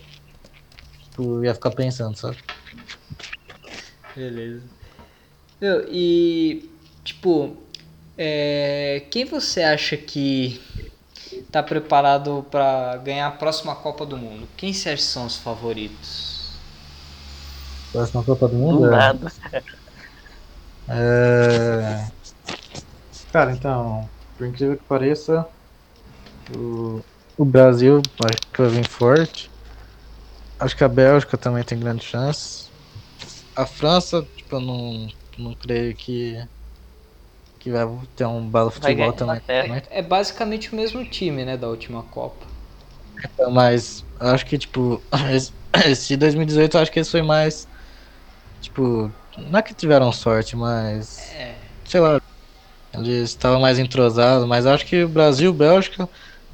Tipo, 1.10 1.44
ia 1.44 1.54
ficar 1.54 1.72
pensando, 1.72 2.16
sabe? 2.16 2.38
Beleza. 4.16 4.64
Meu, 5.60 5.86
e. 5.90 6.70
Tipo. 7.04 7.58
é, 8.18 9.04
quem 9.12 9.26
você 9.26 9.62
acha 9.62 9.98
que 9.98 10.62
tá 11.52 11.62
preparado 11.62 12.46
pra 12.50 12.96
ganhar 12.98 13.28
a 13.28 13.32
próxima 13.32 13.76
Copa 13.76 14.06
do 14.06 14.18
Mundo? 14.18 14.48
Quem 14.56 14.72
você 14.72 14.90
acha 14.90 15.04
que 15.04 15.10
são 15.10 15.26
os 15.26 15.36
favoritos? 15.36 16.43
Próxima 17.94 18.26
Copa 18.26 18.50
do 18.50 18.58
Do 18.70 18.80
Mundo? 18.80 18.86
é- 18.94 19.00
nada. 19.00 19.28
É... 20.88 22.14
Cara, 23.32 23.52
então, 23.52 24.10
por 24.38 24.48
incrível 24.48 24.78
que 24.78 24.86
pareça, 24.86 25.46
o, 26.50 27.02
o 27.38 27.46
Brasil 27.46 28.00
acho 28.22 28.52
que 28.54 28.62
vai 28.62 28.70
vir 28.72 28.88
forte. 28.88 29.52
Acho 30.60 30.76
que 30.76 30.84
a 30.84 30.90
Bélgica 30.90 31.38
também 31.38 31.64
tem 31.64 31.80
grande 31.80 32.04
chance. 32.04 32.72
A 33.56 33.66
França, 33.66 34.24
tipo, 34.36 34.56
eu 34.56 34.62
não, 34.62 35.08
não 35.38 35.56
creio 35.56 35.96
que, 35.96 36.36
que 37.60 37.72
vai 37.72 37.86
ter 38.16 38.26
um 38.26 38.50
belo 38.50 38.70
futebol 38.72 39.12
também. 39.14 39.42
Inglaterra. 39.42 39.84
É 39.90 40.02
basicamente 40.02 40.72
o 40.72 40.76
mesmo 40.76 41.04
time, 41.06 41.46
né, 41.46 41.58
da 41.58 41.68
última 41.70 42.04
Copa. 42.04 42.46
Mas 43.52 44.06
eu 44.20 44.28
acho 44.30 44.46
que, 44.46 44.58
tipo, 44.58 45.06
esse, 45.34 45.54
esse 45.86 46.18
2018 46.18 46.78
eu 46.78 46.82
acho 46.82 46.92
que 46.92 47.00
esse 47.00 47.12
foi 47.12 47.22
mais. 47.22 47.68
Tipo, 48.64 49.12
não 49.38 49.60
é 49.60 49.62
que 49.62 49.74
tiveram 49.74 50.12
sorte, 50.12 50.56
mas. 50.56 51.20
É. 51.34 51.56
Sei 51.86 52.00
lá. 52.00 52.20
Eles 52.94 53.30
estavam 53.32 53.60
mais 53.60 53.78
entrosados, 53.78 54.48
mas 54.48 54.66
acho 54.66 54.86
que 54.86 55.04
o 55.04 55.10
Brasil, 55.10 55.54
Bélgica. 55.54 56.08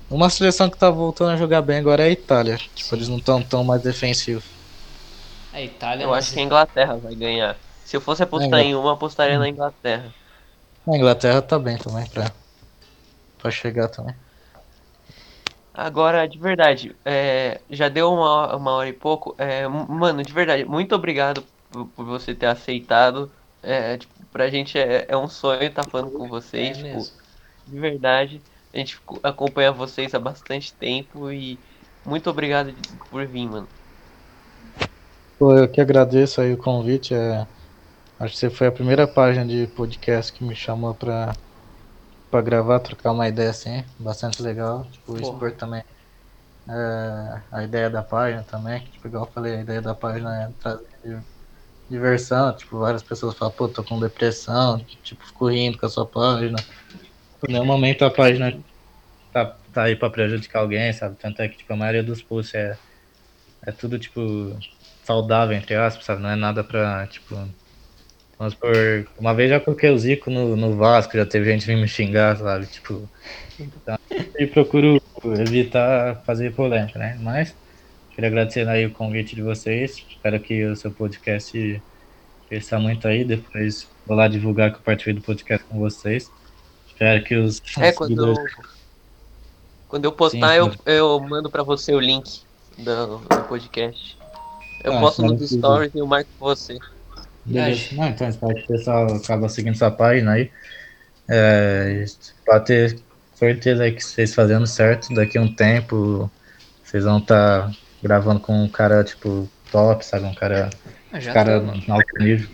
Uma 0.10 0.30
seleção 0.30 0.70
que 0.70 0.78
tá 0.78 0.90
voltando 0.90 1.32
a 1.32 1.38
jogar 1.38 1.62
bem 1.62 1.78
agora 1.78 2.04
é 2.04 2.08
a 2.08 2.12
Itália. 2.12 2.58
Tipo, 2.58 2.90
Sim. 2.90 2.96
eles 2.96 3.10
não 3.10 3.18
estão 3.18 3.42
tão 3.44 3.64
mais 3.64 3.84
defensivos. 3.84 4.44
A 5.54 5.62
Itália. 5.62 6.04
Eu 6.06 6.14
acho 6.14 6.34
que 6.34 6.40
a 6.40 6.44
Inglaterra 6.44 6.98
vai 6.98 7.14
ganhar. 7.16 7.56
Se 7.86 7.96
eu 7.96 8.02
fosse 8.02 8.24
apostar 8.24 8.60
É, 8.60 8.64
em 8.64 8.76
uma, 8.76 8.90
eu 8.90 8.94
apostaria 8.94 9.38
na 9.38 9.48
Inglaterra. 9.48 10.14
A 10.88 10.96
Inglaterra 10.96 11.42
tá 11.42 11.60
bem 11.60 11.78
também 11.78 12.08
pra, 12.08 12.32
pra 13.38 13.52
chegar 13.52 13.88
também. 13.90 14.16
Agora, 15.74 16.28
de 16.28 16.40
verdade, 16.40 16.96
é, 17.06 17.62
já 17.70 17.88
deu 17.88 18.12
uma, 18.12 18.56
uma 18.56 18.72
hora 18.72 18.90
e 18.90 18.94
pouco. 18.94 19.36
É, 19.38 19.68
mano, 19.68 20.24
de 20.24 20.34
verdade, 20.34 20.66
muito 20.66 20.96
obrigado 20.96 21.44
por, 21.70 21.88
por 21.90 22.06
você 22.06 22.36
ter 22.36 22.48
aceitado. 22.48 23.32
É, 23.62 23.98
tipo, 23.98 24.26
pra 24.28 24.50
gente 24.50 24.78
é, 24.78 25.06
é 25.10 25.18
um 25.18 25.28
sonho 25.28 25.64
estar 25.64 25.86
falando 25.86 26.12
com 26.12 26.26
É 26.26 26.30
vocês. 26.30 26.78
tipo, 26.78 26.88
mesmo. 26.94 27.18
de 27.68 27.80
verdade, 27.80 28.42
a 28.74 28.78
gente 28.78 29.00
co- 29.02 29.20
acompanha 29.24 29.72
vocês 29.72 30.14
há 30.14 30.20
bastante 30.20 30.74
tempo 30.76 31.32
e 31.32 31.60
muito 32.06 32.30
obrigado 32.30 32.74
por 33.10 33.26
vir, 33.28 33.48
mano. 33.50 33.68
Pô, 35.38 35.56
eu 35.56 35.70
que 35.72 35.82
agradeço 35.82 36.42
aí 36.42 36.54
o 36.54 36.58
convite. 36.58 37.14
É... 37.14 37.48
Acho 38.20 38.34
que 38.34 38.40
você 38.40 38.50
foi 38.50 38.68
a 38.68 38.72
primeira 38.72 39.08
página 39.08 39.46
de 39.46 39.68
podcast 39.68 40.32
que 40.34 40.44
me 40.44 40.56
chamou 40.56 40.94
pra, 40.96 41.34
pra 42.30 42.42
gravar, 42.42 42.80
trocar 42.80 43.12
uma 43.12 43.28
ideia 43.28 43.50
assim. 43.52 43.84
Bastante 44.00 44.42
legal. 44.42 44.86
Tipo, 44.92 45.20
Porra. 45.20 45.22
expor 45.22 45.52
também 45.56 45.84
é, 46.70 47.44
a 47.52 47.64
ideia 47.64 47.90
da 47.90 48.04
página 48.04 48.44
também. 48.44 48.84
Que, 48.84 48.92
tipo, 48.92 49.08
igual 49.08 49.26
eu 49.26 49.32
falei, 49.32 49.58
a 49.58 49.62
ideia 49.62 49.82
da 49.82 49.96
página 49.96 50.44
é 50.44 50.54
trazer 50.60 51.24
diversão. 51.90 52.56
Tipo, 52.56 52.80
várias 52.80 53.04
pessoas 53.04 53.36
falam, 53.38 53.54
pô, 53.54 53.68
tô 53.68 53.84
com 53.84 54.00
depressão. 54.00 54.80
Tipo, 55.04 55.26
fico 55.26 55.48
rindo 55.50 55.78
com 55.78 55.86
a 55.86 55.90
sua 55.90 56.06
página. 56.06 56.58
Em 57.48 57.54
nenhum 57.54 57.66
momento 57.66 58.04
a 58.04 58.12
página 58.12 58.58
tá, 59.32 59.46
tá 59.74 59.84
aí 59.84 59.96
pra 59.96 60.10
prejudicar 60.10 60.60
alguém, 60.60 60.92
sabe? 60.94 61.18
Tanto 61.18 61.42
é 61.42 61.50
que, 61.50 61.58
tipo, 61.58 61.74
a 61.74 61.78
maioria 61.78 62.04
dos 62.04 62.22
posts 62.22 62.54
é, 62.56 62.78
é 63.66 63.72
tudo, 63.72 63.98
tipo, 63.98 64.22
saudável, 65.04 65.58
entre 65.58 65.76
aspas, 65.76 66.06
sabe? 66.06 66.22
Não 66.22 66.30
é 66.30 66.36
nada 66.36 66.64
pra, 66.64 67.08
tipo. 67.08 67.36
Vamos 68.38 68.56
por. 68.56 68.72
Uma 69.20 69.34
vez 69.34 69.50
já 69.50 69.60
coloquei 69.60 69.90
o 69.90 69.98
Zico 69.98 70.30
no, 70.30 70.56
no 70.56 70.76
Vasco, 70.76 71.18
já 71.18 71.26
teve 71.26 71.52
gente 71.52 71.66
vindo 71.66 71.82
me 71.82 71.88
xingar, 71.88 72.38
sabe? 72.38 72.68
Tipo. 72.68 73.10
Então, 73.60 73.98
e 74.38 74.48
procuro 74.48 75.02
evitar 75.26 76.24
fazer 76.26 76.56
polêmica, 76.56 76.98
né? 76.98 77.18
Mas, 77.22 77.56
queria 78.20 78.28
agradecer 78.28 78.68
aí 78.68 78.86
o 78.86 78.92
convite 78.92 79.34
de 79.34 79.42
vocês. 79.42 80.04
Espero 80.10 80.38
que 80.42 80.66
o 80.66 80.76
seu 80.76 80.92
podcast 80.92 81.82
cresça 82.50 82.78
muito 82.78 83.08
aí. 83.08 83.24
Depois 83.24 83.88
vou 84.06 84.18
lá 84.18 84.28
divulgar 84.28 84.72
que 84.72 84.78
eu 84.78 84.82
participei 84.82 85.14
do 85.14 85.22
podcast 85.22 85.66
com 85.68 85.80
vocês. 85.80 86.30
Espero 86.86 87.24
que 87.24 87.36
os 87.36 87.62
É, 87.78 87.94
quando 87.94 88.28
eu, 88.28 88.36
quando 89.88 90.06
eu 90.06 90.12
postar, 90.12 90.52
Sim, 90.52 90.78
eu, 90.86 90.94
eu 90.94 91.20
mando 91.22 91.50
pra 91.50 91.64
você 91.64 91.94
o 91.94 92.00
link 92.00 92.42
do, 92.78 93.20
do 93.20 93.48
podcast. 93.48 94.18
Eu 94.84 94.98
Ah, 94.98 95.00
posto 95.00 95.22
nos 95.22 95.50
stories 95.50 95.96
e 95.96 96.00
eu 96.00 96.08
marco 96.08 96.30
você. 96.38 96.78
Beleza. 97.46 97.96
Não, 97.96 98.06
então 98.06 98.28
espero 98.28 98.54
que 98.54 98.64
o 98.64 98.68
pessoal 98.68 99.16
acaba 99.16 99.48
seguindo 99.48 99.78
sua 99.78 99.92
página 99.92 100.34
aí. 100.34 100.52
É, 101.30 102.04
pode 102.46 102.66
ter 102.66 103.00
certeza 103.34 103.90
que 103.90 104.04
vocês 104.04 104.34
fazendo 104.36 104.68
certo, 104.68 105.14
daqui 105.14 105.38
a 105.38 105.42
um 105.42 105.54
tempo 105.54 106.30
vocês 106.84 107.06
vão 107.06 107.20
estar 107.20 107.72
gravando 108.02 108.42
com 108.42 108.54
um 108.54 108.70
cara 108.72 109.04
tipo 109.04 109.52
top, 109.70 110.06
sabe? 110.06 110.26
Um 110.26 110.34
cara, 110.36 110.70
Ah, 111.12 111.20
já 111.20 111.36
cara 111.36 111.60
tá. 111.60 111.62
no 111.62 111.94
alto 111.94 112.20
nível. 112.20 112.50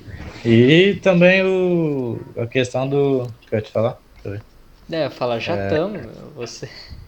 E 0.45 0.99
também 1.01 1.43
o, 1.43 2.33
a 2.37 2.47
questão 2.47 2.87
do. 2.89 3.33
que 3.41 3.55
eu 3.55 3.59
ia 3.59 3.63
te 3.63 3.71
falar? 3.71 3.99
Deixa 4.23 4.27
eu 4.27 4.31
ver. 4.33 4.45
É, 4.91 5.09
fala, 5.09 5.39
já 5.39 5.55
É. 5.55 5.55
estamos. 5.55 6.33
Você. 6.35 6.69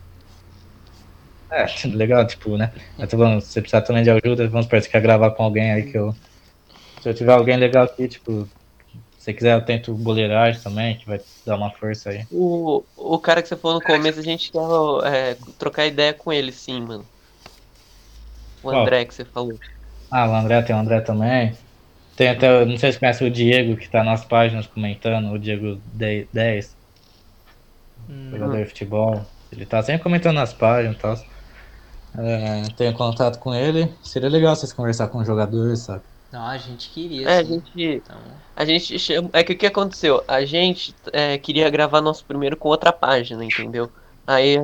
É, 1.51 1.65
legal, 1.87 2.27
tipo, 2.27 2.57
né? 2.57 2.73
Eu 2.97 3.07
tô 3.07 3.17
falando, 3.17 3.41
se 3.41 3.51
você 3.51 3.61
precisar 3.61 3.81
também 3.81 4.03
de 4.03 4.09
ajuda, 4.09 4.49
vamos 4.49 4.67
quer 4.67 5.01
gravar 5.01 5.31
com 5.31 5.43
alguém 5.43 5.71
aí 5.71 5.89
que 5.89 5.97
eu. 5.97 6.13
Se 7.01 7.09
eu 7.09 7.13
tiver 7.13 7.33
alguém 7.33 7.57
legal 7.57 7.85
aqui, 7.85 8.07
tipo, 8.07 8.45
se 9.17 9.25
você 9.25 9.33
quiser, 9.33 9.55
eu 9.55 9.65
tento 9.65 9.95
boleiragem 9.95 10.61
também, 10.61 10.97
que 10.97 11.05
vai 11.05 11.19
dar 11.45 11.57
uma 11.57 11.71
força 11.71 12.11
aí. 12.11 12.27
O, 12.29 12.85
o 12.95 13.19
cara 13.19 13.41
que 13.41 13.47
você 13.47 13.55
falou 13.55 13.77
no 13.77 13.83
começo, 13.83 14.19
a 14.19 14.23
gente 14.23 14.51
quer 14.51 14.59
é, 15.05 15.35
trocar 15.57 15.85
ideia 15.85 16.13
com 16.13 16.31
ele, 16.31 16.51
sim, 16.51 16.81
mano. 16.81 17.09
O 18.61 18.69
Qual? 18.69 18.71
André 18.71 19.05
que 19.05 19.13
você 19.15 19.25
falou. 19.25 19.59
Ah, 20.11 20.29
o 20.29 20.33
André 20.35 20.61
tem 20.63 20.75
o 20.75 20.79
André 20.79 21.01
também. 21.01 21.57
Tem 22.15 22.29
até, 22.29 22.65
não 22.65 22.77
sei 22.77 22.91
se 22.93 22.99
conhece 22.99 23.23
o 23.23 23.31
Diego, 23.31 23.77
que 23.77 23.89
tá 23.89 24.03
nas 24.03 24.25
páginas 24.25 24.67
comentando, 24.67 25.31
o 25.33 25.39
Diego 25.39 25.81
10, 25.85 26.77
Hum, 28.07 28.31
jogador 28.31 28.57
de 28.63 28.65
futebol. 28.69 29.25
Ele 29.51 29.65
tá 29.65 29.81
sempre 29.83 30.03
comentando 30.03 30.35
nas 30.35 30.53
páginas 30.53 30.95
e 30.97 30.99
tal. 30.99 31.15
É, 32.17 32.69
tenho 32.75 32.93
contato 32.93 33.39
com 33.39 33.53
ele. 33.53 33.95
Seria 34.01 34.29
legal 34.29 34.55
vocês 34.55 34.73
conversar 34.73 35.07
com 35.09 35.19
o 35.19 35.25
jogador, 35.25 35.75
sabe? 35.77 36.03
Não, 36.31 36.45
a 36.45 36.57
gente 36.57 36.89
queria. 36.91 37.29
É, 37.29 37.37
a 37.39 37.43
gente. 37.43 38.03
Então, 38.03 38.43
A 38.55 38.65
gente 38.65 38.97
chama. 38.99 39.29
É 39.33 39.43
que 39.43 39.53
o 39.53 39.57
que 39.57 39.65
aconteceu? 39.65 40.23
A 40.27 40.45
gente 40.45 40.95
é, 41.13 41.37
queria 41.37 41.69
gravar 41.69 42.01
nosso 42.01 42.25
primeiro 42.25 42.57
com 42.57 42.69
outra 42.69 42.91
página, 42.93 43.43
entendeu? 43.45 43.91
Aí 44.27 44.57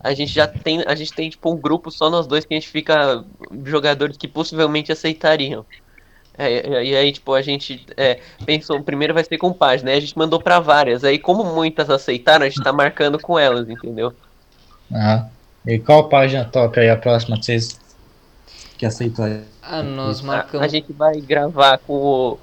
a 0.00 0.12
gente 0.12 0.32
já 0.32 0.46
tem. 0.46 0.84
A 0.86 0.94
gente 0.94 1.12
tem 1.12 1.30
tipo 1.30 1.50
um 1.50 1.56
grupo 1.56 1.90
só 1.90 2.10
nós 2.10 2.26
dois 2.26 2.44
que 2.44 2.52
a 2.54 2.56
gente 2.56 2.68
fica. 2.68 3.24
Jogadores 3.64 4.16
que 4.16 4.28
possivelmente 4.28 4.92
aceitariam. 4.92 5.64
É, 6.38 6.84
e 6.84 6.94
aí, 6.94 7.12
tipo, 7.12 7.32
a 7.32 7.40
gente 7.40 7.86
é, 7.96 8.20
pensou, 8.44 8.82
primeiro 8.82 9.14
vai 9.14 9.24
ser 9.24 9.38
com 9.38 9.54
página, 9.54 9.90
aí 9.90 9.96
a 9.96 10.00
gente 10.00 10.18
mandou 10.18 10.38
pra 10.38 10.60
várias. 10.60 11.02
Aí, 11.02 11.18
como 11.18 11.42
muitas 11.42 11.88
aceitaram, 11.88 12.44
a 12.44 12.48
gente 12.48 12.62
tá 12.62 12.74
marcando 12.74 13.18
com 13.18 13.38
elas, 13.38 13.66
entendeu? 13.70 14.12
Aham. 14.92 15.30
E 15.66 15.78
qual 15.78 16.10
página 16.10 16.44
top 16.44 16.78
aí, 16.78 16.90
a 16.90 16.96
próxima 16.96 17.38
que 17.38 17.46
vocês 17.46 17.80
que 18.76 18.84
aceitam 18.84 19.24
aí? 19.24 19.40
ah, 19.62 19.82
nós 19.82 20.20
A, 20.20 20.24
marcamos. 20.24 20.64
a 20.64 20.68
gente 20.68 20.92
vai 20.92 21.20
gravar 21.20 21.78
com 21.78 21.94
o, 21.94 22.38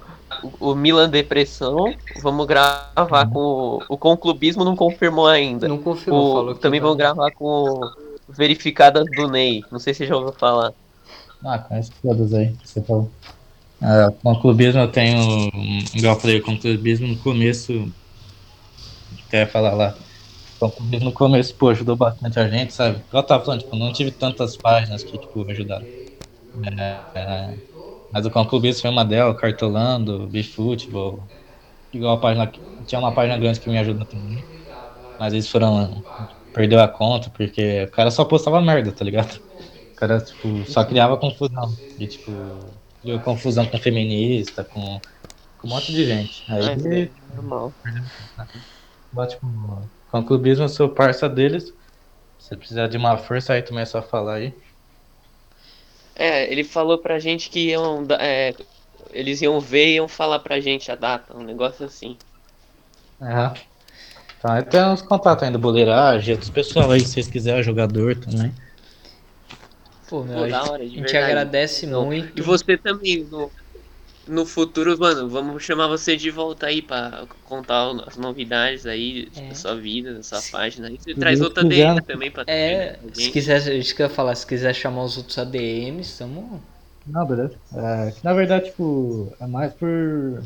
o, 0.60 0.74
Milan 0.74 1.08
Depressão, 1.08 1.96
vamos 2.16 2.46
gravar 2.46 3.26
com 3.32 3.38
o, 3.38 3.82
o 3.88 3.98
Conclubismo, 3.98 4.64
não 4.64 4.76
confirmou 4.76 5.26
ainda. 5.26 5.68
Não 5.68 5.78
confirmou, 5.78 6.50
O- 6.50 6.54
também 6.54 6.80
vão 6.80 6.96
gravar 6.96 7.30
com 7.32 7.44
o 7.46 8.32
Verificadas 8.32 9.06
do 9.08 9.28
Ney. 9.28 9.64
Não 9.70 9.78
sei 9.78 9.94
se 9.94 9.98
você 9.98 10.06
já 10.06 10.16
ouviu 10.16 10.32
falar. 10.32 10.72
Ah, 11.44 11.58
conheço 11.58 11.92
todas 12.02 12.32
aí, 12.32 12.56
que 12.56 12.68
você 12.68 12.82
falou. 12.82 13.10
Ah, 13.82 14.10
com 14.22 14.32
o 14.32 14.40
clubismo 14.40 14.80
eu 14.80 14.90
tenho, 14.90 15.50
igual 15.94 16.14
eu 16.14 16.20
falei, 16.20 16.40
com 16.40 16.52
o 16.52 16.58
clubismo 16.60 17.06
no 17.08 17.18
começo, 17.18 17.72
até 19.26 19.46
falar 19.46 19.74
lá, 19.74 19.94
com 20.58 20.66
o 20.66 20.70
clubismo 20.72 21.06
no 21.06 21.12
começo, 21.14 21.54
pô, 21.56 21.68
ajudou 21.70 21.96
bastante 21.96 22.38
a 22.38 22.48
gente, 22.48 22.72
sabe? 22.72 22.98
Igual 23.08 23.22
eu 23.22 23.26
tava 23.26 23.44
falando, 23.44 23.60
tipo, 23.62 23.76
não 23.76 23.92
tive 23.92 24.12
tantas 24.12 24.56
páginas 24.56 25.04
que, 25.04 25.18
tipo, 25.18 25.48
ajudaram. 25.50 25.86
É, 26.78 27.04
é, 27.20 27.56
mas 28.14 28.26
o 28.26 28.32
conclubismo 28.32 28.82
foi 28.82 28.90
uma 28.90 29.04
delas, 29.04 29.40
Cartolando, 29.40 30.28
Bifutebol, 30.30 31.30
igual 31.92 32.16
a 32.16 32.20
página, 32.20 32.52
tinha 32.86 33.00
uma 33.00 33.14
página 33.14 33.38
grande 33.38 33.60
que 33.60 33.68
me 33.70 33.78
ajudou 33.78 34.06
também, 34.06 34.48
mas 35.18 35.32
eles 35.34 35.48
foram, 35.50 36.04
perdeu 36.52 36.80
a 36.80 36.88
conta, 36.88 37.30
porque 37.30 37.84
o 37.84 37.90
cara 37.92 38.10
só 38.10 38.24
postava 38.24 38.60
merda, 38.62 38.92
tá 38.94 39.04
ligado? 39.04 39.36
O 39.36 39.96
cara, 39.96 40.20
tipo, 40.24 40.64
só 40.66 40.84
criava 40.84 41.18
confusão. 41.18 41.78
E, 41.98 42.08
tipo, 42.08 42.82
criou 43.00 43.20
confusão 43.20 43.66
com 43.70 43.78
feminista, 43.78 44.64
com, 44.64 45.00
com 45.56 45.68
um 45.68 45.70
monte 45.70 45.92
de 45.92 46.04
gente. 46.06 46.44
Aí, 46.50 46.64
É, 46.68 47.14
Normal. 47.34 47.76
Mas, 49.12 49.32
tipo, 49.34 49.90
com 50.06 50.18
o 50.20 50.26
clubismo 50.26 50.64
eu 50.64 50.68
sou 50.68 50.92
parça 50.94 51.28
deles. 51.28 51.64
Se 52.38 52.56
precisar 52.56 52.88
de 52.88 52.96
uma 52.98 53.18
força 53.18 53.54
aí, 53.54 53.62
também 53.62 53.82
é 53.82 53.86
só 53.86 54.02
falar 54.02 54.36
aí. 54.36 54.60
É, 56.16 56.50
ele 56.50 56.64
falou 56.64 56.98
pra 56.98 57.18
gente 57.18 57.50
que 57.50 57.70
iam. 57.70 58.06
é, 58.18 58.54
eles 59.12 59.40
iam 59.42 59.60
ver 59.60 59.86
e 59.86 59.94
iam 59.96 60.08
falar 60.08 60.38
pra 60.38 60.60
gente 60.60 60.90
a 60.90 60.94
data, 60.94 61.36
um 61.36 61.42
negócio 61.42 61.84
assim. 61.84 62.16
Aham. 63.20 63.54
Então, 64.38 64.50
aí 64.52 64.62
tem 64.62 64.84
uns 64.84 65.00
contatos 65.02 65.42
ainda, 65.42 65.58
boleiragem, 65.58 66.34
outros 66.34 66.50
pessoal 66.50 66.90
aí, 66.90 67.00
se 67.00 67.12
vocês 67.14 67.28
quiserem, 67.28 67.62
jogador 67.62 68.14
também. 68.16 68.52
Pô, 70.08 70.22
meu, 70.22 70.36
Pô, 70.36 70.44
a 70.44 70.48
da 70.48 70.58
gente, 70.58 70.70
hora, 70.70 70.86
de 70.86 70.94
a 70.98 70.98
gente 71.00 71.16
agradece 71.16 71.86
Não. 71.86 72.04
muito. 72.04 72.38
E 72.38 72.42
você 72.42 72.76
também, 72.76 73.24
no, 73.24 73.50
no 74.26 74.46
futuro, 74.46 74.98
mano, 74.98 75.28
vamos 75.28 75.62
chamar 75.62 75.88
você 75.88 76.16
de 76.16 76.30
volta 76.30 76.66
aí 76.66 76.82
pra 76.82 77.26
contar 77.44 77.90
as 78.06 78.16
novidades 78.16 78.86
aí 78.86 79.30
É. 79.36 79.48
da 79.48 79.54
sua 79.54 79.76
vida, 79.76 80.14
da 80.14 80.22
sua 80.22 80.40
Se- 80.40 80.52
página. 80.52 80.88
aí. 80.88 80.98
Você 80.98 81.14
traz 81.14 81.38
Deus 81.38 81.48
outra 81.48 81.62
quiser, 81.62 81.88
DM 81.88 81.94
né? 81.94 82.00
também 82.06 82.30
pra 82.30 82.44
É, 82.46 82.96
se 83.12 83.30
gente. 83.30 83.32
quiser, 83.32 83.60
isso 83.76 83.94
que 83.94 84.02
eu 84.02 84.06
ia 84.08 84.14
falar, 84.14 84.34
se 84.34 84.46
quiser 84.46 84.74
chamar 84.74 85.04
os 85.04 85.16
outros 85.16 85.36
ADMs, 85.38 86.10
estamos. 86.10 86.60
Não, 87.06 87.26
beleza. 87.26 87.60
É, 87.72 88.14
na 88.22 88.32
verdade, 88.32 88.66
tipo, 88.70 89.34
é 89.40 89.46
mais 89.46 89.74
por. 89.74 90.42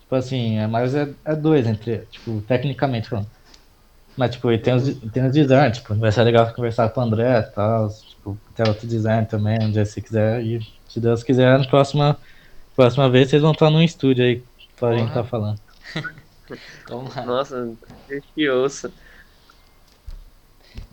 Tipo 0.00 0.14
assim, 0.16 0.56
é 0.58 0.66
mais 0.66 0.94
é, 0.94 1.14
é 1.24 1.36
dois 1.36 1.66
entre. 1.66 2.06
Tipo, 2.08 2.42
tecnicamente 2.42 3.08
falando. 3.08 3.30
Mas, 4.16 4.32
tipo, 4.36 4.50
e 4.52 4.58
tem 4.58 4.74
os, 4.74 4.84
tem 5.12 5.26
os 5.26 5.32
designs, 5.32 5.78
tipo, 5.78 5.94
vai 5.96 6.12
ser 6.12 6.24
legal 6.24 6.52
conversar 6.54 6.90
com 6.90 7.00
o 7.00 7.04
André 7.04 7.38
e 7.40 7.42
tal. 7.52 7.88
Tipo, 7.88 8.40
tem 8.54 8.68
outro 8.68 8.86
design 8.88 9.26
também, 9.28 9.58
onde 9.62 9.84
você 9.84 10.02
quiser. 10.02 10.42
E 10.44 10.60
se 10.88 11.00
Deus 11.00 11.22
quiser, 11.24 11.58
na 11.58 11.66
próxima, 11.68 12.18
próxima 12.76 13.10
vez 13.10 13.28
vocês 13.30 13.42
vão 13.42 13.52
estar 13.52 13.70
num 13.70 13.82
estúdio 13.82 14.24
aí 14.24 14.44
pra 14.76 14.96
gente 14.96 15.12
tá 15.12 15.24
falando. 15.24 15.60
Lá. 16.88 17.24
Nossa, 17.24 17.76
te 18.34 18.48
ouça. 18.48 18.92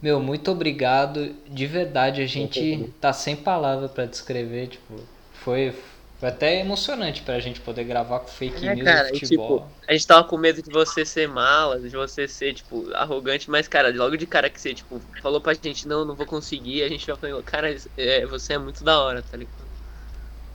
Meu, 0.01 0.19
muito 0.19 0.51
obrigado. 0.51 1.33
De 1.47 1.65
verdade, 1.67 2.21
a 2.21 2.27
gente 2.27 2.93
tá 2.99 3.13
sem 3.13 3.35
palavra 3.35 3.89
pra 3.89 4.05
descrever, 4.05 4.67
tipo, 4.67 5.09
foi, 5.31 5.71
foi 6.19 6.29
até 6.29 6.59
emocionante 6.59 7.21
pra 7.23 7.39
gente 7.39 7.61
poder 7.61 7.83
gravar 7.85 8.19
com 8.19 8.27
fake 8.27 8.67
É, 8.67 8.75
news 8.75 8.83
cara, 8.83 9.09
e 9.09 9.13
e, 9.13 9.19
futebol. 9.19 9.61
tipo, 9.61 9.71
a 9.87 9.93
gente 9.93 10.07
tava 10.07 10.27
com 10.27 10.37
medo 10.37 10.61
de 10.61 10.69
você 10.71 11.05
ser 11.05 11.27
mala, 11.27 11.79
de 11.79 11.89
você 11.95 12.27
ser, 12.27 12.53
tipo, 12.53 12.89
arrogante, 12.93 13.49
mas, 13.49 13.67
cara, 13.67 13.89
logo 13.95 14.17
de 14.17 14.27
cara 14.27 14.49
que 14.49 14.59
você, 14.59 14.73
tipo, 14.73 14.99
falou 15.21 15.41
pra 15.41 15.53
gente, 15.53 15.87
não, 15.87 16.05
não 16.05 16.15
vou 16.15 16.25
conseguir, 16.25 16.83
a 16.83 16.89
gente 16.89 17.05
já 17.05 17.17
falou, 17.17 17.43
cara, 17.43 17.75
é, 17.97 18.25
você 18.25 18.53
é 18.53 18.57
muito 18.57 18.83
da 18.83 18.99
hora, 19.01 19.21
tá 19.23 19.37
ligado? 19.37 19.62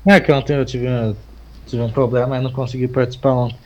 É 0.08 0.20
que 0.20 0.32
ontem 0.32 0.56
eu 0.56 0.64
tive, 0.64 0.88
um- 0.88 1.14
tive 1.66 1.82
um 1.82 1.92
problema 1.92 2.38
e 2.38 2.40
não 2.40 2.52
consegui 2.52 2.88
participar 2.88 3.32
ontem. 3.32 3.58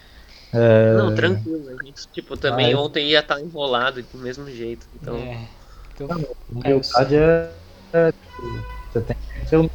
É, 0.53 0.95
Não, 0.95 1.15
tranquilo, 1.15 1.69
a 1.69 1.85
gente, 1.85 2.07
tipo, 2.13 2.37
também 2.37 2.75
Mas- 2.75 2.85
ontem 2.85 3.09
ia 3.09 3.21
estar 3.21 3.41
enrolado 3.41 4.03
do 4.03 4.19
mesmo 4.19 4.51
jeito, 4.51 4.87
então... 4.95 5.17
É. 5.17 5.63
Então, 5.95 6.09
Humildade 6.51 7.17
é, 7.17 7.57
é, 7.93 8.13
tipo, 8.13 8.43
você 8.91 9.01
tem 9.03 9.17
que 9.17 9.49
ser 9.49 9.57
humilde. 9.57 9.75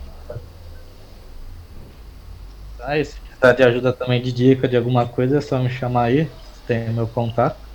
Tá, 2.78 3.04
se 3.04 3.20
precisar 3.22 3.54
de 3.54 3.64
ajuda 3.64 3.94
também 3.94 4.22
de 4.22 4.32
dica 4.32 4.68
de 4.68 4.78
alguma 4.78 5.08
coisa, 5.08 5.38
é 5.38 5.42
só 5.42 5.58
me 5.60 5.70
chamar 5.70 6.06
aí. 6.06 6.30
Tem 6.66 6.90
o 6.90 6.94
meu 6.94 7.08
contato. 7.08 7.68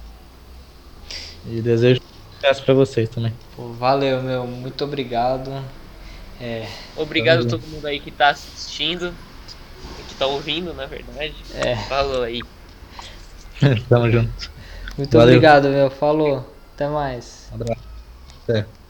E 1.44 1.60
desejo 1.60 2.00
sucesso 2.34 2.64
pra 2.64 2.74
vocês 2.74 3.08
também. 3.08 3.36
pô, 3.54 3.72
valeu, 3.72 4.22
meu, 4.22 4.46
muito 4.46 4.84
obrigado. 4.84 5.50
É, 6.42 6.66
Obrigado 6.96 7.42
a 7.42 7.46
todo 7.46 7.66
mundo 7.68 7.86
aí 7.86 8.00
que 8.00 8.10
tá 8.10 8.30
assistindo, 8.30 9.16
que 10.08 10.14
tá 10.16 10.26
ouvindo, 10.26 10.74
na 10.74 10.86
verdade. 10.86 11.44
é, 11.54 11.76
Falou 11.88 12.22
aí. 12.22 12.40
Tamo 13.88 14.10
junto. 14.10 14.50
muito 14.96 15.16
Valeu. 15.16 15.40
obrigado, 15.40 15.68
meu. 15.68 15.90
Falou. 15.90 16.38
Até 16.74 16.88
mais. 16.88 17.50
Um 17.50 17.54
abraço. 17.54 17.82
Até. 18.44 18.81